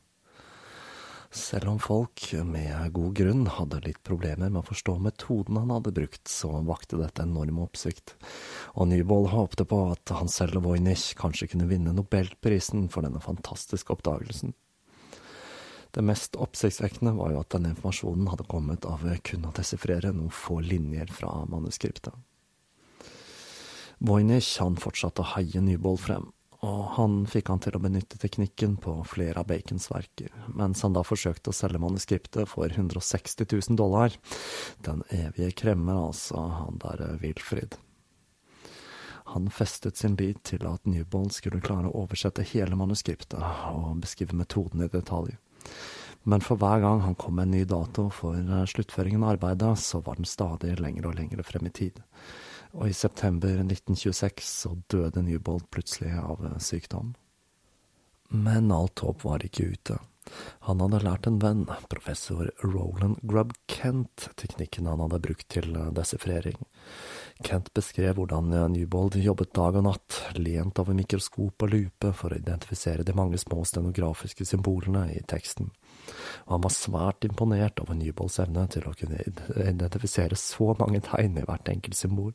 Selv 1.38 1.70
om 1.70 1.80
folk 1.80 2.24
med 2.44 2.94
god 2.94 3.14
grunn 3.16 3.44
hadde 3.52 3.84
litt 3.86 4.00
problemer 4.08 4.50
med 4.50 4.64
å 4.64 4.66
forstå 4.66 4.96
metoden 5.06 5.60
han 5.62 5.74
hadde 5.76 5.94
brukt, 5.94 6.24
så 6.32 6.50
vakte 6.66 6.98
dette 6.98 7.22
enorm 7.22 7.60
oppsikt, 7.62 8.16
og 8.74 8.90
Nybold 8.90 9.30
håpte 9.30 9.68
på 9.70 9.84
at 9.92 10.14
han 10.18 10.32
selv 10.34 10.58
og 10.58 10.66
Voynich 10.66 11.12
kanskje 11.20 11.52
kunne 11.52 11.70
vinne 11.70 11.94
nobelprisen 11.94 12.88
for 12.90 13.06
denne 13.06 13.22
fantastiske 13.22 13.94
oppdagelsen. 13.94 14.56
Det 15.94 16.04
mest 16.06 16.40
oppsiktsvekkende 16.42 17.14
var 17.20 17.36
jo 17.36 17.44
at 17.44 17.54
denne 17.54 17.76
informasjonen 17.76 18.32
hadde 18.34 18.50
kommet 18.50 18.88
av 18.90 19.06
kun 19.26 19.46
å 19.46 19.54
desifrere 19.56 20.16
noen 20.18 20.34
få 20.34 20.60
linjer 20.66 21.14
fra 21.14 21.44
manuskriptet. 21.50 22.18
Voynich 23.98 24.56
han 24.62 24.78
fortsatte 24.78 25.22
å 25.22 25.32
heie 25.36 25.62
Nybold 25.62 26.02
frem, 26.02 26.32
og 26.66 26.80
han 26.96 27.20
fikk 27.30 27.52
han 27.52 27.60
til 27.62 27.76
å 27.78 27.82
benytte 27.82 28.18
teknikken 28.18 28.78
på 28.82 28.96
flere 29.06 29.44
av 29.44 29.50
Bacons 29.50 29.92
verker, 29.92 30.32
mens 30.58 30.82
han 30.82 30.96
da 30.96 31.04
forsøkte 31.06 31.52
å 31.52 31.56
selge 31.56 31.82
manuskriptet 31.82 32.50
for 32.50 32.72
160 32.72 33.46
000 33.46 33.78
dollar. 33.78 34.16
Den 34.82 35.04
evige 35.14 35.52
kremmer, 35.62 36.08
altså, 36.08 36.42
han 36.64 36.82
der 36.82 37.04
eh, 37.06 37.20
Wilfrid. 37.22 37.78
Han 39.36 39.52
festet 39.54 40.00
sin 40.00 40.16
lit 40.18 40.40
til 40.48 40.66
at 40.66 40.88
Newbold 40.88 41.36
skulle 41.36 41.62
klare 41.62 41.92
å 41.92 42.04
oversette 42.06 42.46
hele 42.48 42.80
manuskriptet 42.80 43.44
og 43.76 44.00
beskrive 44.02 44.38
metoden 44.40 44.86
i 44.86 44.90
detalj. 44.90 45.36
Men 46.28 46.42
for 46.44 46.60
hver 46.60 46.82
gang 46.82 47.04
han 47.04 47.16
kom 47.16 47.38
med 47.38 47.50
en 47.50 47.58
ny 47.60 47.66
dato 47.70 48.10
for 48.10 48.40
eh, 48.40 48.66
sluttføringen 48.66 49.22
av 49.22 49.36
arbeidet, 49.36 49.76
så 49.78 50.02
var 50.02 50.18
den 50.18 50.26
stadig 50.26 50.80
lengre 50.82 51.12
og 51.12 51.20
lengre 51.22 51.46
frem 51.46 51.70
i 51.70 51.76
tid 51.86 52.02
og 52.74 52.90
i 52.90 52.96
september 52.96 53.62
1926 53.64 54.44
så 54.48 54.76
døde 54.92 55.24
Newbold 55.24 55.68
plutselig 55.74 56.14
av 56.20 56.44
sykdom. 56.64 57.16
Men 58.30 58.72
alt 58.76 59.00
håp 59.00 59.24
var 59.24 59.46
ikke 59.46 59.72
ute. 59.74 60.00
Han 60.68 60.82
hadde 60.84 61.00
lært 61.06 61.28
en 61.30 61.38
venn, 61.40 61.64
professor 61.88 62.50
Roland 62.60 63.22
Grubb 63.24 63.54
Kent, 63.72 64.28
teknikken 64.36 64.90
han 64.90 65.00
hadde 65.06 65.22
brukt 65.24 65.48
til 65.54 65.78
desifrering. 65.96 66.60
Kent 67.48 67.72
beskrev 67.78 68.18
hvordan 68.18 68.52
Newbold 68.74 69.16
jobbet 69.22 69.54
dag 69.56 69.80
og 69.80 69.88
natt, 69.88 70.20
lent 70.36 70.82
over 70.84 70.98
mikroskop 70.98 71.64
og 71.64 71.72
lupe 71.72 72.12
for 72.18 72.34
å 72.34 72.42
identifisere 72.42 73.08
de 73.08 73.16
mange 73.16 73.40
små 73.40 73.64
stenografiske 73.68 74.48
symbolene 74.50 75.08
i 75.16 75.24
teksten 75.24 75.72
og 76.46 76.58
han 76.58 76.66
var 76.66 76.76
svært 76.76 77.28
imponert 77.28 77.82
over 77.84 77.98
Nybolds 77.98 78.40
evne 78.44 78.68
til 78.72 78.88
å 78.88 78.96
kunne 78.98 79.24
identifisere 79.68 80.38
så 80.40 80.74
mange 80.80 81.02
tegn 81.08 81.40
i 81.42 81.46
hvert 81.48 81.72
enkelt 81.72 81.98
symbol. 82.00 82.34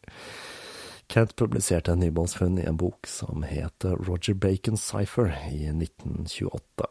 Kent 1.12 1.34
publiserte 1.36 1.94
Nybolds 1.98 2.38
funn 2.38 2.60
i 2.60 2.66
en 2.68 2.78
bok 2.80 3.08
som 3.10 3.44
het 3.44 3.84
Roger 3.84 4.38
Bacon 4.38 4.78
Cipher 4.80 5.32
i 5.50 5.66
1928. 5.68 6.88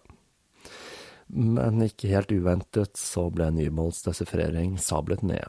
Men 1.32 1.80
ikke 1.86 2.12
helt 2.12 2.32
uventet 2.36 3.00
så 3.00 3.30
ble 3.32 3.48
Nybolds 3.56 4.04
desifrering 4.04 4.76
sablet 4.82 5.24
ned, 5.24 5.48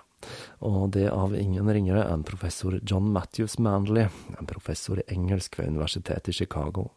og 0.62 0.92
det 0.94 1.08
av 1.10 1.34
ingen 1.34 1.68
ringere 1.74 2.04
enn 2.06 2.22
professor 2.26 2.78
John 2.86 3.10
Matthews 3.12 3.58
Manley, 3.58 4.06
en 4.38 4.48
professor 4.48 5.02
i 5.02 5.08
engelsk 5.10 5.58
ved 5.58 5.72
Universitetet 5.74 6.30
i 6.30 6.36
Chicago. 6.44 6.92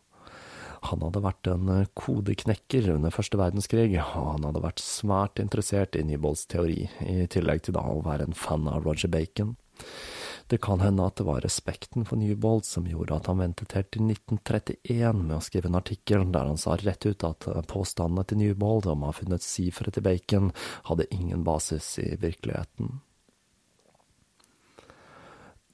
Han 0.92 1.06
hadde 1.06 1.24
vært 1.24 1.50
en 1.52 1.72
eh, 1.74 1.88
kodeknekker 1.98 2.92
under 2.96 3.14
første 3.14 3.40
verdenskrig, 3.40 3.92
og 4.02 4.30
han 4.36 4.48
hadde 4.48 4.64
vært 4.64 4.84
svært 4.84 5.42
interessert 5.44 5.98
i 5.98 6.04
Newbolds 6.08 6.46
teori, 6.52 6.86
i 7.06 7.26
tillegg 7.32 7.66
til 7.66 7.78
da 7.78 7.86
å 7.90 8.04
være 8.06 8.30
en 8.30 8.38
fan 8.38 8.68
av 8.72 8.86
Roger 8.86 9.12
Bacon. 9.12 9.56
Det 10.48 10.60
kan 10.62 10.80
hende 10.80 11.06
at 11.08 11.18
det 11.18 11.26
var 11.26 11.42
respekten 11.42 12.06
for 12.06 12.22
Newbold 12.22 12.68
som 12.68 12.86
gjorde 12.86 13.18
at 13.18 13.30
han 13.32 13.42
ventet 13.42 13.74
helt 13.74 13.90
til 13.96 14.06
1931 14.06 15.24
med 15.24 15.40
å 15.40 15.42
skrive 15.42 15.72
en 15.72 15.80
artikkel 15.80 16.28
der 16.30 16.52
han 16.52 16.62
sa 16.62 16.76
rett 16.78 17.08
ut 17.10 17.26
at 17.26 17.48
påstandene 17.72 18.28
til 18.30 18.44
Newbold 18.44 18.86
om 18.92 19.04
å 19.04 19.10
ha 19.10 19.18
funnet 19.18 19.46
sifre 19.46 19.90
til 19.90 20.06
Bacon 20.06 20.54
hadde 20.92 21.10
ingen 21.18 21.42
basis 21.48 21.96
i 22.04 22.12
virkeligheten. 22.22 23.00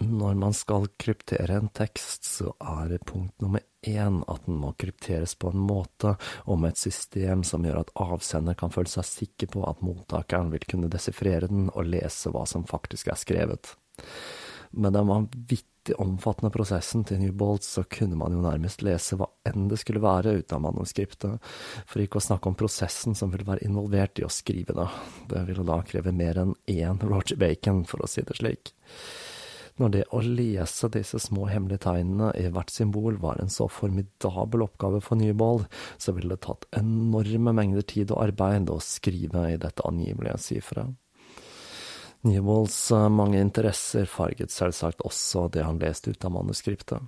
Når 0.01 0.33
man 0.33 0.53
skal 0.57 0.87
kryptere 0.97 1.59
en 1.59 1.69
tekst, 1.69 2.25
så 2.25 2.55
er 2.57 2.97
punkt 3.05 3.41
nummer 3.41 3.61
én 3.85 4.21
at 4.29 4.45
den 4.47 4.57
må 4.61 4.71
krypteres 4.79 5.35
på 5.37 5.51
en 5.53 5.61
måte 5.61 6.15
og 6.45 6.59
med 6.61 6.73
et 6.73 6.81
system 6.81 7.43
som 7.45 7.65
gjør 7.65 7.83
at 7.83 7.93
avsender 8.01 8.57
kan 8.57 8.73
føle 8.73 8.89
seg 8.89 9.05
sikker 9.05 9.51
på 9.53 9.65
at 9.69 9.81
mottakeren 9.85 10.49
vil 10.53 10.65
kunne 10.69 10.89
desifrere 10.91 11.49
den 11.51 11.69
og 11.73 11.89
lese 11.89 12.33
hva 12.33 12.47
som 12.49 12.65
faktisk 12.69 13.11
er 13.13 13.19
skrevet. 13.21 13.75
Med 14.71 14.93
den 14.95 15.09
vanvittig 15.09 15.95
omfattende 16.01 16.51
prosessen 16.53 17.03
til 17.05 17.19
Newbolt 17.21 17.65
så 17.65 17.83
kunne 17.89 18.17
man 18.17 18.33
jo 18.33 18.41
nærmest 18.41 18.85
lese 18.85 19.17
hva 19.19 19.27
enn 19.49 19.67
det 19.69 19.81
skulle 19.81 20.01
være 20.01 20.37
ut 20.39 20.53
av 20.55 20.61
manuskriptet, 20.63 21.51
for 21.85 22.01
ikke 22.03 22.21
å 22.21 22.25
snakke 22.25 22.49
om 22.49 22.57
prosessen 22.57 23.17
som 23.17 23.33
ville 23.33 23.47
være 23.47 23.65
involvert 23.67 24.21
i 24.21 24.25
å 24.25 24.31
skrive 24.31 24.77
det. 24.77 24.87
Det 25.33 25.43
ville 25.49 25.65
da 25.67 25.81
kreve 25.85 26.13
mer 26.15 26.39
enn 26.41 26.55
én 26.69 27.01
Roger 27.01 27.41
Bacon, 27.41 27.83
for 27.89 28.05
å 28.05 28.09
si 28.09 28.23
det 28.25 28.37
slik. 28.39 28.73
Når 29.81 29.93
det 29.95 30.01
å 30.13 30.19
lese 30.21 30.91
disse 30.93 31.17
små 31.17 31.47
hemmelige 31.49 31.87
tegnene 31.87 32.27
i 32.37 32.45
hvert 32.53 32.69
symbol 32.69 33.15
var 33.21 33.39
en 33.41 33.49
så 33.49 33.65
formidabel 33.71 34.67
oppgave 34.67 34.99
for 35.01 35.17
Nybold, 35.17 35.63
så 35.97 36.13
ville 36.13 36.35
det 36.35 36.45
tatt 36.45 36.67
enorme 36.77 37.53
mengder 37.57 37.87
tid 37.89 38.13
og 38.13 38.21
arbeid 38.27 38.69
å 38.69 38.77
skrive 38.83 39.47
i 39.49 39.57
dette 39.61 39.85
angivelige 39.87 40.37
sifferet. 40.43 40.93
Newbolds 42.29 42.77
eh, 42.93 43.07
mange 43.09 43.41
interesser 43.41 44.05
farget 44.05 44.53
selvsagt 44.53 45.01
også 45.07 45.47
det 45.55 45.65
han 45.65 45.81
leste 45.81 46.13
ut 46.13 46.29
av 46.29 46.35
manuskriptet. 46.35 47.01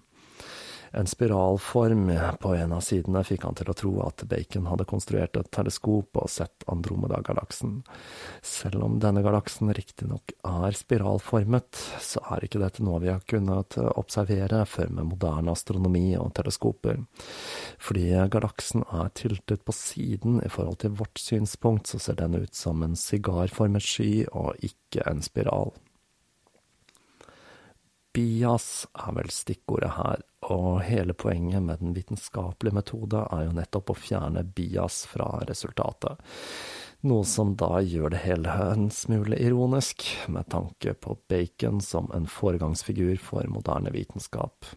En 0.96 1.08
spiralform 1.08 2.12
på 2.39 2.56
en 2.56 2.74
av 2.74 2.82
sidene 2.86 3.24
fikk 3.26 3.48
han 3.48 3.56
til 3.58 3.70
å 3.72 3.74
tro 3.74 3.91
at 4.06 4.22
Bacon 4.30 4.68
hadde 4.70 4.86
konstruert 4.86 5.38
et 5.39 5.48
teleskop 5.50 6.20
og 6.22 6.30
sett 6.30 6.66
Andromeda-galaksen. 6.70 7.80
Selv 8.46 8.86
om 8.86 9.00
denne 9.02 9.24
galaksen 9.26 9.74
riktignok 9.74 10.36
er 10.46 10.78
spiralformet, 10.78 11.80
så 11.98 12.22
er 12.36 12.46
ikke 12.46 12.62
dette 12.62 12.86
noe 12.86 13.02
vi 13.02 13.10
har 13.10 13.26
kunnet 13.26 13.80
observere 13.82 14.62
før 14.70 14.94
med 15.00 15.10
moderne 15.16 15.56
astronomi 15.58 16.12
og 16.20 16.30
teleskoper. 16.38 17.02
Fordi 17.82 18.12
galaksen 18.36 18.86
er 18.86 19.10
tiltet 19.18 19.66
på 19.66 19.74
siden 19.74 20.44
i 20.46 20.52
forhold 20.54 20.84
til 20.86 20.94
vårt 21.02 21.18
synspunkt, 21.18 21.89
så 21.89 21.98
ser 21.98 22.22
den 22.22 22.38
ut 22.38 22.54
som 22.54 22.86
en 22.86 22.94
sigarformet 22.94 23.82
sky 23.82 24.28
og 24.30 24.62
ikke 24.62 25.10
en 25.10 25.26
spiral. 25.26 25.74
Bias 28.14 28.86
er 28.93 29.16
vel 29.18 29.32
stikkordet 29.34 29.95
her, 29.97 30.22
og 30.53 30.84
hele 30.86 31.16
poenget 31.18 31.64
med 31.66 31.82
den 31.82 31.95
vitenskapelige 31.95 32.78
metode 32.78 33.24
er 33.26 33.47
jo 33.47 33.55
nettopp 33.57 33.89
å 33.89 33.97
fjerne 33.97 34.43
bias 34.45 35.03
fra 35.09 35.39
resultatet. 35.49 36.22
Noe 37.09 37.26
som 37.28 37.55
da 37.59 37.82
gjør 37.82 38.14
det 38.14 38.22
hele 38.24 38.53
en 38.70 38.86
smule 38.93 39.39
ironisk, 39.41 40.05
med 40.32 40.47
tanke 40.53 40.93
på 40.93 41.18
Bacon 41.28 41.82
som 41.82 42.11
en 42.16 42.30
foregangsfigur 42.30 43.18
for 43.20 43.49
moderne 43.51 43.91
vitenskap. 43.91 44.70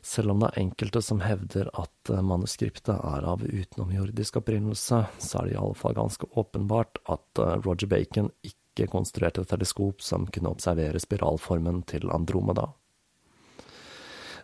Selv 0.00 0.32
om 0.32 0.40
det 0.40 0.48
er 0.48 0.62
enkelte 0.62 1.02
som 1.04 1.20
hevder 1.20 1.68
at 1.78 2.10
manuskriptet 2.24 2.96
er 2.96 3.26
av 3.28 3.44
utenomjordisk 3.44 4.40
opprinnelse, 4.40 5.02
så 5.20 5.42
er 5.42 5.46
det 5.46 5.54
i 5.54 5.60
alle 5.60 5.76
fall 5.76 5.98
ganske 5.98 6.26
åpenbart 6.40 7.02
at 7.12 7.42
eh, 7.44 7.58
Roger 7.60 7.92
Bacon 7.92 8.32
ikke 8.40 8.59
konstruerte 8.90 9.42
et 9.42 9.50
teleskop 9.50 10.02
som 10.02 10.26
kunne 10.32 10.52
observere 10.52 11.00
spiralformen 11.02 11.82
til 11.90 12.10
Andromeda. 12.10 12.70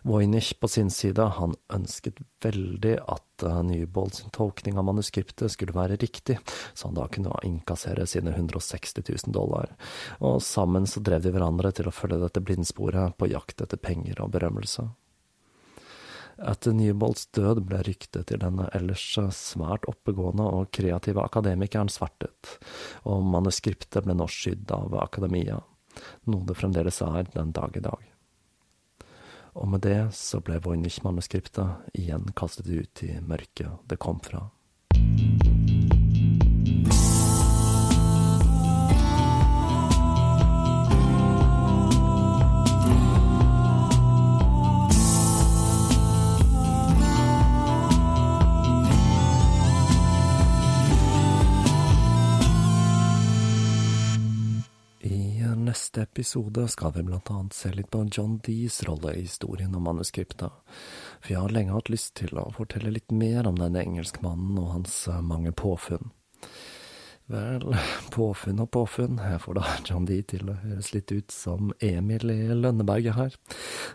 Voynich 0.07 0.59
på 0.59 0.67
sin 0.67 0.89
side, 0.89 1.23
han 1.35 1.55
ønsket 1.73 2.19
veldig 2.43 2.93
at 3.11 3.43
uh, 3.43 3.63
Newbold 3.65 4.13
sin 4.15 4.31
tolkning 4.31 4.77
av 4.77 4.85
manuskriptet 4.87 5.51
skulle 5.51 5.75
være 5.75 5.97
riktig, 5.99 6.37
så 6.73 6.87
han 6.87 6.99
da 6.99 7.07
kunne 7.11 7.33
innkassere 7.43 8.05
sine 8.07 8.31
160 8.35 9.01
000 9.03 9.35
dollar, 9.35 9.73
og 10.21 10.39
sammen 10.45 10.87
så 10.87 11.03
drev 11.03 11.25
de 11.25 11.33
hverandre 11.35 11.73
til 11.75 11.89
å 11.89 11.95
følge 11.95 12.21
dette 12.23 12.43
blindsporet 12.45 13.17
på 13.17 13.31
jakt 13.33 13.65
etter 13.65 13.81
penger 13.81 14.21
og 14.23 14.31
berømmelse. 14.37 14.87
Etter 16.37 16.75
Nybolds 16.77 17.27
død 17.33 17.63
ble 17.69 17.79
ryktet 17.87 18.27
til 18.29 18.41
denne 18.43 18.67
ellers 18.77 19.05
svært 19.33 19.87
oppegående 19.89 20.45
og 20.45 20.69
kreative 20.75 21.23
akademikeren 21.25 21.89
svertet, 21.89 22.57
og 23.09 23.25
manuskriptet 23.25 24.05
ble 24.05 24.17
nå 24.17 24.29
skydd 24.29 24.69
av 24.75 24.93
akademia, 25.01 25.63
noe 26.29 26.45
det 26.45 26.59
fremdeles 26.59 27.01
er 27.01 27.25
den 27.33 27.55
dag 27.57 27.79
i 27.79 27.83
dag 27.89 28.13
og 29.57 29.67
med 29.67 29.81
det 29.81 30.11
så 30.13 30.39
ble 30.45 30.59
Voynich-manuskriptet 30.61 31.97
igjen 31.97 32.29
kastet 32.37 32.69
ut 32.69 33.03
i 33.03 33.17
mørket 33.25 33.89
det 33.89 33.97
kom 34.01 34.19
fra. 34.23 34.43
Neste 55.87 56.01
episode 56.01 56.67
skal 56.67 56.91
vi 56.91 57.03
blant 57.03 57.29
annet 57.31 57.53
se 57.55 57.69
litt 57.71 57.87
på 57.91 58.01
John 58.11 58.41
Dees 58.43 58.83
rolle 58.83 59.13
i 59.15 59.21
historien 59.21 59.75
om 59.75 59.85
manuskriptet, 59.87 60.51
for 61.21 61.31
jeg 61.31 61.39
har 61.39 61.53
lenge 61.55 61.71
hatt 61.71 61.87
lyst 61.87 62.17
til 62.19 62.35
å 62.35 62.49
fortelle 62.51 62.91
litt 62.91 63.13
mer 63.15 63.47
om 63.47 63.55
denne 63.55 63.85
engelskmannen 63.85 64.57
og 64.59 64.73
hans 64.73 64.97
eh, 65.07 65.21
mange 65.23 65.53
påfunn. 65.55 66.11
Vel, 67.31 67.63
påfunn 68.17 68.59
og 68.65 68.67
påfunn, 68.75 69.21
jeg 69.31 69.39
får 69.45 69.59
da 69.61 69.63
John 69.87 70.09
Dee 70.09 70.27
til 70.27 70.51
å 70.51 70.57
høres 70.59 70.91
litt 70.91 71.13
ut 71.15 71.31
som 71.31 71.71
Emil 71.79 72.35
i 72.35 72.41
Lønneberget 72.51 73.15
her. 73.15 73.39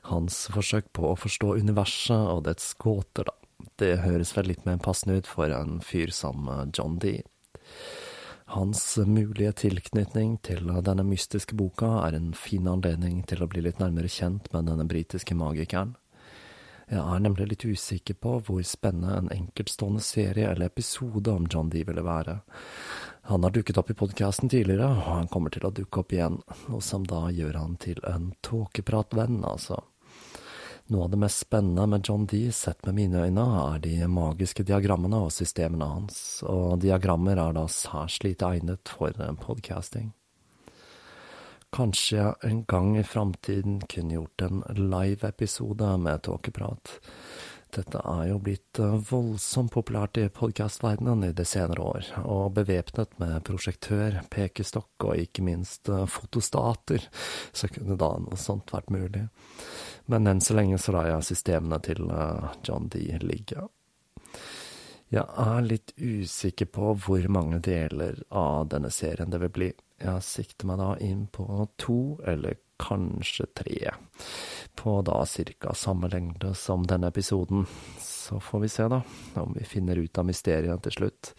Hans 0.09 0.47
forsøk 0.55 0.89
på 0.97 1.11
å 1.11 1.19
forstå 1.21 1.59
universet 1.61 2.33
og 2.33 2.47
dets 2.49 2.73
gåter, 2.81 3.29
da. 3.29 3.37
Det 3.77 3.99
høres 4.07 4.33
vel 4.39 4.49
litt 4.55 4.65
mer 4.65 4.81
passende 4.81 5.21
ut 5.21 5.29
for 5.29 5.53
en 5.53 5.83
fyr 5.85 6.09
som 6.09 6.49
eh, 6.49 6.65
John 6.73 6.97
Dee. 7.05 7.27
Hans 8.47 8.99
mulige 9.07 9.53
tilknytning 9.53 10.39
til 10.43 10.67
denne 10.85 11.05
mystiske 11.07 11.55
boka 11.57 12.03
er 12.07 12.17
en 12.19 12.33
fin 12.35 12.67
anledning 12.69 13.23
til 13.29 13.43
å 13.43 13.49
bli 13.49 13.63
litt 13.65 13.79
nærmere 13.81 14.11
kjent 14.11 14.51
med 14.53 14.67
denne 14.69 14.87
britiske 14.89 15.37
magikeren. 15.39 15.95
Jeg 16.93 17.01
er 17.01 17.23
nemlig 17.25 17.47
litt 17.49 17.65
usikker 17.65 18.19
på 18.21 18.35
hvor 18.45 18.65
spennende 18.69 19.15
en 19.17 19.31
enkeltstående 19.33 20.03
serie 20.05 20.51
eller 20.51 20.69
episode 20.69 21.33
om 21.33 21.47
John 21.49 21.71
Dee 21.73 21.87
ville 21.89 22.05
være. 22.05 22.41
Han 23.31 23.47
har 23.47 23.55
dukket 23.55 23.79
opp 23.81 23.93
i 23.95 23.97
podkasten 23.97 24.51
tidligere, 24.53 24.91
og 24.91 25.07
han 25.07 25.31
kommer 25.33 25.55
til 25.55 25.65
å 25.65 25.73
dukke 25.73 26.03
opp 26.03 26.13
igjen, 26.13 26.41
noe 26.67 26.83
som 26.85 27.07
da 27.09 27.29
gjør 27.33 27.57
han 27.63 27.79
til 27.81 28.03
en 28.09 28.33
tåkepratvenn, 28.45 29.41
altså. 29.47 29.79
Noe 30.91 31.05
av 31.05 31.11
det 31.11 31.19
mest 31.23 31.45
spennende 31.45 31.87
med 31.87 32.09
John 32.09 32.25
Dee, 32.27 32.53
sett 32.53 32.87
med 32.87 32.95
mine 32.95 33.23
øyne, 33.27 33.45
er 33.75 33.79
de 33.85 34.09
magiske 34.11 34.65
diagrammene 34.67 35.21
og 35.27 35.31
systemene 35.33 35.87
hans, 35.87 36.17
og 36.43 36.81
diagrammer 36.83 37.39
er 37.39 37.55
da 37.55 37.69
særs 37.71 38.19
lite 38.25 38.49
egnet 38.49 38.91
for 38.91 39.15
podcasting. 39.45 40.11
Kanskje 41.73 42.19
jeg 42.19 42.35
en 42.51 42.65
gang 42.69 42.97
i 43.01 43.05
framtiden 43.07 43.79
kunne 43.89 44.19
gjort 44.19 44.43
en 44.45 44.65
live-episode 44.77 45.95
med 46.03 46.27
tåkeprat. 46.27 46.99
Dette 47.73 48.03
er 48.05 48.27
jo 48.29 48.37
blitt 48.45 48.79
eh, 48.83 48.97
voldsomt 49.09 49.73
populært 49.73 50.19
i 50.21 50.27
podkastverdenen 50.29 51.25
i 51.25 51.33
de 51.37 51.45
senere 51.49 51.81
år, 51.81 52.09
og 52.21 52.53
bevæpnet 52.59 53.15
med 53.23 53.39
prosjektør, 53.49 54.19
pekestokk 54.33 55.07
og 55.07 55.23
ikke 55.23 55.45
minst 55.47 55.89
eh, 55.89 56.05
fotostater, 56.05 57.07
så 57.57 57.71
kunne 57.73 57.97
da 57.97 58.11
noe 58.21 58.41
sånt 58.41 58.75
vært 58.75 58.93
mulig. 58.93 59.25
Men 60.13 60.29
enn 60.29 60.45
så 60.45 60.59
lenge 60.59 60.81
så 60.83 60.93
lar 60.99 61.09
jeg 61.15 61.31
systemene 61.31 61.81
til 61.87 62.13
eh, 62.13 62.51
John 62.69 62.91
D 62.93 63.07
ligge. 63.25 63.65
Jeg 65.13 65.25
er 65.25 65.65
litt 65.65 65.95
usikker 65.97 66.69
på 66.73 66.93
hvor 67.07 67.25
mange 67.33 67.61
deler 67.65 68.21
av 68.29 68.69
denne 68.73 68.93
serien 68.93 69.33
det 69.33 69.41
vil 69.47 69.53
bli. 69.57 69.71
Jeg 70.03 70.25
sikter 70.29 70.69
meg 70.69 70.81
da 70.81 70.93
inn 71.05 71.25
på 71.33 71.47
to 71.81 72.19
eller 72.29 72.61
kanskje 72.83 73.47
tre, 73.55 73.93
på 74.75 74.97
da 75.07 75.23
cirka 75.27 75.75
samme 75.79 76.11
lengde 76.13 76.55
som 76.59 76.87
denne 76.87 77.13
episoden. 77.13 77.67
Så 77.99 78.41
får 78.41 78.61
vi 78.61 78.69
se, 78.69 78.89
da, 78.89 79.03
om 79.35 79.55
vi 79.59 79.65
finner 79.65 79.97
ut 79.97 80.19
av 80.19 80.27
mysteriet 80.29 80.83
til 80.85 80.95
slutt. 80.99 81.33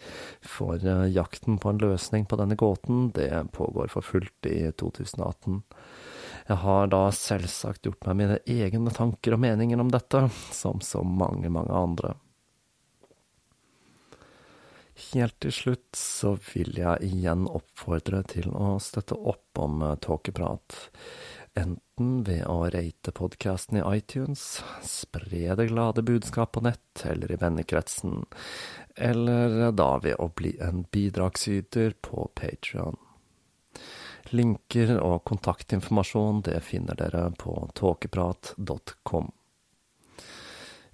For 0.44 0.80
uh, 0.80 1.06
jakten 1.08 1.58
på 1.60 1.72
en 1.72 1.80
løsning 1.80 2.26
på 2.28 2.38
denne 2.40 2.56
gåten, 2.60 3.08
det 3.16 3.46
pågår 3.56 3.92
for 3.92 4.04
fullt 4.04 4.50
i 4.50 4.68
2018. 4.72 5.62
Jeg 6.44 6.60
har 6.60 6.90
da 6.92 7.06
selvsagt 7.16 7.88
gjort 7.88 8.04
meg 8.04 8.18
mine 8.20 8.36
egne 8.44 8.92
tanker 8.92 9.36
og 9.36 9.40
meninger 9.46 9.80
om 9.80 9.92
dette, 9.92 10.26
som 10.52 10.82
så 10.84 11.00
mange, 11.04 11.48
mange 11.48 11.72
andre. 11.72 12.14
Helt 14.94 15.40
til 15.42 15.52
slutt 15.54 15.98
så 15.98 16.36
vil 16.52 16.76
jeg 16.78 17.02
igjen 17.02 17.48
oppfordre 17.50 18.20
til 18.30 18.52
å 18.54 18.76
støtte 18.82 19.16
opp 19.18 19.58
om 19.58 19.82
eh, 19.82 19.96
Tåkeprat. 19.98 20.76
Enten 21.58 22.20
ved 22.26 22.44
å 22.50 22.68
rate 22.70 23.10
podkasten 23.14 23.80
i 23.80 23.82
iTunes, 23.98 24.62
spre 24.86 25.54
det 25.58 25.68
glade 25.70 26.02
budskap 26.06 26.54
på 26.54 26.62
nett 26.66 27.04
eller 27.06 27.30
i 27.30 27.38
vennekretsen, 27.38 28.24
eller 28.94 29.70
da 29.74 29.92
ved 30.02 30.18
å 30.18 30.30
bli 30.34 30.56
en 30.62 30.82
bidragsyter 30.90 31.94
på 32.02 32.28
Patrion. 32.34 32.98
Linker 34.34 34.96
og 34.98 35.24
kontaktinformasjon 35.30 36.42
det 36.46 36.58
finner 36.66 36.98
dere 36.98 37.28
på 37.38 37.54
tåkeprat.com. 37.78 39.30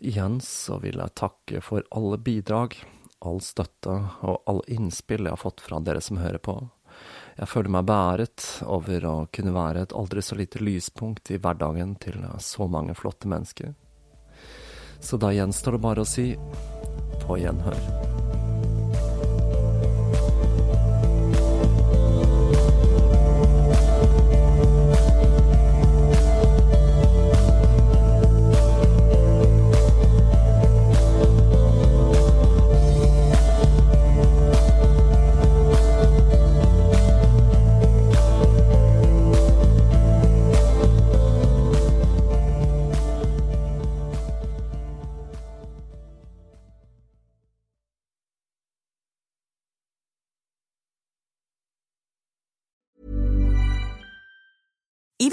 Igjen 0.01 0.41
så 0.45 0.81
vil 0.81 1.01
jeg 1.01 1.17
takke 1.21 1.61
for 1.65 1.85
alle 1.93 2.21
bidrag, 2.21 2.77
all 3.21 3.41
støtte 3.45 3.97
og 4.27 4.43
alle 4.49 4.77
innspill 4.77 5.27
jeg 5.27 5.35
har 5.35 5.41
fått 5.41 5.63
fra 5.65 5.81
dere 5.85 6.01
som 6.05 6.21
hører 6.21 6.41
på. 6.43 6.57
Jeg 7.41 7.49
føler 7.49 7.73
meg 7.73 7.87
bæret 7.89 8.47
over 8.69 9.07
å 9.09 9.15
kunne 9.33 9.55
være 9.57 9.85
et 9.87 9.95
aldri 9.97 10.25
så 10.25 10.37
lite 10.37 10.61
lyspunkt 10.61 11.31
i 11.33 11.39
hverdagen 11.41 11.95
til 12.03 12.21
så 12.43 12.69
mange 12.69 12.97
flotte 12.99 13.31
mennesker. 13.31 13.73
Så 15.01 15.17
da 15.17 15.33
gjenstår 15.33 15.79
det 15.79 15.85
bare 15.87 16.05
å 16.05 16.09
si 16.09 16.35
på 17.25 17.41
gjenhør. 17.41 18.30